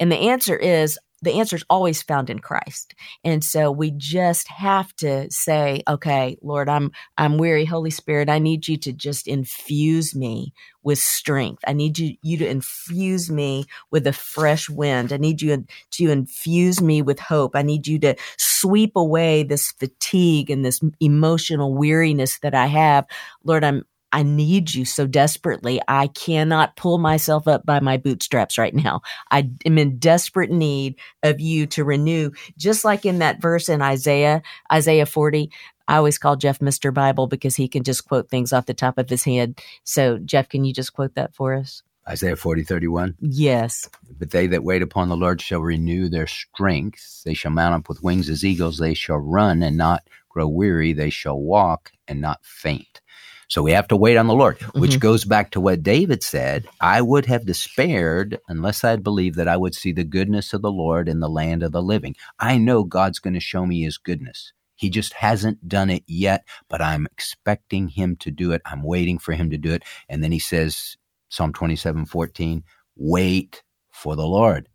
And 0.00 0.12
the 0.12 0.16
answer 0.16 0.56
is 0.56 0.98
the 1.22 1.34
answer 1.34 1.56
is 1.56 1.64
always 1.68 2.02
found 2.02 2.30
in 2.30 2.38
Christ. 2.38 2.94
And 3.24 3.42
so 3.42 3.70
we 3.70 3.90
just 3.90 4.48
have 4.48 4.94
to 4.96 5.30
say, 5.30 5.82
okay, 5.88 6.36
Lord, 6.42 6.68
I'm 6.68 6.92
I'm 7.16 7.38
weary, 7.38 7.64
Holy 7.64 7.90
Spirit, 7.90 8.28
I 8.28 8.38
need 8.38 8.68
you 8.68 8.76
to 8.78 8.92
just 8.92 9.26
infuse 9.26 10.14
me 10.14 10.52
with 10.82 10.98
strength. 10.98 11.62
I 11.66 11.72
need 11.72 11.98
you 11.98 12.16
you 12.22 12.38
to 12.38 12.48
infuse 12.48 13.30
me 13.30 13.64
with 13.90 14.06
a 14.06 14.12
fresh 14.12 14.70
wind. 14.70 15.12
I 15.12 15.16
need 15.16 15.42
you 15.42 15.64
to 15.92 16.10
infuse 16.10 16.80
me 16.80 17.02
with 17.02 17.18
hope. 17.18 17.56
I 17.56 17.62
need 17.62 17.86
you 17.86 17.98
to 18.00 18.14
sweep 18.36 18.96
away 18.96 19.42
this 19.42 19.72
fatigue 19.72 20.50
and 20.50 20.64
this 20.64 20.80
emotional 21.00 21.74
weariness 21.74 22.38
that 22.40 22.54
I 22.54 22.66
have. 22.66 23.06
Lord, 23.44 23.64
I'm 23.64 23.84
I 24.12 24.22
need 24.22 24.74
you 24.74 24.84
so 24.84 25.06
desperately. 25.06 25.80
I 25.86 26.06
cannot 26.08 26.76
pull 26.76 26.98
myself 26.98 27.46
up 27.46 27.66
by 27.66 27.80
my 27.80 27.96
bootstraps 27.96 28.56
right 28.58 28.74
now. 28.74 29.02
I 29.30 29.50
am 29.66 29.78
in 29.78 29.98
desperate 29.98 30.50
need 30.50 30.96
of 31.22 31.40
you 31.40 31.66
to 31.68 31.84
renew, 31.84 32.30
just 32.56 32.84
like 32.84 33.04
in 33.04 33.18
that 33.18 33.40
verse 33.40 33.68
in 33.68 33.82
Isaiah, 33.82 34.42
Isaiah 34.72 35.06
40. 35.06 35.50
I 35.88 35.96
always 35.96 36.18
call 36.18 36.36
Jeff 36.36 36.58
Mr. 36.58 36.92
Bible 36.92 37.26
because 37.26 37.56
he 37.56 37.68
can 37.68 37.82
just 37.82 38.06
quote 38.06 38.28
things 38.28 38.52
off 38.52 38.66
the 38.66 38.74
top 38.74 38.98
of 38.98 39.08
his 39.08 39.24
head. 39.24 39.60
So, 39.84 40.18
Jeff, 40.18 40.48
can 40.48 40.64
you 40.64 40.72
just 40.72 40.92
quote 40.92 41.14
that 41.14 41.34
for 41.34 41.54
us? 41.54 41.82
Isaiah 42.08 42.36
40, 42.36 42.62
31. 42.62 43.14
Yes. 43.20 43.88
But 44.18 44.30
they 44.30 44.46
that 44.46 44.64
wait 44.64 44.80
upon 44.80 45.08
the 45.08 45.16
Lord 45.16 45.42
shall 45.42 45.60
renew 45.60 46.08
their 46.08 46.26
strength. 46.26 47.22
They 47.24 47.34
shall 47.34 47.50
mount 47.50 47.74
up 47.74 47.88
with 47.88 48.02
wings 48.02 48.30
as 48.30 48.44
eagles. 48.44 48.78
They 48.78 48.94
shall 48.94 49.18
run 49.18 49.62
and 49.62 49.76
not 49.76 50.08
grow 50.30 50.48
weary. 50.48 50.94
They 50.94 51.10
shall 51.10 51.38
walk 51.38 51.92
and 52.06 52.20
not 52.20 52.40
faint. 52.42 53.02
So 53.48 53.62
we 53.62 53.72
have 53.72 53.88
to 53.88 53.96
wait 53.96 54.18
on 54.18 54.26
the 54.26 54.34
Lord, 54.34 54.60
which 54.74 54.92
mm-hmm. 54.92 54.98
goes 54.98 55.24
back 55.24 55.50
to 55.52 55.60
what 55.60 55.82
David 55.82 56.22
said 56.22 56.68
I 56.80 57.00
would 57.00 57.24
have 57.26 57.46
despaired 57.46 58.38
unless 58.46 58.84
I 58.84 58.90
had 58.90 59.02
believed 59.02 59.36
that 59.36 59.48
I 59.48 59.56
would 59.56 59.74
see 59.74 59.90
the 59.90 60.04
goodness 60.04 60.52
of 60.52 60.60
the 60.60 60.70
Lord 60.70 61.08
in 61.08 61.20
the 61.20 61.30
land 61.30 61.62
of 61.62 61.72
the 61.72 61.82
living. 61.82 62.14
I 62.38 62.58
know 62.58 62.84
God's 62.84 63.18
going 63.18 63.34
to 63.34 63.40
show 63.40 63.64
me 63.64 63.82
his 63.82 63.96
goodness. 63.96 64.52
He 64.76 64.90
just 64.90 65.14
hasn't 65.14 65.66
done 65.66 65.90
it 65.90 66.04
yet, 66.06 66.44
but 66.68 66.80
I'm 66.80 67.06
expecting 67.06 67.88
him 67.88 68.16
to 68.16 68.30
do 68.30 68.52
it. 68.52 68.62
I'm 68.64 68.82
waiting 68.82 69.18
for 69.18 69.32
him 69.32 69.50
to 69.50 69.58
do 69.58 69.72
it. 69.72 69.82
And 70.08 70.22
then 70.22 70.30
he 70.30 70.38
says, 70.38 70.96
Psalm 71.30 71.52
27 71.52 72.06
14, 72.06 72.62
wait 72.96 73.62
for 73.90 74.14
the 74.14 74.26
Lord. 74.26 74.68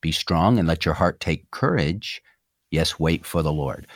Be 0.00 0.12
strong 0.12 0.58
and 0.58 0.68
let 0.68 0.84
your 0.84 0.94
heart 0.94 1.20
take 1.20 1.50
courage. 1.50 2.20
Yes, 2.70 2.98
wait 2.98 3.24
for 3.24 3.42
the 3.42 3.52
Lord. 3.52 3.86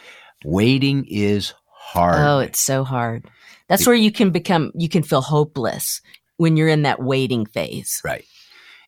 Waiting 0.44 1.04
is 1.08 1.52
hard. 1.66 2.18
Oh, 2.18 2.38
it's 2.38 2.60
so 2.60 2.84
hard. 2.84 3.24
That's 3.72 3.86
where 3.86 3.96
you 3.96 4.12
can 4.12 4.30
become, 4.30 4.70
you 4.74 4.88
can 4.88 5.02
feel 5.02 5.22
hopeless 5.22 6.00
when 6.36 6.56
you're 6.56 6.68
in 6.68 6.82
that 6.82 7.02
waiting 7.02 7.46
phase. 7.46 8.00
Right. 8.04 8.24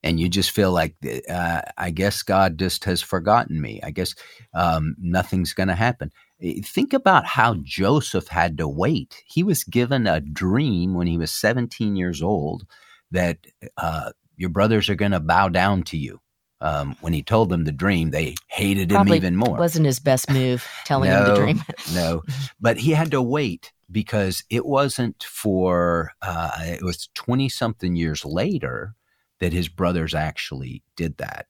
and 0.02 0.20
you 0.20 0.28
just 0.28 0.50
feel 0.50 0.70
like 0.70 0.94
uh, 1.28 1.62
I 1.78 1.90
guess 1.90 2.22
God 2.22 2.58
just 2.58 2.84
has 2.84 3.00
forgotten 3.00 3.60
me. 3.60 3.80
I 3.82 3.90
guess 3.90 4.14
um, 4.54 4.94
nothing's 4.98 5.54
going 5.54 5.68
to 5.68 5.74
happen. 5.74 6.10
Eh, 6.42 6.60
think 6.62 6.92
about 6.92 7.24
how 7.24 7.54
Joseph 7.62 8.28
had 8.28 8.58
to 8.58 8.68
wait. 8.68 9.22
He 9.26 9.42
was 9.42 9.64
given 9.64 10.06
a 10.06 10.20
dream 10.20 10.94
when 10.94 11.06
he 11.06 11.16
was 11.16 11.32
17 11.32 11.96
years 11.96 12.22
old 12.22 12.66
that 13.10 13.38
uh, 13.78 14.12
your 14.36 14.50
brothers 14.50 14.90
are 14.90 14.94
going 14.94 15.12
to 15.12 15.20
bow 15.20 15.48
down 15.48 15.84
to 15.84 15.96
you. 15.96 16.20
Um, 16.60 16.96
when 17.00 17.12
he 17.12 17.22
told 17.22 17.50
them 17.50 17.64
the 17.64 17.72
dream, 17.72 18.10
they 18.10 18.36
hated 18.48 18.88
Probably 18.90 19.18
him 19.18 19.24
even 19.24 19.36
more. 19.36 19.56
It 19.56 19.60
wasn't 19.60 19.86
his 19.86 19.98
best 19.98 20.30
move 20.30 20.66
telling 20.86 21.10
no, 21.10 21.18
him 21.18 21.28
the 21.28 21.40
dream. 21.40 21.62
no, 21.94 22.22
but 22.60 22.78
he 22.78 22.92
had 22.92 23.10
to 23.10 23.20
wait 23.20 23.72
because 23.90 24.44
it 24.50 24.66
wasn't 24.66 25.24
for 25.24 26.12
uh, 26.22 26.50
it 26.60 26.82
was 26.82 27.08
20 27.14 27.48
something 27.48 27.96
years 27.96 28.24
later 28.24 28.94
that 29.40 29.52
his 29.52 29.68
brothers 29.68 30.14
actually 30.14 30.82
did 30.96 31.16
that. 31.18 31.46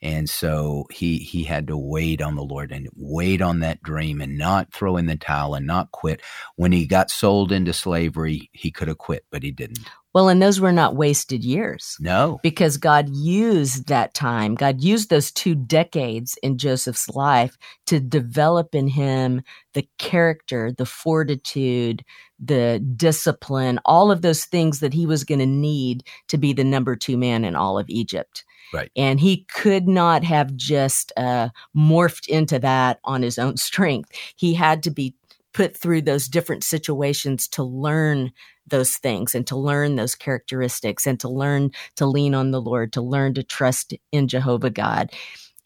And 0.00 0.30
so 0.30 0.86
he 0.92 1.18
he 1.18 1.42
had 1.44 1.66
to 1.66 1.76
wait 1.76 2.22
on 2.22 2.36
the 2.36 2.44
Lord 2.44 2.70
and 2.70 2.88
wait 2.94 3.42
on 3.42 3.60
that 3.60 3.82
dream 3.82 4.20
and 4.20 4.38
not 4.38 4.72
throw 4.72 4.96
in 4.96 5.06
the 5.06 5.16
towel 5.16 5.54
and 5.54 5.66
not 5.66 5.90
quit. 5.90 6.20
When 6.54 6.70
he 6.70 6.86
got 6.86 7.10
sold 7.10 7.50
into 7.50 7.72
slavery, 7.72 8.48
he 8.52 8.70
could 8.70 8.86
have 8.88 8.98
quit, 8.98 9.24
but 9.32 9.42
he 9.42 9.50
didn't. 9.50 9.88
Well, 10.18 10.28
and 10.28 10.42
those 10.42 10.58
were 10.58 10.72
not 10.72 10.96
wasted 10.96 11.44
years. 11.44 11.96
No. 12.00 12.40
Because 12.42 12.76
God 12.76 13.08
used 13.08 13.86
that 13.86 14.14
time. 14.14 14.56
God 14.56 14.82
used 14.82 15.10
those 15.10 15.30
two 15.30 15.54
decades 15.54 16.36
in 16.42 16.58
Joseph's 16.58 17.08
life 17.10 17.56
to 17.86 18.00
develop 18.00 18.74
in 18.74 18.88
him 18.88 19.42
the 19.74 19.88
character, 19.98 20.72
the 20.72 20.86
fortitude, 20.86 22.04
the 22.40 22.84
discipline, 22.96 23.78
all 23.84 24.10
of 24.10 24.22
those 24.22 24.44
things 24.44 24.80
that 24.80 24.92
he 24.92 25.06
was 25.06 25.22
going 25.22 25.38
to 25.38 25.46
need 25.46 26.02
to 26.26 26.36
be 26.36 26.52
the 26.52 26.64
number 26.64 26.96
two 26.96 27.16
man 27.16 27.44
in 27.44 27.54
all 27.54 27.78
of 27.78 27.88
Egypt. 27.88 28.44
Right. 28.72 28.90
And 28.96 29.20
he 29.20 29.44
could 29.44 29.86
not 29.86 30.24
have 30.24 30.56
just 30.56 31.12
uh, 31.16 31.50
morphed 31.76 32.26
into 32.26 32.58
that 32.58 32.98
on 33.04 33.22
his 33.22 33.38
own 33.38 33.56
strength. 33.68 34.10
He 34.34 34.54
had 34.54 34.82
to 34.82 34.90
be 34.90 35.14
put 35.58 35.76
through 35.76 36.00
those 36.00 36.28
different 36.28 36.62
situations 36.62 37.48
to 37.48 37.64
learn 37.64 38.30
those 38.68 38.96
things 38.96 39.34
and 39.34 39.44
to 39.44 39.56
learn 39.56 39.96
those 39.96 40.14
characteristics 40.14 41.04
and 41.04 41.18
to 41.18 41.28
learn 41.28 41.72
to 41.96 42.06
lean 42.06 42.32
on 42.32 42.52
the 42.52 42.60
Lord, 42.60 42.92
to 42.92 43.02
learn 43.02 43.34
to 43.34 43.42
trust 43.42 43.92
in 44.12 44.28
Jehovah 44.28 44.70
God. 44.70 45.10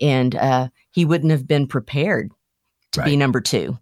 And 0.00 0.34
uh, 0.34 0.68
he 0.92 1.04
wouldn't 1.04 1.30
have 1.30 1.46
been 1.46 1.66
prepared 1.66 2.30
to 2.92 3.00
right. 3.00 3.06
be 3.06 3.16
number 3.16 3.42
two. 3.42 3.76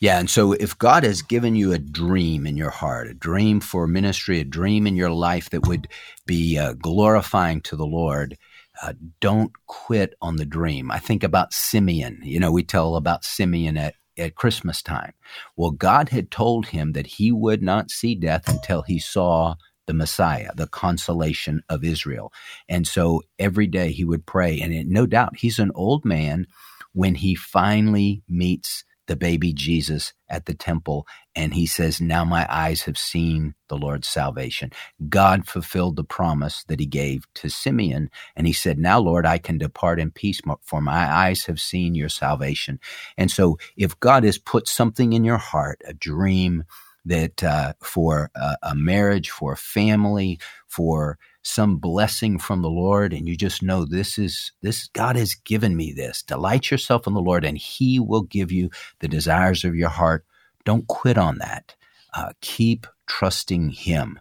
Yeah. 0.00 0.18
And 0.18 0.28
so 0.28 0.52
if 0.52 0.78
God 0.78 1.02
has 1.02 1.22
given 1.22 1.56
you 1.56 1.72
a 1.72 1.78
dream 1.78 2.46
in 2.46 2.58
your 2.58 2.68
heart, 2.68 3.08
a 3.08 3.14
dream 3.14 3.60
for 3.60 3.86
ministry, 3.86 4.40
a 4.40 4.44
dream 4.44 4.86
in 4.86 4.96
your 4.96 5.12
life 5.12 5.48
that 5.48 5.66
would 5.66 5.88
be 6.26 6.58
uh, 6.58 6.74
glorifying 6.74 7.62
to 7.62 7.76
the 7.76 7.86
Lord, 7.86 8.36
uh, 8.82 8.92
don't 9.18 9.52
quit 9.66 10.12
on 10.20 10.36
the 10.36 10.44
dream. 10.44 10.90
I 10.90 10.98
think 10.98 11.24
about 11.24 11.54
Simeon. 11.54 12.20
You 12.22 12.38
know, 12.38 12.52
we 12.52 12.64
tell 12.64 12.96
about 12.96 13.24
Simeon 13.24 13.78
at, 13.78 13.94
at 14.18 14.34
Christmas 14.34 14.82
time. 14.82 15.12
Well, 15.56 15.70
God 15.70 16.08
had 16.08 16.30
told 16.30 16.66
him 16.66 16.92
that 16.92 17.06
he 17.06 17.32
would 17.32 17.62
not 17.62 17.90
see 17.90 18.14
death 18.14 18.48
until 18.48 18.82
he 18.82 18.98
saw 18.98 19.56
the 19.86 19.94
Messiah, 19.94 20.50
the 20.54 20.66
consolation 20.66 21.62
of 21.68 21.84
Israel. 21.84 22.32
And 22.68 22.86
so 22.86 23.22
every 23.38 23.66
day 23.66 23.92
he 23.92 24.04
would 24.04 24.26
pray. 24.26 24.60
And 24.60 24.72
it, 24.72 24.86
no 24.86 25.06
doubt 25.06 25.36
he's 25.36 25.58
an 25.58 25.72
old 25.74 26.04
man 26.04 26.46
when 26.92 27.16
he 27.16 27.34
finally 27.34 28.22
meets 28.28 28.84
the 29.06 29.16
baby 29.16 29.52
Jesus 29.52 30.12
at 30.28 30.46
the 30.46 30.54
temple 30.54 31.06
and 31.36 31.54
he 31.54 31.66
says, 31.66 32.00
Now 32.00 32.24
my 32.24 32.46
eyes 32.50 32.82
have 32.82 32.98
seen 32.98 33.54
the 33.68 33.76
Lord's 33.76 34.08
salvation. 34.08 34.70
God 35.08 35.46
fulfilled 35.46 35.96
the 35.96 36.04
promise 36.04 36.64
that 36.64 36.80
he 36.80 36.86
gave 36.86 37.26
to 37.34 37.48
Simeon. 37.48 38.10
And 38.36 38.46
he 38.46 38.52
said, 38.52 38.78
Now, 38.78 39.00
Lord, 39.00 39.26
I 39.26 39.38
can 39.38 39.58
depart 39.58 39.98
in 40.00 40.10
peace, 40.10 40.40
for 40.62 40.80
my 40.80 41.12
eyes 41.12 41.44
have 41.46 41.60
seen 41.60 41.94
your 41.94 42.08
salvation. 42.08 42.78
And 43.16 43.30
so, 43.30 43.58
if 43.76 43.98
God 44.00 44.24
has 44.24 44.38
put 44.38 44.68
something 44.68 45.12
in 45.12 45.24
your 45.24 45.38
heart, 45.38 45.82
a 45.86 45.94
dream 45.94 46.64
that 47.04 47.42
uh, 47.44 47.74
for 47.82 48.30
a, 48.34 48.56
a 48.62 48.74
marriage, 48.74 49.30
for 49.30 49.52
a 49.52 49.58
family, 49.58 50.38
for 50.68 51.18
some 51.44 51.76
blessing 51.78 52.38
from 52.38 52.62
the 52.62 52.70
Lord 52.70 53.12
and 53.12 53.28
you 53.28 53.36
just 53.36 53.62
know 53.62 53.84
this 53.84 54.18
is 54.18 54.52
this 54.62 54.88
God 54.88 55.16
has 55.16 55.34
given 55.34 55.76
me 55.76 55.92
this. 55.92 56.22
Delight 56.22 56.70
yourself 56.70 57.06
in 57.06 57.14
the 57.14 57.22
Lord 57.22 57.44
and 57.44 57.58
he 57.58 58.00
will 58.00 58.22
give 58.22 58.52
you 58.52 58.70
the 59.00 59.08
desires 59.08 59.64
of 59.64 59.76
your 59.76 59.90
heart. 59.90 60.24
Don't 60.64 60.88
quit 60.88 61.18
on 61.18 61.38
that. 61.38 61.76
Uh, 62.14 62.32
keep 62.40 62.86
trusting 63.06 63.70
him. 63.70 64.20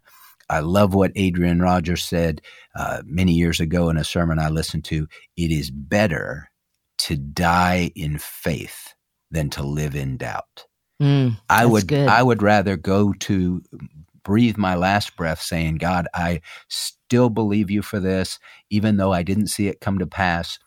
I 0.50 0.62
love 0.62 0.94
what 0.94 1.14
Adrian 1.16 1.62
Rogers 1.62 2.06
said 2.06 2.42
uh, 2.76 3.02
many 3.06 3.34
years 3.34 3.60
ago 3.62 3.90
in 3.90 3.98
a 3.98 4.04
sermon 4.04 4.40
I 4.40 4.50
listened 4.50 4.86
to. 4.86 5.08
It 5.38 5.52
is 5.52 5.72
better 5.72 6.52
to 7.00 7.18
die 7.18 7.92
in 7.96 8.20
faith 8.20 8.94
than 9.32 9.50
to 9.52 9.64
live 9.64 9.96
in 9.96 10.18
doubt. 10.18 10.66
Mm, 11.02 11.38
I 11.50 11.66
would 11.66 11.88
good. 11.88 12.08
I 12.08 12.24
would 12.24 12.44
rather 12.44 12.78
go 12.78 13.14
to 13.14 13.64
breathe 14.24 14.58
my 14.58 14.76
last 14.76 15.16
breath 15.16 15.42
saying, 15.42 15.78
God, 15.78 16.08
I 16.14 16.42
still 16.68 17.30
believe 17.30 17.70
you 17.70 17.82
for 17.82 18.00
this, 18.00 18.40
even 18.70 18.98
though 18.98 19.12
I 19.12 19.24
didn't 19.24 19.48
see 19.48 19.68
it 19.68 19.82
come 19.82 20.00
to 20.00 20.08
pass, 20.08 20.60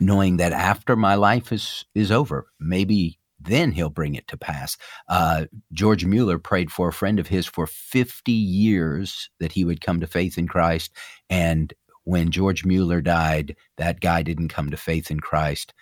knowing 0.00 0.38
that 0.38 0.52
after 0.52 0.96
my 0.96 1.14
life 1.14 1.52
is, 1.52 1.84
is 1.94 2.10
over, 2.10 2.46
maybe 2.58 3.18
then 3.40 3.72
he'll 3.72 3.90
bring 3.90 4.14
it 4.14 4.28
to 4.28 4.36
pass. 4.36 4.76
Uh, 5.08 5.46
George 5.72 6.04
Mueller 6.04 6.38
prayed 6.38 6.70
for 6.70 6.88
a 6.88 6.92
friend 6.92 7.18
of 7.18 7.28
his 7.28 7.46
for 7.46 7.66
50 7.66 8.32
years 8.32 9.30
that 9.40 9.52
he 9.52 9.64
would 9.64 9.80
come 9.80 10.00
to 10.00 10.06
faith 10.06 10.36
in 10.36 10.46
Christ. 10.46 10.92
And 11.30 11.72
when 12.04 12.30
George 12.30 12.64
Mueller 12.64 13.00
died, 13.00 13.56
that 13.76 14.00
guy 14.00 14.22
didn't 14.22 14.48
come 14.48 14.70
to 14.70 14.76
faith 14.76 15.10
in 15.10 15.20
Christ. 15.20 15.72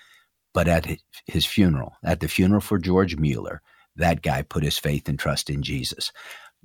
But 0.55 0.69
at 0.69 0.87
his 1.27 1.45
funeral, 1.45 1.95
at 2.05 2.21
the 2.21 2.29
funeral 2.29 2.61
for 2.61 2.79
George 2.79 3.17
Mueller, 3.17 3.61
that 3.97 4.23
guy 4.23 4.43
put 4.43 4.63
his 4.63 4.79
faith 4.79 5.09
and 5.09 5.19
trust 5.19 5.51
in 5.51 5.63
Jesus. 5.63 6.13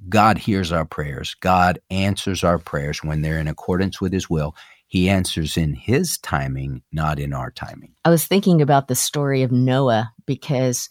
God 0.09 0.37
hears 0.37 0.71
our 0.71 0.85
prayers. 0.85 1.35
God 1.39 1.79
answers 1.89 2.43
our 2.43 2.59
prayers 2.59 3.03
when 3.03 3.21
they're 3.21 3.39
in 3.39 3.47
accordance 3.47 4.01
with 4.01 4.13
His 4.13 4.29
will. 4.29 4.55
He 4.87 5.09
answers 5.09 5.57
in 5.57 5.73
His 5.73 6.17
timing, 6.17 6.83
not 6.91 7.19
in 7.19 7.33
our 7.33 7.51
timing. 7.51 7.93
I 8.05 8.09
was 8.09 8.25
thinking 8.25 8.61
about 8.61 8.87
the 8.87 8.95
story 8.95 9.43
of 9.43 9.51
Noah 9.51 10.11
because, 10.25 10.89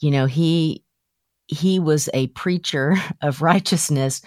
you 0.00 0.10
know, 0.10 0.26
he 0.26 0.84
he 1.46 1.78
was 1.78 2.08
a 2.14 2.28
preacher 2.28 2.94
of 3.20 3.42
righteousness 3.42 4.22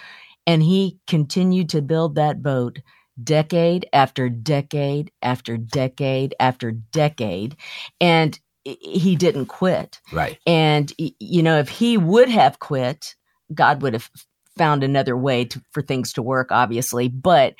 and 0.45 0.63
he 0.63 0.99
continued 1.07 1.69
to 1.69 1.81
build 1.81 2.15
that 2.15 2.41
boat 2.41 2.79
decade 3.23 3.87
after 3.93 4.29
decade 4.29 5.11
after 5.23 5.57
decade 5.57 6.35
after 6.39 6.71
decade 6.71 7.55
and 7.99 8.39
he 8.63 9.15
didn't 9.15 9.47
quit 9.47 9.99
right 10.11 10.37
and 10.45 10.93
you 10.97 11.41
know 11.41 11.57
if 11.57 11.67
he 11.67 11.97
would 11.97 12.29
have 12.29 12.59
quit 12.59 13.15
God 13.53 13.81
would 13.81 13.93
have 13.93 14.09
found 14.57 14.83
another 14.83 15.15
way 15.15 15.45
to, 15.45 15.61
for 15.71 15.81
things 15.81 16.13
to 16.13 16.21
work, 16.21 16.51
obviously. 16.51 17.07
But 17.07 17.55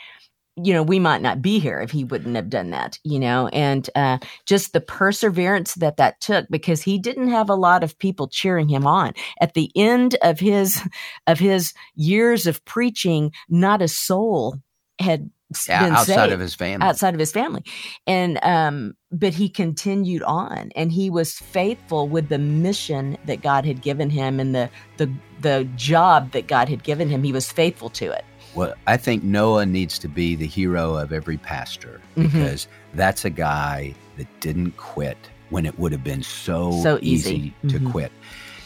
you 0.59 0.73
know, 0.73 0.81
we 0.81 0.97
might 0.97 1.21
not 1.21 1.41
be 1.41 1.59
here 1.59 1.79
if 1.79 1.91
he 1.91 2.03
wouldn't 2.03 2.35
have 2.35 2.49
done 2.49 2.71
that, 2.71 2.97
you 3.03 3.19
know, 3.19 3.47
and 3.49 3.87
uh, 3.93 4.17
just 4.47 4.73
the 4.73 4.81
perseverance 4.81 5.75
that 5.75 5.97
that 5.97 6.19
took 6.19 6.47
because 6.49 6.81
he 6.81 6.97
didn't 6.97 7.29
have 7.29 7.49
a 7.49 7.55
lot 7.55 7.83
of 7.83 7.97
people 7.99 8.27
cheering 8.27 8.67
him 8.67 8.87
on. 8.87 9.13
At 9.39 9.53
the 9.53 9.71
end 9.75 10.15
of 10.23 10.39
his 10.39 10.81
of 11.27 11.37
his 11.37 11.73
years 11.95 12.47
of 12.47 12.65
preaching, 12.65 13.31
not 13.47 13.83
a 13.83 13.87
soul 13.87 14.57
had 14.99 15.29
yeah, 15.67 15.85
outside 15.97 16.31
of 16.31 16.39
his 16.39 16.55
family. 16.55 16.85
Outside 16.85 17.13
of 17.13 17.19
his 17.19 17.31
family. 17.31 17.63
And 18.05 18.39
um 18.43 18.93
but 19.11 19.33
he 19.33 19.47
continued 19.49 20.23
on 20.23 20.69
and 20.75 20.91
he 20.91 21.09
was 21.09 21.33
faithful 21.33 22.07
with 22.09 22.27
the 22.29 22.37
mission 22.37 23.17
that 23.25 23.41
God 23.41 23.65
had 23.65 23.81
given 23.81 24.09
him 24.09 24.39
and 24.39 24.53
the 24.53 24.69
the 24.97 25.11
the 25.41 25.67
job 25.75 26.31
that 26.31 26.47
God 26.47 26.67
had 26.69 26.83
given 26.83 27.09
him. 27.09 27.23
He 27.23 27.31
was 27.31 27.51
faithful 27.51 27.89
to 27.91 28.11
it. 28.11 28.25
Well, 28.55 28.73
I 28.87 28.97
think 28.97 29.23
Noah 29.23 29.65
needs 29.65 29.99
to 29.99 30.07
be 30.07 30.35
the 30.35 30.47
hero 30.47 30.95
of 30.95 31.13
every 31.13 31.37
pastor 31.37 32.01
Mm-hmm. 32.17 32.23
because 32.39 32.67
that's 32.95 33.23
a 33.25 33.29
guy 33.29 33.93
that 34.17 34.27
didn't 34.39 34.75
quit 34.77 35.17
when 35.49 35.65
it 35.67 35.77
would 35.77 35.91
have 35.91 36.03
been 36.03 36.23
so, 36.23 36.71
So 36.81 36.97
easy. 37.01 37.53
to 37.69 37.79
Mhm. 37.79 37.91
quit. 37.91 38.11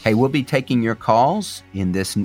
Hey, 0.03 0.13
we'll 0.13 0.29
be 0.29 0.41
taking 0.43 0.81
your 0.81 0.95
calls 0.95 1.61
in 1.73 1.91
this 1.91 2.17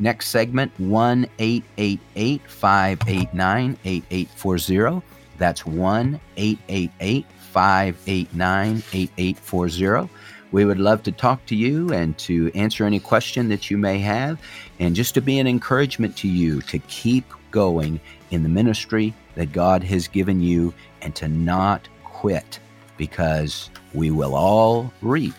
next 0.00 0.28
segment 0.28 0.72
1 0.80 1.26
888 1.38 2.42
589 2.50 3.78
8840. 3.84 5.06
That's 5.38 5.64
1 5.64 6.20
888 6.36 7.26
589 7.52 8.82
8840. 8.92 10.10
We 10.52 10.64
would 10.64 10.80
love 10.80 11.04
to 11.04 11.12
talk 11.12 11.46
to 11.46 11.54
you 11.54 11.92
and 11.92 12.18
to 12.18 12.50
answer 12.54 12.84
any 12.84 12.98
question 12.98 13.48
that 13.50 13.70
you 13.70 13.78
may 13.78 13.98
have, 14.00 14.40
and 14.80 14.96
just 14.96 15.14
to 15.14 15.20
be 15.20 15.38
an 15.38 15.46
encouragement 15.46 16.16
to 16.18 16.28
you 16.28 16.60
to 16.62 16.78
keep 16.80 17.24
going 17.52 18.00
in 18.30 18.42
the 18.42 18.48
ministry 18.48 19.14
that 19.36 19.52
God 19.52 19.84
has 19.84 20.08
given 20.08 20.40
you 20.40 20.74
and 21.02 21.14
to 21.16 21.28
not 21.28 21.88
quit 22.04 22.58
because 22.96 23.70
we 23.94 24.10
will 24.10 24.34
all 24.34 24.92
reap 25.02 25.34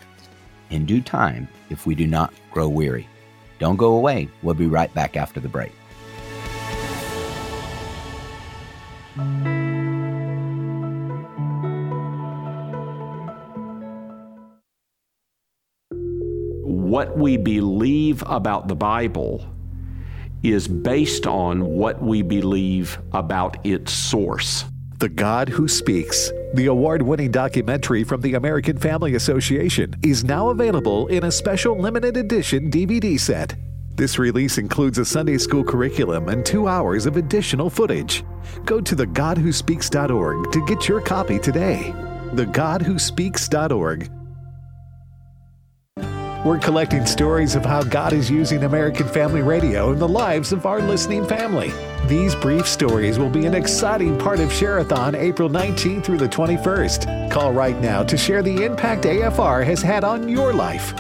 in 0.69 0.85
due 0.85 1.01
time 1.01 1.47
if 1.69 1.85
we 1.85 1.93
do 1.93 2.07
not 2.07 2.33
grow 2.51 2.67
weary. 2.67 3.07
Don't 3.61 3.75
go 3.75 3.95
away. 3.95 4.27
We'll 4.41 4.55
be 4.55 4.65
right 4.65 4.91
back 4.95 5.15
after 5.15 5.39
the 5.39 5.47
break. 5.47 5.71
What 16.63 17.15
we 17.19 17.37
believe 17.37 18.23
about 18.25 18.67
the 18.67 18.73
Bible 18.73 19.45
is 20.41 20.67
based 20.67 21.27
on 21.27 21.63
what 21.63 22.01
we 22.01 22.23
believe 22.23 22.97
about 23.13 23.63
its 23.63 23.93
source. 23.93 24.65
The 25.01 25.09
God 25.09 25.49
Who 25.49 25.67
Speaks, 25.67 26.31
the 26.53 26.67
award 26.67 27.01
winning 27.01 27.31
documentary 27.31 28.03
from 28.03 28.21
the 28.21 28.35
American 28.35 28.77
Family 28.77 29.15
Association, 29.15 29.95
is 30.03 30.23
now 30.23 30.49
available 30.49 31.07
in 31.07 31.23
a 31.23 31.31
special 31.31 31.75
limited 31.75 32.17
edition 32.17 32.69
DVD 32.69 33.19
set. 33.19 33.55
This 33.95 34.19
release 34.19 34.59
includes 34.59 34.99
a 34.99 35.05
Sunday 35.05 35.39
school 35.39 35.63
curriculum 35.63 36.29
and 36.29 36.45
two 36.45 36.67
hours 36.67 37.07
of 37.07 37.17
additional 37.17 37.67
footage. 37.67 38.23
Go 38.63 38.79
to 38.79 38.95
thegodwhospeaks.org 38.95 40.51
to 40.51 40.65
get 40.67 40.87
your 40.87 41.01
copy 41.01 41.39
today. 41.39 41.91
Thegodwhospeaks.org. 42.35 44.20
We're 46.43 46.57
collecting 46.57 47.05
stories 47.05 47.53
of 47.53 47.63
how 47.63 47.83
God 47.83 48.13
is 48.13 48.27
using 48.27 48.63
American 48.63 49.07
Family 49.07 49.43
Radio 49.43 49.91
in 49.91 49.99
the 49.99 50.07
lives 50.07 50.51
of 50.51 50.65
our 50.65 50.81
listening 50.81 51.23
family. 51.27 51.71
These 52.07 52.33
brief 52.33 52.67
stories 52.67 53.19
will 53.19 53.29
be 53.29 53.45
an 53.45 53.53
exciting 53.53 54.17
part 54.17 54.39
of 54.39 54.51
Share-a-thon 54.51 55.13
April 55.13 55.49
19th 55.49 56.03
through 56.03 56.17
the 56.17 56.27
21st. 56.27 57.29
Call 57.29 57.53
right 57.53 57.79
now 57.79 58.01
to 58.01 58.17
share 58.17 58.41
the 58.41 58.63
impact 58.65 59.03
AFR 59.03 59.63
has 59.63 59.83
had 59.83 60.03
on 60.03 60.27
your 60.27 60.51
life. 60.51 60.95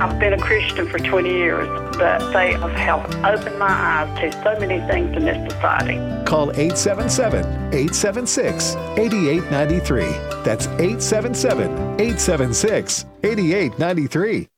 I've 0.00 0.18
been 0.18 0.32
a 0.32 0.38
Christian 0.38 0.88
for 0.88 0.98
20 0.98 1.28
years, 1.28 1.68
but 1.98 2.32
they 2.32 2.54
have 2.54 2.72
helped 2.72 3.14
open 3.16 3.58
my 3.58 3.68
eyes 3.68 4.18
to 4.20 4.32
so 4.42 4.58
many 4.58 4.78
things 4.90 5.14
in 5.14 5.26
this 5.26 5.52
society. 5.52 5.96
Call 6.24 6.50
877 6.52 7.44
876 7.74 8.76
8893. 8.96 10.04
That's 10.42 10.66
877 10.68 11.70
876 12.00 13.04
8893. 13.22 14.48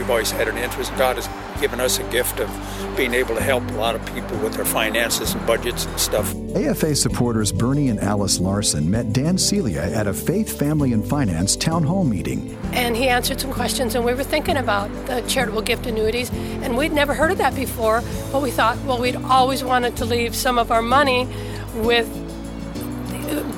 We've 0.00 0.08
always 0.08 0.30
had 0.30 0.48
an 0.48 0.56
interest. 0.56 0.96
God 0.96 1.16
has 1.16 1.28
given 1.60 1.78
us 1.78 1.98
a 1.98 2.02
gift 2.04 2.40
of 2.40 2.48
being 2.96 3.12
able 3.12 3.34
to 3.34 3.42
help 3.42 3.62
a 3.68 3.74
lot 3.74 3.94
of 3.94 4.00
people 4.14 4.34
with 4.38 4.54
their 4.54 4.64
finances 4.64 5.34
and 5.34 5.46
budgets 5.46 5.84
and 5.84 6.00
stuff. 6.00 6.34
AFA 6.56 6.96
supporters 6.96 7.52
Bernie 7.52 7.90
and 7.90 8.00
Alice 8.00 8.40
Larson 8.40 8.90
met 8.90 9.12
Dan 9.12 9.36
Celia 9.36 9.82
at 9.82 10.06
a 10.06 10.14
Faith, 10.14 10.58
Family, 10.58 10.94
and 10.94 11.06
Finance 11.06 11.54
town 11.54 11.82
hall 11.82 12.04
meeting. 12.04 12.56
And 12.72 12.96
he 12.96 13.08
answered 13.08 13.42
some 13.42 13.52
questions, 13.52 13.94
and 13.94 14.02
we 14.02 14.14
were 14.14 14.24
thinking 14.24 14.56
about 14.56 14.88
the 15.04 15.20
charitable 15.28 15.60
gift 15.60 15.84
annuities, 15.86 16.30
and 16.30 16.78
we'd 16.78 16.92
never 16.92 17.12
heard 17.12 17.30
of 17.30 17.36
that 17.36 17.54
before. 17.54 18.02
But 18.32 18.40
we 18.40 18.50
thought, 18.50 18.78
well, 18.84 18.98
we'd 18.98 19.16
always 19.16 19.62
wanted 19.62 19.98
to 19.98 20.06
leave 20.06 20.34
some 20.34 20.58
of 20.58 20.72
our 20.72 20.80
money 20.80 21.28
with 21.74 22.08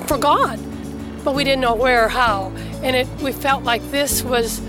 for 0.09 0.17
God, 0.17 0.59
but 1.23 1.35
we 1.35 1.45
didn't 1.45 1.61
know 1.61 1.75
where 1.75 2.03
or 2.03 2.09
how. 2.09 2.51
And 2.83 2.97
it, 2.97 3.07
we 3.21 3.31
felt 3.31 3.63
like 3.63 3.81
this 3.91 4.23
was 4.23 4.61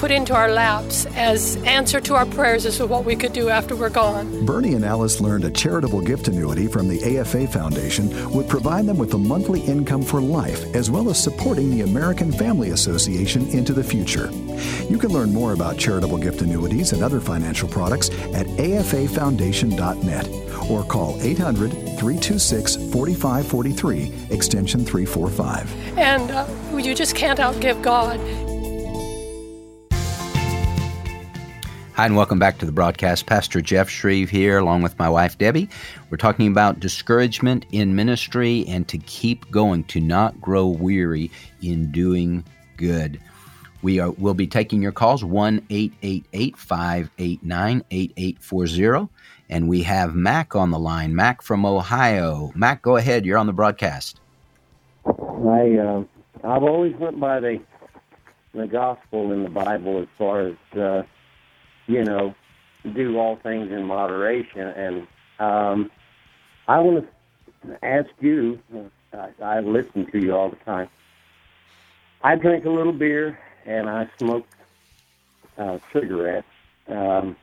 put 0.00 0.10
into 0.10 0.34
our 0.34 0.50
laps 0.50 1.04
as 1.14 1.56
answer 1.64 2.00
to 2.00 2.14
our 2.14 2.24
prayers 2.24 2.64
as 2.64 2.78
to 2.78 2.86
what 2.86 3.04
we 3.04 3.14
could 3.14 3.34
do 3.34 3.50
after 3.50 3.76
we're 3.76 3.90
gone. 3.90 4.46
Bernie 4.46 4.72
and 4.72 4.82
Alice 4.82 5.20
learned 5.20 5.44
a 5.44 5.50
charitable 5.50 6.00
gift 6.00 6.26
annuity 6.26 6.66
from 6.66 6.88
the 6.88 7.18
AFA 7.18 7.46
Foundation 7.46 8.08
would 8.30 8.48
provide 8.48 8.86
them 8.86 8.96
with 8.96 9.12
a 9.12 9.18
monthly 9.18 9.60
income 9.60 10.02
for 10.02 10.22
life, 10.22 10.64
as 10.74 10.90
well 10.90 11.10
as 11.10 11.22
supporting 11.22 11.68
the 11.68 11.82
American 11.82 12.32
Family 12.32 12.70
Association 12.70 13.46
into 13.50 13.74
the 13.74 13.84
future. 13.84 14.30
You 14.88 14.96
can 14.96 15.10
learn 15.10 15.34
more 15.34 15.52
about 15.52 15.76
charitable 15.76 16.16
gift 16.16 16.40
annuities 16.40 16.92
and 16.92 17.02
other 17.02 17.20
financial 17.20 17.68
products 17.68 18.08
at 18.32 18.46
afafoundation.net 18.46 20.70
or 20.70 20.82
call 20.82 21.20
800 21.20 21.70
326 21.70 22.76
4543, 22.90 24.12
extension 24.30 24.82
345. 24.82 25.98
And 25.98 26.30
uh, 26.30 26.46
you 26.78 26.94
just 26.94 27.14
can't 27.14 27.38
outgive 27.38 27.82
God. 27.82 28.18
Hi, 32.00 32.06
and 32.06 32.16
welcome 32.16 32.38
back 32.38 32.56
to 32.60 32.64
the 32.64 32.72
broadcast. 32.72 33.26
Pastor 33.26 33.60
Jeff 33.60 33.90
Schreve 33.90 34.30
here, 34.30 34.56
along 34.56 34.80
with 34.80 34.98
my 34.98 35.10
wife 35.10 35.36
Debbie. 35.36 35.68
We're 36.08 36.16
talking 36.16 36.46
about 36.46 36.80
discouragement 36.80 37.66
in 37.72 37.94
ministry 37.94 38.64
and 38.68 38.88
to 38.88 38.96
keep 38.96 39.50
going, 39.50 39.84
to 39.84 40.00
not 40.00 40.40
grow 40.40 40.66
weary 40.66 41.30
in 41.60 41.92
doing 41.92 42.42
good. 42.78 43.20
We 43.82 44.00
are 44.00 44.12
will 44.12 44.32
be 44.32 44.46
taking 44.46 44.80
your 44.80 44.92
calls 44.92 45.22
1 45.22 45.60
589 45.68 47.84
8840. 47.90 49.08
And 49.50 49.68
we 49.68 49.82
have 49.82 50.14
Mac 50.14 50.56
on 50.56 50.70
the 50.70 50.78
line. 50.78 51.14
Mac 51.14 51.42
from 51.42 51.66
Ohio. 51.66 52.50
Mac, 52.54 52.80
go 52.80 52.96
ahead. 52.96 53.26
You're 53.26 53.36
on 53.36 53.46
the 53.46 53.52
broadcast. 53.52 54.20
I 55.04 55.76
uh, 55.76 56.04
I've 56.44 56.62
always 56.62 56.96
went 56.96 57.20
by 57.20 57.40
the 57.40 57.60
the 58.54 58.66
gospel 58.66 59.32
in 59.32 59.42
the 59.42 59.50
Bible 59.50 60.00
as 60.00 60.08
far 60.16 60.46
as 60.46 60.56
uh, 60.74 61.02
you 61.90 62.04
know, 62.04 62.34
do 62.94 63.18
all 63.18 63.36
things 63.42 63.72
in 63.72 63.84
moderation. 63.84 64.60
And 64.60 65.06
um, 65.40 65.90
I 66.68 66.78
want 66.78 67.06
to 67.66 67.84
ask 67.84 68.08
you, 68.20 68.60
I, 69.12 69.30
I 69.42 69.60
listen 69.60 70.06
to 70.12 70.18
you 70.18 70.34
all 70.34 70.50
the 70.50 70.56
time. 70.64 70.88
I 72.22 72.36
drink 72.36 72.64
a 72.64 72.70
little 72.70 72.92
beer 72.92 73.38
and 73.66 73.88
I 73.90 74.08
smoke 74.18 74.46
uh, 75.58 75.78
cigarettes. 75.92 76.46
Um, 76.88 77.36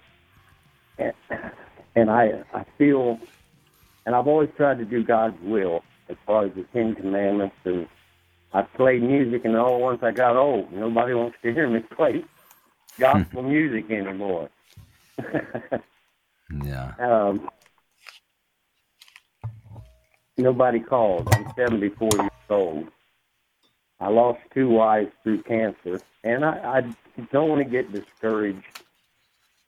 and, 0.97 1.13
and 1.95 2.09
I, 2.09 2.43
I 2.53 2.65
feel, 2.77 3.19
and 4.05 4.15
I've 4.15 4.27
always 4.27 4.49
tried 4.55 4.77
to 4.77 4.85
do 4.85 5.03
God's 5.03 5.35
will 5.41 5.83
as 6.07 6.15
far 6.25 6.45
as 6.45 6.53
the 6.55 6.63
Ten 6.71 6.95
Commandments. 6.95 7.55
And 7.65 7.87
I 8.53 8.61
played 8.61 9.03
music, 9.03 9.43
and 9.43 9.57
all 9.57 9.81
once 9.81 10.01
I 10.03 10.11
got 10.11 10.37
old, 10.37 10.71
nobody 10.71 11.13
wants 11.13 11.37
to 11.43 11.53
hear 11.53 11.69
me 11.69 11.79
play 11.95 12.23
gospel 12.97 13.43
music 13.43 13.89
anymore. 13.91 14.49
yeah. 16.63 16.93
Um, 16.99 17.49
nobody 20.37 20.79
called. 20.79 21.29
I'm 21.33 21.51
74 21.55 22.09
years 22.13 22.31
old. 22.49 22.87
I 23.99 24.09
lost 24.09 24.39
two 24.53 24.69
wives 24.69 25.11
through 25.23 25.41
cancer, 25.43 25.99
and 26.23 26.45
I, 26.45 26.79
I 27.19 27.25
don't 27.31 27.49
want 27.49 27.63
to 27.63 27.69
get 27.69 27.91
discouraged. 27.91 28.63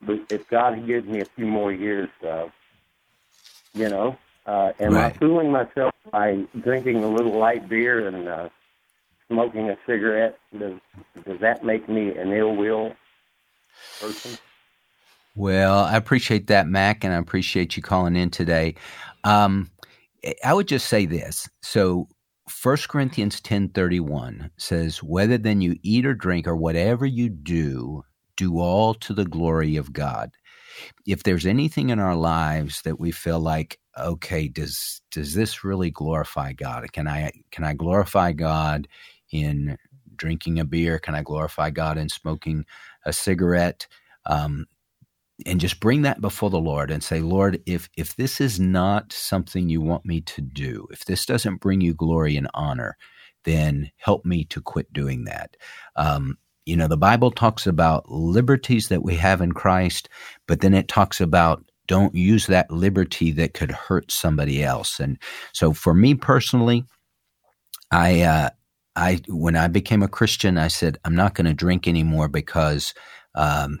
But 0.00 0.20
if 0.30 0.48
God 0.48 0.86
gives 0.86 1.06
me 1.06 1.20
a 1.20 1.24
few 1.24 1.46
more 1.46 1.72
years, 1.72 2.08
uh, 2.26 2.48
you 3.74 3.88
know, 3.88 4.16
uh, 4.46 4.72
am 4.78 4.94
right. 4.94 5.14
I 5.14 5.18
fooling 5.18 5.50
myself 5.50 5.92
by 6.10 6.44
drinking 6.60 7.02
a 7.02 7.08
little 7.08 7.36
light 7.38 7.68
beer 7.68 8.06
and 8.06 8.28
uh, 8.28 8.48
smoking 9.28 9.68
a 9.68 9.76
cigarette? 9.86 10.38
Does 10.56 10.78
does 11.24 11.40
that 11.40 11.64
make 11.64 11.88
me 11.88 12.16
an 12.16 12.32
ill 12.32 12.54
will 12.54 12.94
person? 14.00 14.38
Well, 15.34 15.84
I 15.84 15.96
appreciate 15.96 16.48
that, 16.48 16.68
Mac, 16.68 17.04
and 17.04 17.14
I 17.14 17.18
appreciate 17.18 17.76
you 17.76 17.82
calling 17.82 18.16
in 18.16 18.30
today. 18.30 18.74
Um, 19.24 19.70
I 20.44 20.54
would 20.54 20.68
just 20.68 20.88
say 20.88 21.06
this. 21.06 21.48
So 21.62 22.08
1 22.62 22.88
Corinthians 22.88 23.40
10:31 23.40 24.50
says, 24.58 25.02
"Whether 25.02 25.38
then 25.38 25.60
you 25.60 25.76
eat 25.82 26.06
or 26.06 26.14
drink 26.14 26.46
or 26.46 26.56
whatever 26.56 27.06
you 27.06 27.30
do, 27.30 28.04
do 28.36 28.58
all 28.58 28.94
to 28.94 29.14
the 29.14 29.24
glory 29.24 29.76
of 29.76 29.92
God." 29.92 30.32
If 31.06 31.22
there's 31.24 31.46
anything 31.46 31.90
in 31.90 31.98
our 32.00 32.16
lives 32.16 32.82
that 32.82 33.00
we 33.00 33.12
feel 33.12 33.40
like, 33.40 33.78
okay, 33.98 34.48
does 34.48 35.02
does 35.12 35.34
this 35.34 35.64
really 35.64 35.90
glorify 35.90 36.52
God? 36.54 36.92
Can 36.92 37.08
I 37.08 37.32
can 37.52 37.64
I 37.64 37.74
glorify 37.74 38.32
God 38.32 38.88
in 39.32 39.78
drinking 40.20 40.60
a 40.60 40.64
beer? 40.64 40.98
Can 40.98 41.14
I 41.14 41.22
glorify 41.22 41.70
God 41.70 41.98
in 41.98 42.08
smoking 42.08 42.64
a 43.04 43.12
cigarette? 43.12 43.88
Um, 44.26 44.66
and 45.46 45.58
just 45.58 45.80
bring 45.80 46.02
that 46.02 46.20
before 46.20 46.50
the 46.50 46.60
Lord 46.60 46.90
and 46.90 47.02
say, 47.02 47.20
Lord, 47.20 47.62
if 47.66 47.88
if 47.96 48.14
this 48.16 48.40
is 48.40 48.60
not 48.60 49.12
something 49.12 49.68
you 49.68 49.80
want 49.80 50.04
me 50.04 50.20
to 50.20 50.42
do, 50.42 50.86
if 50.90 51.06
this 51.06 51.24
doesn't 51.24 51.60
bring 51.60 51.80
you 51.80 51.94
glory 51.94 52.36
and 52.36 52.48
honor, 52.52 52.96
then 53.44 53.90
help 53.96 54.26
me 54.26 54.44
to 54.44 54.60
quit 54.60 54.92
doing 54.92 55.24
that. 55.24 55.56
Um, 55.96 56.36
you 56.66 56.76
know, 56.76 56.88
the 56.88 56.98
Bible 56.98 57.30
talks 57.30 57.66
about 57.66 58.10
liberties 58.10 58.88
that 58.88 59.02
we 59.02 59.16
have 59.16 59.40
in 59.40 59.52
Christ, 59.52 60.10
but 60.46 60.60
then 60.60 60.74
it 60.74 60.88
talks 60.88 61.20
about 61.20 61.64
don't 61.88 62.14
use 62.14 62.46
that 62.46 62.70
liberty 62.70 63.32
that 63.32 63.54
could 63.54 63.72
hurt 63.72 64.12
somebody 64.12 64.62
else. 64.62 65.00
And 65.00 65.18
so, 65.52 65.72
for 65.72 65.94
me 65.94 66.14
personally, 66.14 66.84
I 67.90 68.20
uh, 68.20 68.50
I 68.96 69.20
when 69.28 69.56
I 69.56 69.68
became 69.68 70.02
a 70.02 70.08
Christian, 70.08 70.58
I 70.58 70.68
said 70.68 70.98
I'm 71.04 71.14
not 71.14 71.34
going 71.34 71.46
to 71.46 71.54
drink 71.54 71.86
anymore 71.86 72.28
because 72.28 72.94
um, 73.34 73.80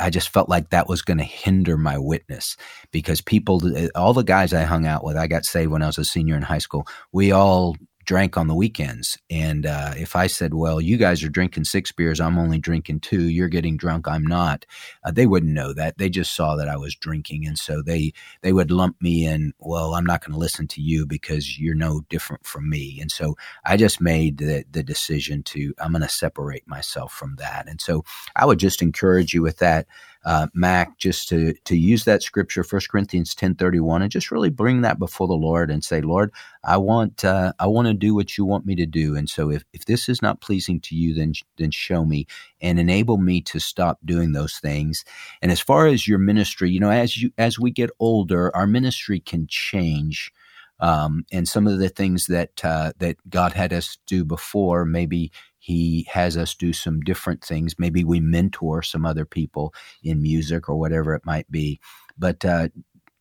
I 0.00 0.10
just 0.10 0.28
felt 0.28 0.48
like 0.48 0.70
that 0.70 0.88
was 0.88 1.02
going 1.02 1.18
to 1.18 1.24
hinder 1.24 1.76
my 1.76 1.98
witness 1.98 2.56
because 2.90 3.20
people, 3.20 3.62
all 3.94 4.12
the 4.12 4.22
guys 4.22 4.52
I 4.52 4.62
hung 4.62 4.86
out 4.86 5.04
with, 5.04 5.16
I 5.16 5.26
got 5.26 5.44
saved 5.44 5.70
when 5.70 5.82
I 5.82 5.86
was 5.86 5.98
a 5.98 6.04
senior 6.04 6.36
in 6.36 6.42
high 6.42 6.58
school. 6.58 6.86
We 7.12 7.32
all 7.32 7.76
drank 8.04 8.36
on 8.36 8.48
the 8.48 8.54
weekends. 8.54 9.18
And 9.30 9.66
uh, 9.66 9.94
if 9.96 10.16
I 10.16 10.26
said, 10.26 10.54
"Well, 10.54 10.80
you 10.80 10.96
guys 10.96 11.22
are 11.22 11.28
drinking 11.28 11.64
six 11.64 11.92
beers, 11.92 12.20
I'm 12.20 12.38
only 12.38 12.58
drinking 12.58 13.00
two. 13.00 13.28
You're 13.28 13.48
getting 13.48 13.76
drunk, 13.76 14.06
I'm 14.08 14.24
not," 14.24 14.66
uh, 15.04 15.10
they 15.10 15.26
wouldn't 15.26 15.52
know 15.52 15.72
that. 15.72 15.98
They 15.98 16.08
just 16.08 16.34
saw 16.34 16.56
that 16.56 16.68
I 16.68 16.76
was 16.76 16.94
drinking, 16.94 17.46
and 17.46 17.58
so 17.58 17.82
they 17.82 18.12
they 18.42 18.52
would 18.52 18.70
lump 18.70 19.00
me 19.00 19.26
in. 19.26 19.52
Well, 19.58 19.94
I'm 19.94 20.06
not 20.06 20.22
going 20.22 20.32
to 20.32 20.38
listen 20.38 20.68
to 20.68 20.82
you 20.82 21.06
because 21.06 21.58
you're 21.58 21.74
no 21.74 22.02
different 22.08 22.46
from 22.46 22.68
me. 22.68 22.98
And 23.00 23.10
so 23.10 23.36
I 23.64 23.76
just 23.76 24.00
made 24.00 24.38
the 24.38 24.64
the 24.70 24.82
decision 24.82 25.42
to 25.44 25.74
I'm 25.78 25.92
going 25.92 26.02
to 26.02 26.08
separate 26.08 26.66
myself 26.68 27.12
from 27.12 27.36
that. 27.36 27.68
And 27.68 27.80
so 27.80 28.04
I 28.36 28.46
would 28.46 28.58
just 28.58 28.82
encourage 28.82 29.34
you 29.34 29.42
with 29.42 29.58
that 29.58 29.86
uh, 30.24 30.48
Mac, 30.54 30.98
just 30.98 31.28
to 31.30 31.54
to 31.64 31.76
use 31.76 32.04
that 32.04 32.22
scripture, 32.22 32.64
First 32.64 32.90
Corinthians 32.90 33.34
ten 33.34 33.54
thirty 33.54 33.80
one, 33.80 34.02
and 34.02 34.10
just 34.10 34.30
really 34.30 34.50
bring 34.50 34.82
that 34.82 34.98
before 34.98 35.26
the 35.28 35.34
Lord 35.34 35.70
and 35.70 35.84
say, 35.84 36.00
Lord, 36.00 36.32
I 36.64 36.76
want 36.78 37.24
uh, 37.24 37.52
I 37.58 37.66
want 37.66 37.88
to 37.88 37.94
do 37.94 38.14
what 38.14 38.38
you 38.38 38.44
want 38.44 38.66
me 38.66 38.74
to 38.76 38.86
do, 38.86 39.16
and 39.16 39.28
so 39.28 39.50
if, 39.50 39.64
if 39.72 39.86
this 39.86 40.08
is 40.08 40.22
not 40.22 40.40
pleasing 40.40 40.80
to 40.82 40.96
you, 40.96 41.14
then 41.14 41.34
then 41.58 41.70
show 41.70 42.04
me 42.04 42.26
and 42.60 42.78
enable 42.80 43.18
me 43.18 43.40
to 43.42 43.58
stop 43.60 43.98
doing 44.04 44.32
those 44.32 44.58
things. 44.58 45.04
And 45.42 45.52
as 45.52 45.60
far 45.60 45.86
as 45.86 46.08
your 46.08 46.18
ministry, 46.18 46.70
you 46.70 46.80
know, 46.80 46.90
as 46.90 47.16
you 47.22 47.30
as 47.38 47.58
we 47.58 47.70
get 47.70 47.90
older, 48.00 48.54
our 48.56 48.66
ministry 48.66 49.20
can 49.20 49.46
change. 49.48 50.32
Um, 50.80 51.24
and 51.32 51.48
some 51.48 51.66
of 51.66 51.78
the 51.78 51.88
things 51.88 52.26
that 52.26 52.64
uh, 52.64 52.92
that 52.98 53.16
God 53.30 53.52
had 53.52 53.72
us 53.72 53.98
do 54.06 54.24
before, 54.24 54.84
maybe 54.84 55.30
he 55.64 56.06
has 56.12 56.36
us 56.36 56.54
do 56.54 56.74
some 56.74 57.00
different 57.00 57.42
things. 57.42 57.76
Maybe 57.78 58.04
we 58.04 58.20
mentor 58.20 58.82
some 58.82 59.06
other 59.06 59.24
people 59.24 59.72
in 60.02 60.20
music 60.20 60.68
or 60.68 60.76
whatever 60.76 61.14
it 61.14 61.24
might 61.24 61.50
be. 61.50 61.80
But 62.18 62.44
uh, 62.44 62.68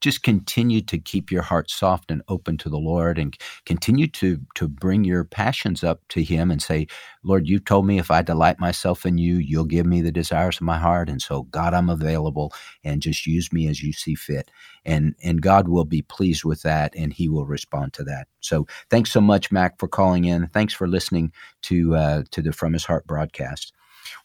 just 0.03 0.23
continue 0.23 0.81
to 0.81 0.99
keep 0.99 1.31
your 1.31 1.41
heart 1.43 1.71
soft 1.71 2.11
and 2.11 2.21
open 2.27 2.57
to 2.57 2.69
the 2.69 2.77
Lord 2.77 3.17
and 3.17 3.37
continue 3.65 4.07
to 4.09 4.39
to 4.55 4.67
bring 4.67 5.05
your 5.05 5.23
passions 5.23 5.83
up 5.83 6.01
to 6.09 6.21
him 6.21 6.51
and 6.51 6.61
say, 6.61 6.87
Lord, 7.23 7.47
you 7.47 7.59
told 7.59 7.87
me 7.87 7.99
if 7.99 8.11
I 8.11 8.21
delight 8.21 8.59
myself 8.59 9.05
in 9.05 9.17
you, 9.17 9.35
you'll 9.37 9.65
give 9.65 9.85
me 9.85 10.01
the 10.01 10.11
desires 10.11 10.57
of 10.57 10.63
my 10.63 10.77
heart. 10.77 11.09
And 11.09 11.21
so 11.21 11.43
God, 11.43 11.73
I'm 11.73 11.89
available 11.89 12.53
and 12.83 13.01
just 13.01 13.25
use 13.25 13.53
me 13.53 13.67
as 13.69 13.81
you 13.81 13.93
see 13.93 14.15
fit. 14.15 14.51
And 14.85 15.15
and 15.23 15.41
God 15.41 15.69
will 15.69 15.85
be 15.85 16.01
pleased 16.03 16.43
with 16.43 16.63
that 16.63 16.93
and 16.95 17.13
he 17.13 17.29
will 17.29 17.45
respond 17.47 17.93
to 17.93 18.03
that. 18.03 18.27
So 18.41 18.67
thanks 18.89 19.11
so 19.11 19.21
much, 19.21 19.51
Mac, 19.53 19.79
for 19.79 19.87
calling 19.87 20.25
in. 20.25 20.47
Thanks 20.49 20.73
for 20.73 20.87
listening 20.87 21.31
to 21.63 21.95
uh, 21.95 22.23
to 22.31 22.41
the 22.41 22.51
From 22.51 22.73
His 22.73 22.85
Heart 22.85 23.07
broadcast. 23.07 23.71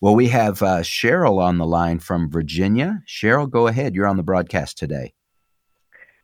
Well, 0.01 0.17
we 0.17 0.29
have 0.29 0.63
uh, 0.63 0.81
Cheryl 0.81 1.41
on 1.41 1.59
the 1.59 1.67
line 1.67 2.01
from 2.01 2.31
Virginia. 2.31 3.03
Cheryl, 3.07 3.51
go 3.51 3.69
ahead. 3.69 3.95
You're 3.95 4.09
on 4.09 4.17
the 4.19 4.25
broadcast 4.25 4.79
today. 4.79 5.15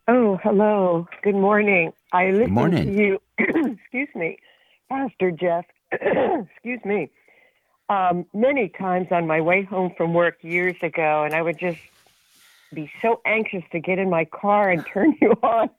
Oh, 0.06 0.38
hello. 0.42 1.06
Good 1.22 1.34
morning. 1.34 1.90
I 2.12 2.26
listened 2.26 2.50
morning. 2.50 2.84
to 2.84 2.92
you. 2.92 3.18
excuse 3.38 4.08
me, 4.14 4.36
Pastor 4.90 5.30
Jeff. 5.30 5.64
excuse 5.92 6.80
me. 6.84 7.10
Um, 7.88 8.26
many 8.34 8.70
times 8.78 9.06
on 9.10 9.26
my 9.26 9.40
way 9.40 9.62
home 9.62 9.92
from 9.96 10.12
work 10.12 10.36
years 10.42 10.76
ago, 10.82 11.22
and 11.24 11.34
I 11.34 11.40
would 11.40 11.58
just 11.58 11.78
be 12.74 12.90
so 13.00 13.22
anxious 13.24 13.62
to 13.72 13.80
get 13.80 13.98
in 13.98 14.10
my 14.10 14.26
car 14.26 14.70
and 14.70 14.84
turn 14.92 15.16
you 15.22 15.30
on. 15.42 15.70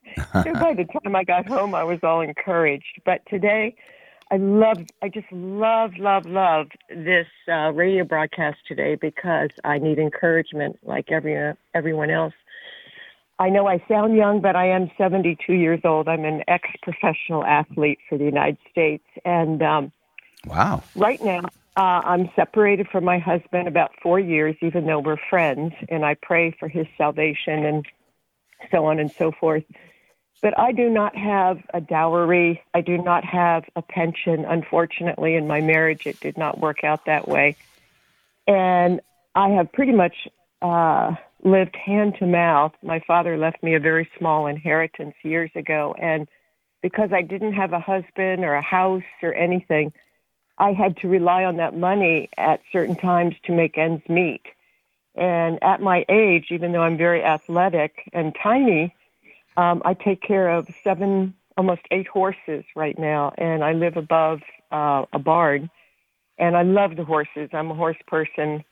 so 0.44 0.56
by 0.56 0.74
the 0.74 0.86
time 0.86 1.16
I 1.16 1.24
got 1.24 1.46
home, 1.46 1.76
I 1.76 1.84
was 1.84 2.00
all 2.02 2.22
encouraged. 2.22 3.02
But 3.06 3.22
today, 3.30 3.76
I 4.32 4.38
love, 4.38 4.80
I 5.04 5.10
just 5.10 5.32
love, 5.32 5.92
love, 6.00 6.26
love 6.26 6.68
this 6.90 7.28
uh, 7.48 7.72
radio 7.74 8.04
broadcast 8.04 8.58
today 8.68 8.96
because 8.96 9.50
I 9.64 9.78
need 9.78 10.00
encouragement 10.00 10.80
like 10.82 11.12
every 11.12 11.54
everyone 11.76 12.10
else. 12.10 12.34
I 13.38 13.50
know 13.50 13.68
I 13.68 13.84
sound 13.88 14.16
young, 14.16 14.40
but 14.40 14.56
I 14.56 14.70
am 14.70 14.90
72 14.98 15.54
years 15.54 15.82
old. 15.84 16.08
I'm 16.08 16.24
an 16.24 16.44
ex 16.48 16.70
professional 16.82 17.44
athlete 17.44 18.00
for 18.08 18.18
the 18.18 18.24
United 18.24 18.58
States. 18.72 19.04
And 19.26 19.62
um, 19.62 19.92
wow. 20.46 20.82
Right 20.96 21.22
now, 21.22 21.42
uh, 21.76 22.02
I'm 22.06 22.30
separated 22.36 22.88
from 22.88 23.04
my 23.04 23.20
husband 23.20 23.68
about 23.68 23.92
four 24.02 24.20
years, 24.20 24.56
even 24.62 24.86
though 24.86 25.00
we're 25.00 25.18
friends. 25.30 25.74
And 25.90 26.06
I 26.06 26.16
pray 26.16 26.56
for 26.58 26.70
his 26.70 26.88
salvation 26.98 27.66
and 27.66 27.86
so 28.72 28.86
on 28.86 29.00
and 29.00 29.12
so 29.18 29.34
forth. 29.34 29.64
But 30.42 30.58
I 30.58 30.72
do 30.72 30.90
not 30.90 31.16
have 31.18 31.60
a 31.74 31.82
dowry. 31.82 32.62
I 32.74 32.82
do 32.82 32.98
not 32.98 33.26
have 33.26 33.66
a 33.76 33.82
pension. 33.82 34.46
Unfortunately, 34.46 35.36
in 35.36 35.48
my 35.48 35.60
marriage, 35.60 36.08
it 36.08 36.20
did 36.22 36.38
not 36.38 36.60
work 36.60 36.84
out 36.86 37.06
that 37.06 37.28
way. 37.28 37.58
And 38.48 39.02
I 39.34 39.50
have 39.50 39.72
pretty 39.74 39.92
much 39.92 40.30
uh, 40.72 41.16
lived 41.43 41.76
hand 41.76 42.16
to 42.20 42.26
mouth. 42.26 42.74
My 42.82 42.99
father 42.99 43.38
left 43.38 43.61
me 43.61 43.76
a 43.76 43.80
very 43.80 44.09
small 44.18 44.47
inheritance 44.47 45.16
years 45.24 45.51
ago, 45.55 45.95
and 45.99 46.28
because 46.82 47.11
I 47.13 47.22
didn't 47.22 47.53
have 47.53 47.74
a 47.74 47.80
husband 47.80 48.43
or 48.43 48.53
a 48.53 48.61
house 48.61 49.03
or 49.22 49.34
anything, 49.34 49.93
I 50.57 50.72
had 50.72 50.97
to 50.97 51.07
rely 51.07 51.43
on 51.43 51.57
that 51.57 51.76
money 51.76 52.30
at 52.38 52.61
certain 52.72 52.95
times 52.95 53.36
to 53.45 53.51
make 53.51 53.78
ends 53.78 54.03
meet. 54.07 54.43
And 55.16 55.61
at 55.63 55.82
my 55.82 56.05
age, 56.09 56.47
even 56.51 56.72
though 56.72 56.82
I'm 56.82 56.97
very 56.97 57.24
athletic 57.24 58.09
and 58.13 58.36
tiny, 58.41 58.93
um, 59.57 59.82
I 59.86 59.93
take 59.93 60.22
care 60.22 60.49
of 60.49 60.68
seven, 60.84 61.34
almost 61.57 61.82
eight 61.91 62.07
horses 62.07 62.66
right 62.76 62.97
now, 62.97 63.34
and 63.38 63.63
I 63.63 63.74
live 63.74 63.97
above 63.97 64.41
uh, 64.72 65.05
a 65.13 65.20
barn. 65.20 65.70
And 66.38 66.57
I 66.57 66.63
love 66.63 66.97
the 66.97 67.05
horses. 67.05 67.49
I'm 67.53 67.72
a 67.72 67.76
horse 67.76 67.97
person 68.07 68.66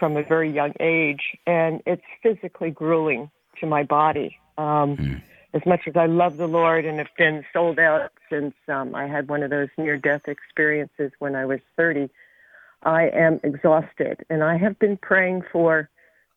from 0.00 0.16
a 0.16 0.22
very 0.24 0.50
young 0.50 0.72
age, 0.80 1.36
and 1.46 1.82
it's 1.86 2.02
physically 2.22 2.70
grueling 2.70 3.30
to 3.60 3.66
my 3.66 3.84
body. 3.84 4.36
Um, 4.58 4.96
mm. 4.96 5.22
As 5.52 5.62
much 5.66 5.82
as 5.86 5.96
I 5.96 6.06
love 6.06 6.38
the 6.38 6.48
Lord 6.48 6.84
and 6.84 6.98
have 6.98 7.14
been 7.18 7.44
sold 7.52 7.78
out 7.78 8.12
since 8.30 8.54
um, 8.68 8.94
I 8.94 9.06
had 9.06 9.28
one 9.28 9.42
of 9.42 9.50
those 9.50 9.68
near 9.76 9.96
death 9.96 10.26
experiences 10.26 11.12
when 11.18 11.36
I 11.36 11.44
was 11.44 11.60
30, 11.76 12.08
I 12.82 13.08
am 13.08 13.40
exhausted. 13.42 14.24
And 14.30 14.42
I 14.42 14.56
have 14.56 14.78
been 14.78 14.96
praying 14.96 15.42
for 15.52 15.90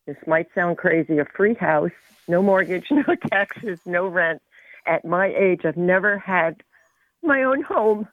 this 0.06 0.18
might 0.28 0.48
sound 0.54 0.78
crazy 0.78 1.20
a 1.20 1.26
free 1.26 1.54
house, 1.54 1.92
no 2.28 2.42
mortgage, 2.42 2.88
no 2.92 3.16
taxes, 3.32 3.80
no 3.86 4.08
rent. 4.08 4.42
At 4.86 5.06
my 5.06 5.28
age, 5.28 5.62
I've 5.64 5.78
never 5.78 6.18
had 6.18 6.62
my 7.22 7.44
own 7.44 7.62
home 7.62 8.08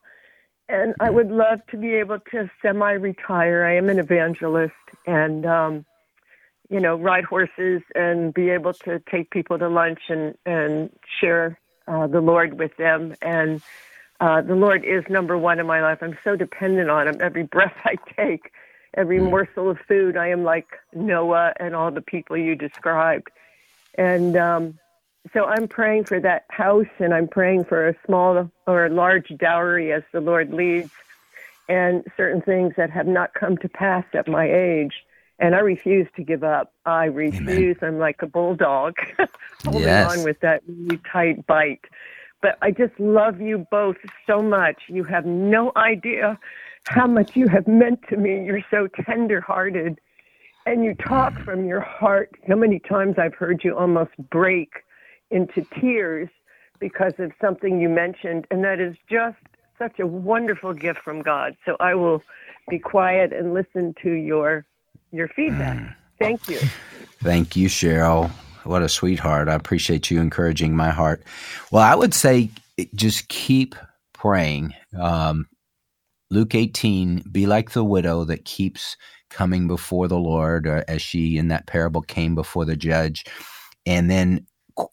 and 0.71 0.95
I 1.01 1.11
would 1.11 1.31
love 1.31 1.61
to 1.71 1.77
be 1.77 1.95
able 1.95 2.19
to 2.33 2.51
semi-retire. 2.63 3.65
I 3.65 3.77
am 3.77 3.89
an 3.89 3.99
evangelist, 3.99 4.73
and 5.07 5.47
um, 5.47 5.85
you 6.69 6.81
know, 6.81 6.97
ride 6.97 7.25
horses 7.25 7.83
and 7.95 8.33
be 8.33 8.51
able 8.51 8.75
to 8.85 9.03
take 9.11 9.31
people 9.31 9.59
to 9.59 9.69
lunch 9.69 10.01
and 10.09 10.35
and 10.47 10.91
share 11.21 11.59
uh, 11.89 12.07
the 12.07 12.21
Lord 12.21 12.59
with 12.59 12.73
them. 12.79 13.15
And 13.23 13.61
uh, 14.21 14.43
the 14.43 14.55
Lord 14.55 14.85
is 14.85 15.03
number 15.11 15.37
one 15.39 15.59
in 15.59 15.67
my 15.67 15.83
life. 15.83 15.99
I'm 16.03 16.17
so 16.25 16.37
dependent 16.37 16.91
on 16.91 17.09
Him. 17.09 17.19
Every 17.23 17.45
breath 17.45 17.75
I 17.85 17.97
take, 18.17 18.53
every 18.97 19.19
Mm. 19.19 19.31
morsel 19.31 19.71
of 19.71 19.79
food, 19.89 20.17
I 20.17 20.29
am 20.29 20.45
like 20.45 20.69
Noah 20.95 21.53
and 21.59 21.75
all 21.75 21.91
the 21.91 22.03
people 22.03 22.37
you 22.37 22.55
described. 22.55 23.29
And 23.99 24.37
um, 24.37 24.79
so 25.33 25.45
I'm 25.45 25.69
praying 25.69 26.05
for 26.05 26.21
that 26.21 26.45
house 26.51 26.87
and 26.99 27.13
I'm 27.13 27.29
praying 27.29 27.65
for 27.69 27.89
a 27.89 27.95
small 28.07 28.51
or 28.67 28.87
a 28.87 28.91
large 28.91 29.29
dowry 29.39 29.93
as 29.93 30.03
the 30.13 30.21
Lord 30.21 30.53
leads 30.53 30.91
and 31.69 32.03
certain 32.17 32.43
things 32.43 32.75
that 32.77 32.91
have 32.91 33.07
not 33.07 33.35
come 33.35 33.57
to 33.59 33.69
pass 33.69 34.05
at 34.15 34.27
my 34.27 34.51
age. 34.51 34.93
And 35.39 35.55
I 35.55 35.61
refuse 35.61 36.07
to 36.17 36.25
give 36.25 36.43
up. 36.43 36.73
I 36.85 37.05
refuse. 37.05 37.77
I'm 37.83 37.99
like 37.99 38.17
a 38.23 38.27
bulldog 38.27 38.95
holding 39.65 39.87
Yes. 39.87 40.03
on 40.03 40.23
with 40.23 40.39
that 40.41 40.63
really 40.67 41.01
tight 41.11 41.47
bite. 41.47 41.85
But 42.43 42.57
I 42.63 42.71
just 42.71 42.99
love 42.99 43.41
you 43.41 43.67
both 43.71 43.97
so 44.27 44.43
much. 44.43 44.83
You 44.89 45.05
have 45.05 45.27
no 45.27 45.73
idea 45.77 46.39
how 46.85 47.07
much 47.07 47.33
you 47.35 47.49
have 47.49 47.69
meant 47.69 48.01
to 48.09 48.17
me. 48.17 48.45
You're 48.45 48.65
so 48.71 48.89
tender 49.07 49.41
hearted 49.41 50.01
and 50.67 50.85
you 50.85 50.95
talk 51.09 51.41
from 51.45 51.67
your 51.67 51.81
heart. 51.81 52.31
How 52.49 52.57
many 52.57 52.81
times 52.81 53.17
I've 53.19 53.35
heard 53.35 53.63
you 53.65 53.77
almost 53.77 54.13
break 54.31 54.71
into 55.31 55.67
tears 55.81 56.29
because 56.79 57.13
of 57.19 57.33
something 57.41 57.81
you 57.81 57.89
mentioned, 57.89 58.47
and 58.51 58.65
that 58.65 58.81
is 58.81 58.97
just 59.11 59.37
such 59.79 59.99
a 59.99 60.07
wonderful 60.07 60.73
gift 60.73 61.01
from 61.03 61.23
God. 61.23 61.57
So 61.65 61.77
I 61.81 61.95
will 61.95 62.23
be 62.69 62.79
quiet 62.79 63.33
and 63.33 63.55
listen 63.55 63.95
to 64.03 64.11
your 64.11 64.65
your 65.13 65.29
feedback. 65.29 65.97
Thank 66.19 66.49
you. 66.49 66.59
Thank 67.23 67.57
you, 67.57 67.69
Cheryl. 67.69 68.31
What 68.65 68.83
a 68.83 68.89
sweetheart. 68.89 69.49
I 69.49 69.55
appreciate 69.55 70.11
you 70.11 70.21
encouraging 70.21 70.77
my 70.77 70.91
heart. 70.91 71.23
Well, 71.71 71.83
I 71.83 71.95
would 71.95 72.15
say 72.15 72.51
just 72.95 73.29
keep 73.29 73.75
praying. 74.13 74.75
Um, 74.99 75.49
Luke 76.31 76.55
18, 76.55 77.25
be 77.31 77.47
like 77.47 77.73
the 77.73 77.85
widow 77.85 78.25
that 78.25 78.45
keeps 78.45 78.97
coming 79.31 79.67
before 79.67 80.09
the 80.09 80.19
Lord, 80.19 80.67
or 80.67 80.85
as 80.87 81.03
she 81.03 81.39
in 81.39 81.49
that 81.49 81.67
parable 81.67 82.03
came 82.03 82.35
before 82.35 82.65
the 82.65 82.77
judge. 82.77 83.25
And 83.87 84.11
then 84.11 84.47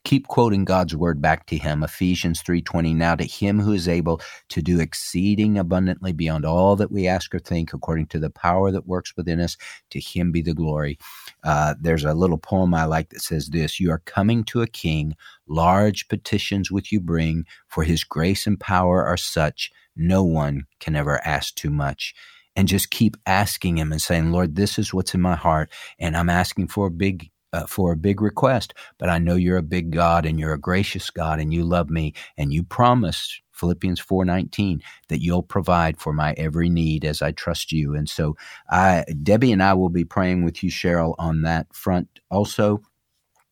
keep 0.04 0.28
quoting 0.28 0.66
God's 0.66 0.96
word 0.96 1.22
back 1.22 1.46
to 1.48 1.58
him. 1.58 1.84
Ephesians 1.84 2.42
3:20 2.42 2.94
now 2.94 3.16
to 3.16 3.26
him 3.26 3.60
who 3.60 3.74
is 3.74 3.88
able 3.88 4.22
to 4.50 4.62
do 4.62 4.80
exceeding 4.80 5.58
abundantly 5.58 6.14
beyond 6.14 6.46
all 6.46 6.76
that 6.76 6.92
we 6.92 7.08
ask 7.08 7.34
or 7.34 7.40
think 7.40 7.74
according 7.74 8.08
to 8.08 8.20
the 8.20 8.30
power 8.30 8.72
that 8.72 8.88
works 8.88 9.16
within 9.18 9.40
us 9.40 9.58
to 9.90 10.00
him 10.00 10.32
be 10.32 10.42
the 10.42 10.54
glory. 10.54 10.98
Uh, 11.44 11.76
there's 11.80 12.04
a 12.04 12.14
little 12.14 12.38
poem 12.38 12.74
I 12.74 12.86
like 12.86 13.10
that 13.10 13.22
says 13.22 13.50
this, 13.50 13.80
you 13.80 13.92
are 13.92 14.00
coming 14.00 14.44
to 14.46 14.62
a 14.62 14.68
king, 14.68 15.16
large 15.48 16.08
petitions 16.08 16.72
with 16.72 16.92
you 16.92 17.00
bring, 17.00 17.46
for 17.68 17.84
his 17.84 18.04
grace 18.04 18.48
and 18.48 18.60
power 18.60 19.06
are 19.06 19.18
such 19.18 19.72
no 19.96 20.24
one 20.24 20.66
can 20.80 20.96
ever 20.96 21.26
ask 21.26 21.56
too 21.56 21.72
much 21.72 22.14
and 22.56 22.68
just 22.68 22.90
keep 22.90 23.16
asking 23.26 23.78
him 23.78 23.92
and 23.92 24.02
saying, 24.02 24.32
Lord, 24.32 24.56
this 24.56 24.80
is 24.80 24.94
what's 24.94 25.14
in 25.14 25.22
my 25.22 25.36
heart. 25.36 25.72
And 26.00 26.18
I'm 26.18 26.30
asking 26.30 26.68
for 26.68 26.88
a 26.88 26.92
big 26.92 27.30
uh, 27.58 27.66
for 27.66 27.92
a 27.92 27.98
big 27.98 28.22
request, 28.22 28.74
but 29.00 29.10
I 29.10 29.18
know 29.18 29.36
you're 29.36 29.58
a 29.58 29.64
big 29.64 29.92
God 29.92 30.26
and 30.26 30.40
you're 30.40 30.54
a 30.54 30.60
gracious 30.60 31.10
God 31.10 31.40
and 31.40 31.52
you 31.54 31.64
love 31.64 31.90
me 31.90 32.14
and 32.38 32.54
you 32.54 32.64
promised 32.64 33.42
Philippians 33.52 34.00
4:19 34.00 34.82
that 35.10 35.22
you'll 35.22 35.44
provide 35.44 35.98
for 35.98 36.14
my 36.14 36.34
every 36.38 36.70
need 36.70 37.04
as 37.04 37.22
I 37.24 37.32
trust 37.32 37.72
you. 37.72 37.96
And 37.96 38.08
so 38.08 38.36
I 38.70 39.06
Debbie 39.24 39.52
and 39.52 39.64
I 39.64 39.74
will 39.74 39.90
be 39.90 40.06
praying 40.06 40.44
with 40.44 40.64
you 40.64 40.70
Cheryl 40.70 41.16
on 41.18 41.42
that 41.42 41.74
front 41.74 42.20
also. 42.30 42.82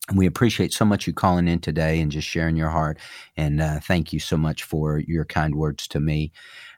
And 0.09 0.19
we 0.19 0.27
appreciate 0.27 0.71
so 0.71 0.85
much 0.85 1.07
you 1.07 1.13
calling 1.13 1.47
in 1.47 1.59
today 1.59 1.99
and 1.99 2.11
just 2.11 2.27
sharing 2.27 2.55
your 2.55 2.69
heart. 2.69 2.99
And 3.35 3.59
uh, 3.59 3.79
thank 3.79 4.13
you 4.13 4.19
so 4.19 4.37
much 4.37 4.63
for 4.63 4.99
your 4.99 5.25
kind 5.25 5.55
words 5.55 5.87
to 5.87 5.99
me. 5.99 6.31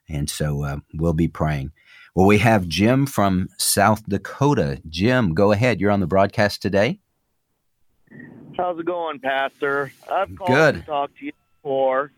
And 0.08 0.30
so 0.30 0.64
uh, 0.64 0.78
we'll 0.94 1.12
be 1.12 1.28
praying. 1.28 1.74
Well, 2.16 2.26
we 2.26 2.38
have 2.38 2.70
Jim 2.70 3.06
from 3.06 3.50
South 3.58 4.08
Dakota. 4.08 4.82
Jim, 4.88 5.34
go 5.34 5.52
ahead. 5.52 5.82
You're 5.82 5.92
on 5.92 6.00
the 6.00 6.08
broadcast 6.08 6.62
today. 6.62 7.02
How's 8.58 8.80
it 8.80 8.86
going, 8.86 9.20
Pastor? 9.20 9.92
I've 10.12 10.36
called 10.36 10.52
Good. 10.52 10.76
to 10.76 10.82
talk 10.82 11.12
to 11.20 11.26
you 11.26 11.32
before, 11.62 12.12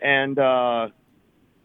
and 0.00 0.38
uh, 0.38 0.88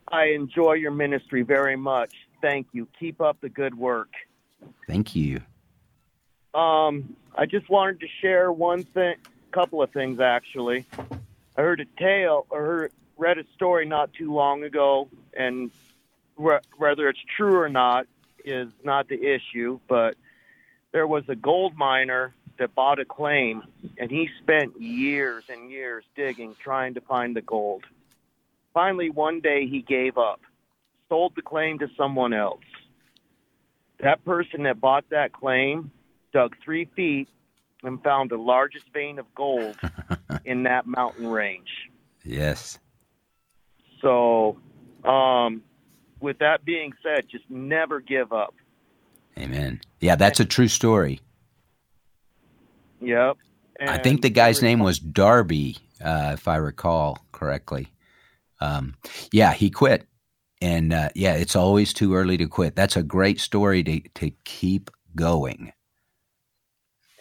I 0.07 0.25
enjoy 0.25 0.73
your 0.73 0.91
ministry 0.91 1.43
very 1.43 1.75
much. 1.75 2.13
Thank 2.41 2.67
you. 2.73 2.87
Keep 2.99 3.21
up 3.21 3.39
the 3.41 3.49
good 3.49 3.77
work. 3.77 4.09
Thank 4.87 5.15
you. 5.15 5.41
Um, 6.53 7.15
I 7.35 7.45
just 7.45 7.69
wanted 7.69 7.99
to 8.01 8.07
share 8.21 8.51
one 8.51 8.83
thing, 8.83 9.15
a 9.15 9.55
couple 9.55 9.81
of 9.81 9.91
things 9.91 10.19
actually. 10.19 10.85
I 11.55 11.61
heard 11.61 11.79
a 11.79 11.85
tale 12.01 12.47
or 12.49 12.65
heard, 12.65 12.91
read 13.17 13.37
a 13.37 13.43
story 13.55 13.85
not 13.85 14.13
too 14.13 14.33
long 14.33 14.63
ago, 14.63 15.09
and 15.37 15.71
wh- 16.41 16.59
whether 16.77 17.07
it's 17.07 17.19
true 17.37 17.57
or 17.57 17.69
not 17.69 18.07
is 18.43 18.69
not 18.83 19.07
the 19.09 19.21
issue. 19.21 19.79
But 19.87 20.15
there 20.91 21.05
was 21.05 21.23
a 21.27 21.35
gold 21.35 21.75
miner 21.77 22.33
that 22.59 22.75
bought 22.75 22.99
a 22.99 23.05
claim, 23.05 23.63
and 23.97 24.11
he 24.11 24.29
spent 24.41 24.79
years 24.79 25.43
and 25.49 25.71
years 25.71 26.03
digging, 26.15 26.55
trying 26.61 26.93
to 26.93 27.01
find 27.01 27.35
the 27.35 27.41
gold. 27.41 27.83
Finally, 28.73 29.09
one 29.09 29.39
day 29.41 29.67
he 29.67 29.81
gave 29.81 30.17
up, 30.17 30.41
sold 31.09 31.33
the 31.35 31.41
claim 31.41 31.79
to 31.79 31.87
someone 31.97 32.33
else. 32.33 32.61
That 34.01 34.23
person 34.23 34.63
that 34.63 34.79
bought 34.79 35.05
that 35.09 35.33
claim 35.33 35.91
dug 36.31 36.55
three 36.63 36.85
feet 36.95 37.27
and 37.83 38.01
found 38.03 38.29
the 38.29 38.37
largest 38.37 38.85
vein 38.93 39.19
of 39.19 39.25
gold 39.35 39.77
in 40.45 40.63
that 40.63 40.85
mountain 40.85 41.27
range. 41.27 41.89
Yes. 42.23 42.77
So, 44.01 44.57
um, 45.03 45.63
with 46.19 46.39
that 46.39 46.63
being 46.63 46.93
said, 47.01 47.25
just 47.29 47.49
never 47.49 47.99
give 47.99 48.31
up. 48.31 48.53
Amen. 49.37 49.81
Yeah, 49.99 50.15
that's 50.15 50.39
a 50.39 50.45
true 50.45 50.67
story. 50.67 51.21
Yep. 53.01 53.37
I 53.81 53.97
think 53.97 54.21
the 54.21 54.29
guy's 54.29 54.61
name 54.61 54.79
was 54.79 54.99
Darby, 54.99 55.77
uh, 56.03 56.31
if 56.33 56.47
I 56.47 56.57
recall 56.57 57.17
correctly. 57.31 57.87
Um, 58.59 58.95
yeah, 59.31 59.53
he 59.53 59.69
quit. 59.69 60.05
And 60.61 60.91
uh, 60.91 61.09
yeah, 61.15 61.35
it's 61.35 61.55
always 61.55 61.93
too 61.93 62.13
early 62.15 62.37
to 62.37 62.47
quit. 62.47 62.75
That's 62.75 62.97
a 62.97 63.03
great 63.03 63.39
story 63.39 63.83
to, 63.83 64.01
to 64.15 64.31
keep 64.43 64.91
going. 65.15 65.71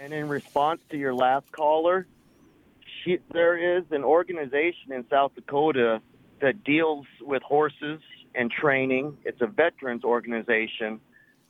And 0.00 0.12
in 0.12 0.28
response 0.28 0.80
to 0.90 0.96
your 0.96 1.14
last 1.14 1.50
caller, 1.52 2.06
she, 3.04 3.18
there 3.32 3.78
is 3.78 3.84
an 3.90 4.02
organization 4.02 4.92
in 4.92 5.04
South 5.08 5.34
Dakota 5.34 6.00
that 6.40 6.64
deals 6.64 7.06
with 7.20 7.42
horses 7.42 8.00
and 8.34 8.50
training. 8.50 9.16
It's 9.24 9.40
a 9.40 9.46
veterans 9.46 10.04
organization. 10.04 11.00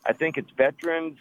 I 0.07 0.13
think 0.13 0.37
it's 0.37 0.51
veterans. 0.51 1.19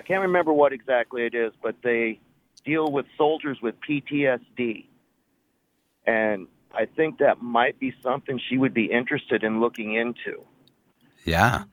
I 0.00 0.02
can't 0.02 0.22
remember 0.22 0.50
what 0.50 0.72
exactly 0.72 1.26
it 1.26 1.34
is, 1.34 1.52
but 1.62 1.76
they 1.82 2.20
deal 2.64 2.90
with 2.90 3.04
soldiers 3.18 3.58
with 3.60 3.74
PTSD. 3.86 4.86
And 6.06 6.46
I 6.74 6.86
think 6.86 7.18
that 7.18 7.42
might 7.42 7.78
be 7.78 7.92
something 8.02 8.40
she 8.48 8.56
would 8.56 8.72
be 8.72 8.86
interested 8.86 9.44
in 9.44 9.60
looking 9.60 9.94
into. 9.94 10.42
Yeah. 11.26 11.64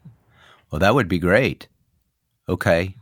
Well, 0.70 0.80
that 0.80 0.94
would 0.94 1.08
be 1.08 1.20
great. 1.20 1.70
Okay. 2.50 2.96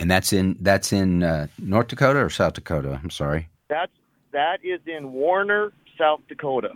And 0.00 0.10
that's 0.10 0.32
in 0.32 0.56
that's 0.60 0.92
in 0.92 1.22
uh, 1.22 1.46
North 1.58 1.86
Dakota 1.86 2.18
or 2.18 2.28
South 2.28 2.54
Dakota? 2.54 2.98
I'm 3.00 3.10
sorry. 3.10 3.48
That's 3.68 3.92
that 4.32 4.64
is 4.64 4.80
in 4.86 5.12
Warner, 5.12 5.72
South 5.96 6.22
Dakota. 6.28 6.72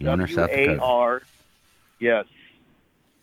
Warner, 0.00 0.28
South 0.28 0.50
Dakota. 0.50 0.80
R. 0.80 1.22
Yes. 1.98 2.26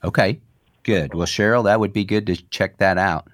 Okay. 0.04 0.42
Good. 0.84 1.14
Well, 1.14 1.28
Cheryl, 1.28 1.64
that 1.64 1.80
would 1.80 1.94
be 1.94 2.04
good 2.04 2.28
to 2.28 2.36
check 2.50 2.78
that 2.78 2.98
out. 2.98 3.31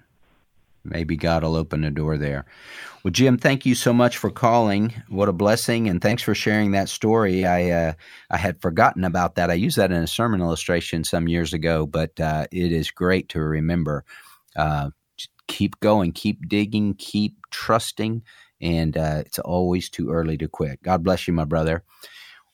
Maybe 0.90 1.16
God 1.16 1.44
will 1.44 1.56
open 1.56 1.84
a 1.84 1.92
door 1.92 2.18
there. 2.18 2.46
Well, 3.04 3.12
Jim, 3.12 3.38
thank 3.38 3.66
you 3.66 3.76
so 3.76 3.94
much 3.94 4.18
for 4.18 4.30
calling. 4.30 4.94
What 5.08 5.30
a 5.30 5.34
blessing, 5.34 5.88
and 5.88 6.02
thanks 6.02 6.24
for 6.24 6.36
sharing 6.36 6.72
that 6.72 6.90
story. 6.90 7.46
I 7.46 7.70
uh, 7.70 7.94
I 8.32 8.38
had 8.38 8.62
forgotten 8.62 9.04
about 9.04 9.36
that. 9.36 9.50
I 9.50 9.56
used 9.56 9.78
that 9.78 9.92
in 9.92 10.04
a 10.04 10.08
sermon 10.08 10.42
illustration 10.42 11.04
some 11.04 11.28
years 11.28 11.54
ago, 11.54 11.86
but 11.86 12.20
uh, 12.20 12.48
it 12.52 12.72
is 12.72 12.92
great 12.92 13.30
to 13.30 13.40
remember. 13.42 14.04
Uh, 14.56 14.90
keep 15.48 15.80
going, 15.80 16.12
keep 16.12 16.48
digging, 16.50 16.96
keep 16.96 17.38
trusting, 17.52 18.24
and 18.62 18.98
uh, 18.98 19.24
it's 19.26 19.40
always 19.40 19.90
too 19.90 20.10
early 20.12 20.38
to 20.38 20.48
quit. 20.48 20.82
God 20.84 21.04
bless 21.04 21.28
you, 21.28 21.34
my 21.34 21.46
brother. 21.46 21.84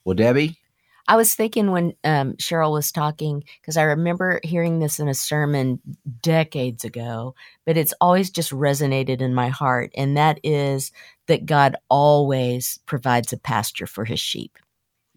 Well, 0.06 0.16
Debbie, 0.16 0.60
I 1.08 1.18
was 1.18 1.36
thinking 1.36 1.72
when 1.72 1.94
um, 2.04 2.34
Cheryl 2.34 2.72
was 2.72 2.92
talking, 2.92 3.44
because 3.62 3.76
I 3.76 3.84
remember 3.84 4.40
hearing 4.44 4.80
this 4.80 5.00
in 5.00 5.10
a 5.10 5.14
sermon 5.14 5.80
decades 6.22 6.86
ago, 6.86 7.36
but 7.66 7.78
it's 7.78 7.94
always 8.00 8.30
just 8.30 8.52
resonated 8.52 9.20
in 9.20 9.34
my 9.34 9.50
heart. 9.50 9.92
And 9.96 10.16
that 10.16 10.40
is 10.44 10.92
that 11.28 11.46
God 11.46 11.76
always 11.90 12.80
provides 12.86 13.34
a 13.34 13.38
pasture 13.38 13.88
for 13.88 14.06
his 14.06 14.20
sheep. 14.20 14.58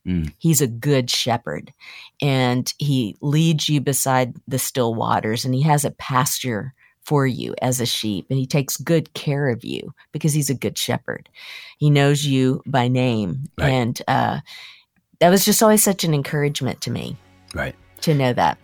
Mm. 0.07 0.33
He's 0.39 0.61
a 0.61 0.69
good 0.69 1.11
shepherd 1.11 1.73
and 2.23 2.73
he 2.79 3.17
leads 3.21 3.69
you 3.69 3.81
beside 3.81 4.35
the 4.47 4.59
still 4.59 4.95
waters 4.95 5.45
and 5.45 5.55
he 5.55 5.63
has 5.63 5.85
a 5.85 5.91
pasture 5.91 6.75
for 7.03 7.27
you 7.27 7.55
as 7.63 7.81
a 7.81 7.87
sheep 7.87 8.27
and 8.31 8.39
he 8.39 8.47
takes 8.47 8.77
good 8.77 9.15
care 9.15 9.49
of 9.49 9.65
you 9.65 9.95
because 10.13 10.33
he's 10.33 10.51
a 10.51 10.55
good 10.55 10.77
shepherd. 10.77 11.29
He 11.79 11.91
knows 11.91 12.25
you 12.25 12.63
by 12.67 12.89
name. 12.89 13.45
Right. 13.59 13.71
And, 13.71 14.03
uh, 14.07 14.41
that 15.19 15.31
was 15.31 15.45
just 15.45 15.63
always 15.63 15.83
such 15.83 16.05
an 16.05 16.15
encouragement 16.15 16.81
to 16.83 16.91
me 16.91 17.17
right? 17.55 17.75
to 18.03 18.15
know 18.15 18.33
that. 18.33 18.59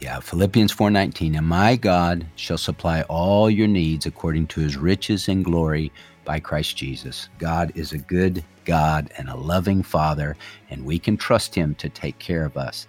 Yeah, 0.00 0.20
Philippians 0.20 0.72
4:19, 0.72 1.36
and 1.36 1.46
my 1.46 1.74
God 1.74 2.24
shall 2.36 2.58
supply 2.58 3.02
all 3.02 3.50
your 3.50 3.66
needs 3.66 4.06
according 4.06 4.46
to 4.48 4.60
his 4.60 4.76
riches 4.76 5.28
and 5.28 5.44
glory 5.44 5.90
by 6.24 6.38
Christ 6.38 6.76
Jesus. 6.76 7.28
God 7.38 7.72
is 7.74 7.92
a 7.92 7.98
good 7.98 8.44
God 8.64 9.10
and 9.18 9.28
a 9.28 9.34
loving 9.34 9.82
Father, 9.82 10.36
and 10.70 10.84
we 10.84 10.98
can 10.98 11.16
trust 11.16 11.54
him 11.54 11.74
to 11.76 11.88
take 11.88 12.18
care 12.18 12.44
of 12.44 12.56
us. 12.56 12.86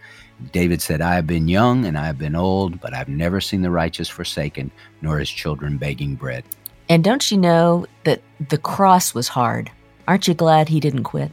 David 0.51 0.81
said, 0.81 1.01
I 1.01 1.15
have 1.15 1.25
been 1.25 1.47
young 1.47 1.85
and 1.85 1.97
I 1.97 2.05
have 2.05 2.17
been 2.17 2.35
old, 2.35 2.79
but 2.79 2.93
I've 2.93 3.09
never 3.09 3.41
seen 3.41 3.61
the 3.61 3.71
righteous 3.71 4.07
forsaken, 4.07 4.71
nor 5.01 5.19
his 5.19 5.29
children 5.29 5.77
begging 5.77 6.15
bread. 6.15 6.43
And 6.89 7.03
don't 7.03 7.31
you 7.31 7.37
know 7.37 7.85
that 8.03 8.21
the 8.49 8.57
cross 8.57 9.13
was 9.13 9.27
hard? 9.27 9.71
Aren't 10.07 10.27
you 10.27 10.33
glad 10.33 10.69
he 10.69 10.79
didn't 10.79 11.03
quit? 11.03 11.31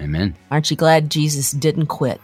Amen. 0.00 0.34
Aren't 0.50 0.70
you 0.70 0.76
glad 0.76 1.10
Jesus 1.10 1.52
didn't 1.52 1.86
quit? 1.86 2.20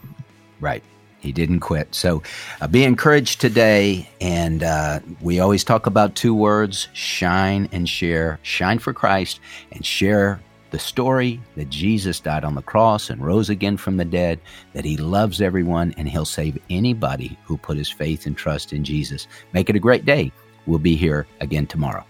Right. 0.60 0.82
He 1.20 1.32
didn't 1.32 1.60
quit. 1.60 1.94
So 1.94 2.22
uh, 2.60 2.66
be 2.66 2.84
encouraged 2.84 3.40
today. 3.40 4.08
And 4.20 4.62
uh, 4.62 5.00
we 5.20 5.38
always 5.40 5.64
talk 5.64 5.86
about 5.86 6.16
two 6.16 6.34
words 6.34 6.88
shine 6.92 7.68
and 7.72 7.88
share. 7.88 8.40
Shine 8.42 8.78
for 8.78 8.92
Christ 8.92 9.40
and 9.70 9.86
share 9.86 10.40
the 10.72 10.78
story 10.78 11.40
that 11.54 11.68
Jesus 11.68 12.18
died 12.18 12.44
on 12.44 12.54
the 12.54 12.62
cross 12.62 13.10
and 13.10 13.24
rose 13.24 13.50
again 13.50 13.76
from 13.76 13.98
the 13.98 14.04
dead, 14.04 14.40
that 14.72 14.86
he 14.86 14.96
loves 14.96 15.40
everyone 15.40 15.94
and 15.96 16.08
he'll 16.08 16.24
save 16.24 16.58
anybody 16.70 17.38
who 17.44 17.58
put 17.58 17.76
his 17.76 17.90
faith 17.90 18.26
and 18.26 18.36
trust 18.36 18.72
in 18.72 18.82
Jesus. 18.82 19.28
Make 19.52 19.70
it 19.70 19.76
a 19.76 19.80
great 19.80 20.04
day. 20.04 20.32
We'll 20.66 20.78
be 20.78 20.96
here 20.96 21.26
again 21.40 21.66
tomorrow. 21.66 22.04